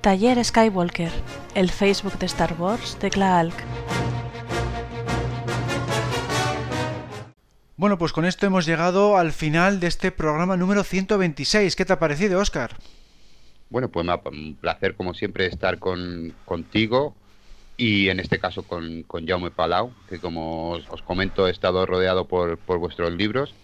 [0.00, 1.10] Taller Skywalker,
[1.54, 3.54] el Facebook de Star Wars de Klaalk.
[7.76, 11.74] Bueno, pues con esto hemos llegado al final de este programa número 126.
[11.74, 12.76] ¿Qué te ha parecido, Oscar?
[13.70, 17.14] Bueno, pues me ha un placer como siempre estar con, contigo
[17.76, 21.86] y en este caso con, con Jaume Palau, que como os, os comento he estado
[21.86, 23.54] rodeado por, por vuestros libros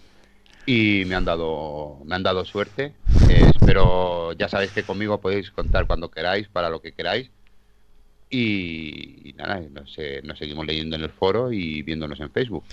[0.65, 2.93] y me han dado me han dado suerte.
[3.29, 7.31] Eh, espero ya sabéis que conmigo podéis contar cuando queráis para lo que queráis.
[8.29, 12.63] Y, nada nos, eh, nos seguimos leyendo en el foro y viéndonos en Facebook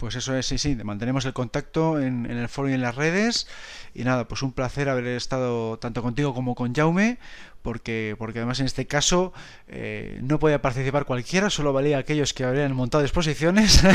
[0.00, 2.94] Pues eso es, sí, sí, mantenemos el contacto en, en, el foro y en las
[2.94, 3.46] redes.
[3.94, 7.18] Y nada, pues un placer haber estado tanto contigo como con Jaume,
[7.60, 9.34] porque, porque además en este caso
[9.68, 13.82] eh, no podía participar cualquiera, solo valía aquellos que habrían montado exposiciones.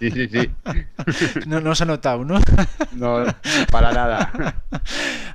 [0.00, 0.50] Sí, sí, sí.
[1.46, 2.40] no, no se ha notado, ¿no?
[2.92, 3.24] No,
[3.70, 4.62] para nada.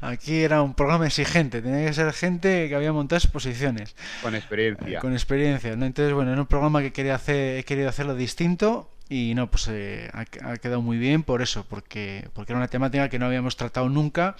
[0.02, 3.96] Aquí era un programa exigente, tenía que ser gente que había montado exposiciones.
[4.24, 4.98] Con experiencia.
[4.98, 5.86] Eh, con experiencia, ¿no?
[5.86, 9.68] Entonces, bueno, era un programa que quería hacer, he querido hacerlo distinto y no, pues
[9.70, 13.26] eh, ha, ha, quedado muy bien por eso, porque, porque era una temática que no
[13.26, 14.36] habíamos tratado nunca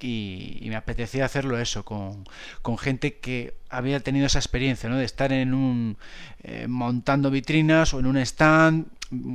[0.00, 2.24] y, y me apetecía hacerlo eso, con,
[2.62, 4.96] con, gente que había tenido esa experiencia, ¿no?
[4.96, 5.96] De estar en un...
[6.42, 8.86] Eh, montando vitrinas o en un stand,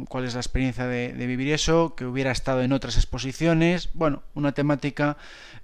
[0.08, 4.24] cuál es la experiencia de, de, vivir eso, que hubiera estado en otras exposiciones, bueno,
[4.34, 5.18] una temática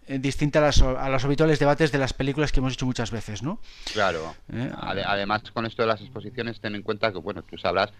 [0.07, 3.11] eh, distinta a las, a los habituales debates de las películas que hemos hecho muchas
[3.11, 3.59] veces, ¿no?
[3.93, 4.35] Claro.
[4.51, 4.71] ¿Eh?
[4.77, 7.91] Además, con esto de las exposiciones, ten en cuenta que, bueno, tú sabrás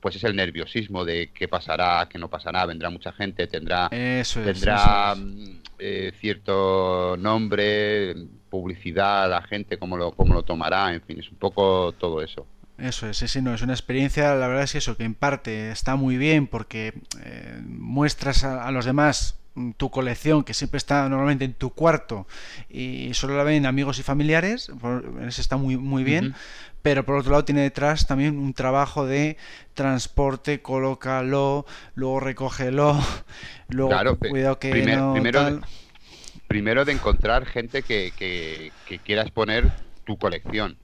[0.00, 4.40] pues es el nerviosismo de qué pasará, qué no pasará, vendrá mucha gente, tendrá, eso
[4.40, 5.60] es, tendrá eso es.
[5.78, 8.14] Eh, cierto nombre,
[8.50, 12.46] publicidad, la gente cómo lo, cómo lo tomará, en fin, es un poco todo eso.
[12.78, 15.70] Eso es, sí, no, es una experiencia, la verdad es que eso, que en parte
[15.70, 19.36] está muy bien porque eh, muestras a, a los demás
[19.76, 22.26] tu colección que siempre está normalmente en tu cuarto
[22.68, 24.70] y solo la ven amigos y familiares,
[25.26, 26.34] eso está muy, muy bien, uh -huh.
[26.82, 29.36] Pero por otro lado tiene detrás también un trabajo de
[29.74, 32.98] transporte, colócalo, luego recógelo,
[33.68, 35.60] luego claro, cuidado que primer, no, primero, tal.
[36.46, 39.70] primero de encontrar gente que, que, que quiera exponer
[40.04, 40.76] tu colección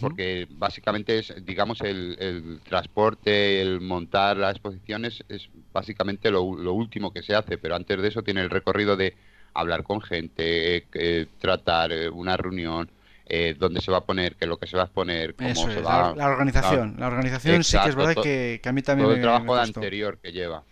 [0.00, 6.72] porque básicamente es, digamos, el, el, transporte, el montar las exposiciones es básicamente lo, lo,
[6.72, 9.14] último que se hace, pero antes de eso tiene el recorrido de
[9.54, 12.90] hablar con gente, eh, tratar una reunión,
[13.32, 15.48] eh, dónde se va a poner, qué es lo que se va a exponer, cómo
[15.48, 18.22] eso se es, va la, la organización, la, la organización exacto, sí que es verdad
[18.22, 20.64] que, que, a mí también todo me, el trabajo me anterior que lleva.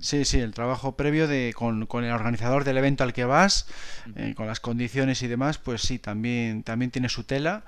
[0.00, 3.66] Sí, sí, el trabajo previo de con, con, el organizador del evento al que vas,
[4.16, 7.64] eh, con las condiciones y demás, pues sí, también, también tiene su tela.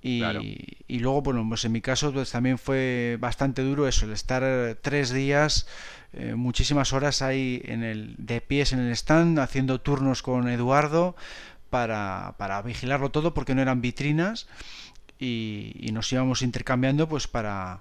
[0.00, 0.40] Y, claro.
[0.42, 4.76] y, luego, bueno, pues en mi caso pues también fue bastante duro eso, el estar
[4.82, 5.66] tres días,
[6.12, 11.16] eh, muchísimas horas ahí en el, de pies en el stand, haciendo turnos con Eduardo
[11.74, 14.46] para, vigilarlo todo porque no eran vitrinas
[15.18, 17.80] y, nos íbamos intercambiando pues para,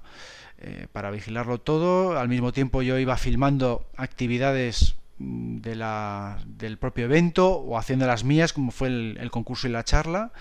[0.58, 2.18] eh, para vigilarlo todo.
[2.18, 8.08] Al mismo tiempo yo iba filmando actividades mm, de la, del propio evento o haciendo
[8.08, 10.32] las mías como fue el, el concurso y la charla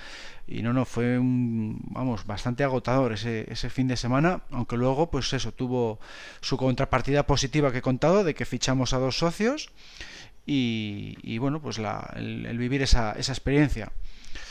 [0.46, 5.10] y no, no, fue un, vamos, bastante agotador ese, ese fin de semana, aunque luego,
[5.10, 6.00] pues eso, tuvo
[6.40, 9.70] su contrapartida positiva que he contado, de que fichamos a dos socios
[10.46, 13.92] y, y bueno, pues la, el, el, vivir esa, esa experiencia.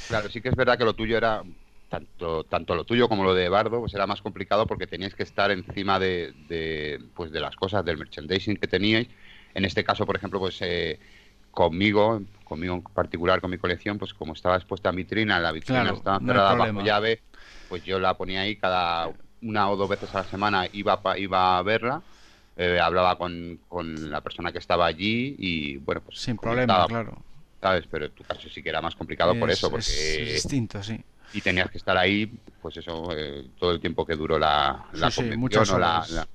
[0.07, 1.43] Claro, sí que es verdad que lo tuyo era,
[1.89, 5.23] tanto, tanto lo tuyo como lo de Bardo, pues era más complicado porque teníais que
[5.23, 9.07] estar encima de, de, pues de las cosas, del merchandising que teníais.
[9.53, 10.57] En este caso, por ejemplo, pues...
[10.61, 10.99] Eh,
[11.51, 15.81] conmigo, conmigo en particular, con mi colección, pues como estaba expuesta en vitrina, la vitrina
[15.81, 17.21] claro, estaba cerrada no bajo llave,
[17.69, 19.11] pues yo la ponía ahí cada
[19.41, 22.01] una o dos veces a la semana, iba, pa, iba a verla,
[22.57, 26.19] eh, hablaba con, con, la persona que estaba allí y bueno, pues...
[26.19, 27.23] Sin problema, claro.
[27.61, 27.85] ¿Sabes?
[27.89, 29.89] Pero en tu caso sí que era más complicado es, por eso, porque...
[29.89, 30.99] Es distinto, sí.
[31.33, 32.25] Y tenías que estar ahí,
[32.61, 36.27] pues eso, eh, todo el tiempo que duró la, la Sí, sí, muchas la- horas.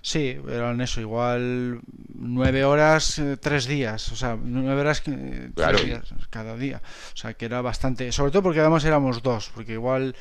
[0.00, 1.80] Sí, eran eso, igual
[2.14, 5.78] nueve horas, eh, tres días, o sea, nueve horas eh, tres Claro.
[5.82, 6.80] días cada día.
[7.12, 10.14] O sea, que era bastante, sobre todo porque además éramos dos, porque igual,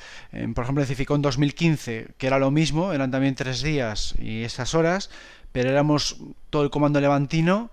[0.55, 4.73] por ejemplo, en Cificón 2015, que era lo mismo, eran también tres días y esas
[4.73, 5.11] horas,
[5.51, 6.17] pero éramos
[6.49, 7.69] todo el comando levantino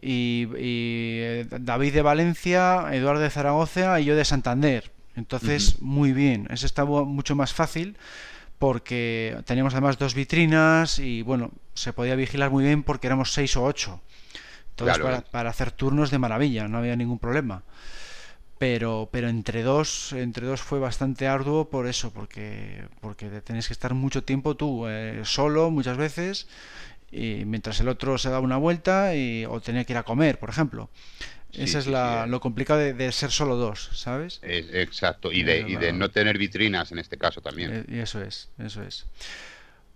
[0.00, 4.92] y, y, eh, David de Valencia, Eduardo de Zaragoza y yo de Santander.
[5.18, 7.96] Entonces, muy bien, ese estaba mucho más fácil
[8.58, 13.56] porque teníamos además dos vitrinas y bueno, se podía vigilar muy bien porque éramos seis
[13.56, 14.00] o ocho.
[14.70, 15.24] Entonces Claro, para, eh.
[15.30, 17.62] para hacer turnos de maravilla, no había ningún problema.
[18.58, 23.68] Pero, pero entre dos, entre dos fue bastante arduo por eso, porque, porque te tenías
[23.68, 26.48] que estar mucho tiempo tú eh, solo muchas veces
[27.10, 30.38] y mientras el otro se daba una vuelta y, o tenía que ir a comer,
[30.38, 30.90] por ejemplo.
[31.50, 32.30] Sí, Esa es sí, la, sí, eh.
[32.30, 34.38] lo complicado de, de ser solo dos, ¿sabes?
[34.42, 37.72] Es- exacto, y de, y de no tener vitrinas en este caso también.
[37.72, 39.06] Eh, y eso es, eso es.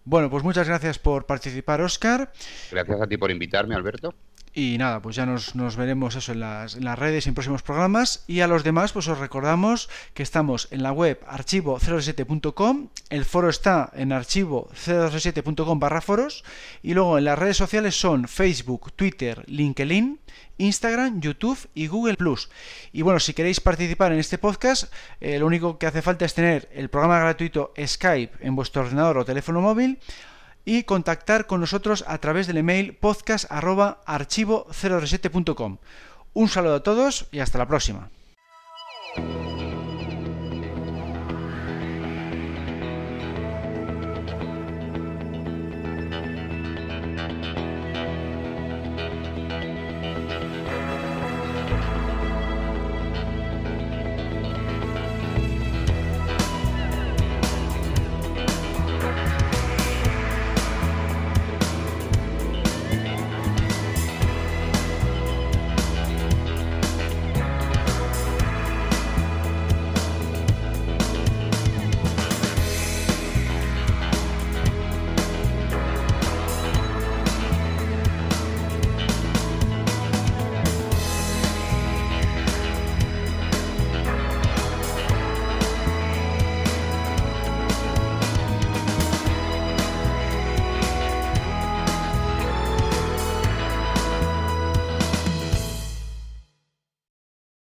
[0.04, 2.32] Bueno, pues muchas gracias por participar, Oscar.
[2.70, 4.14] Gracias a ti por invitarme, Alberto.
[4.54, 7.34] Y nada, pues ya nos, nos veremos eso en las, en las redes y en
[7.34, 8.22] próximos programas.
[8.26, 13.48] Y a los demás, pues os recordamos que estamos en la web archivo07.com, el foro
[13.48, 16.44] está en archivo07.com barra foros,
[16.82, 20.20] y luego en las redes sociales son Facebook, Twitter, LinkedIn,
[20.58, 22.50] Instagram, YouTube y Google Plus.
[22.92, 26.34] Y bueno, si queréis participar en este podcast, eh, lo único que hace falta es
[26.34, 29.98] tener el programa gratuito Skype en vuestro ordenador o teléfono móvil
[30.64, 35.78] y contactar con nosotros a través del email podcast@archivo037.com.
[36.34, 38.08] Un saludo a todos y hasta la próxima.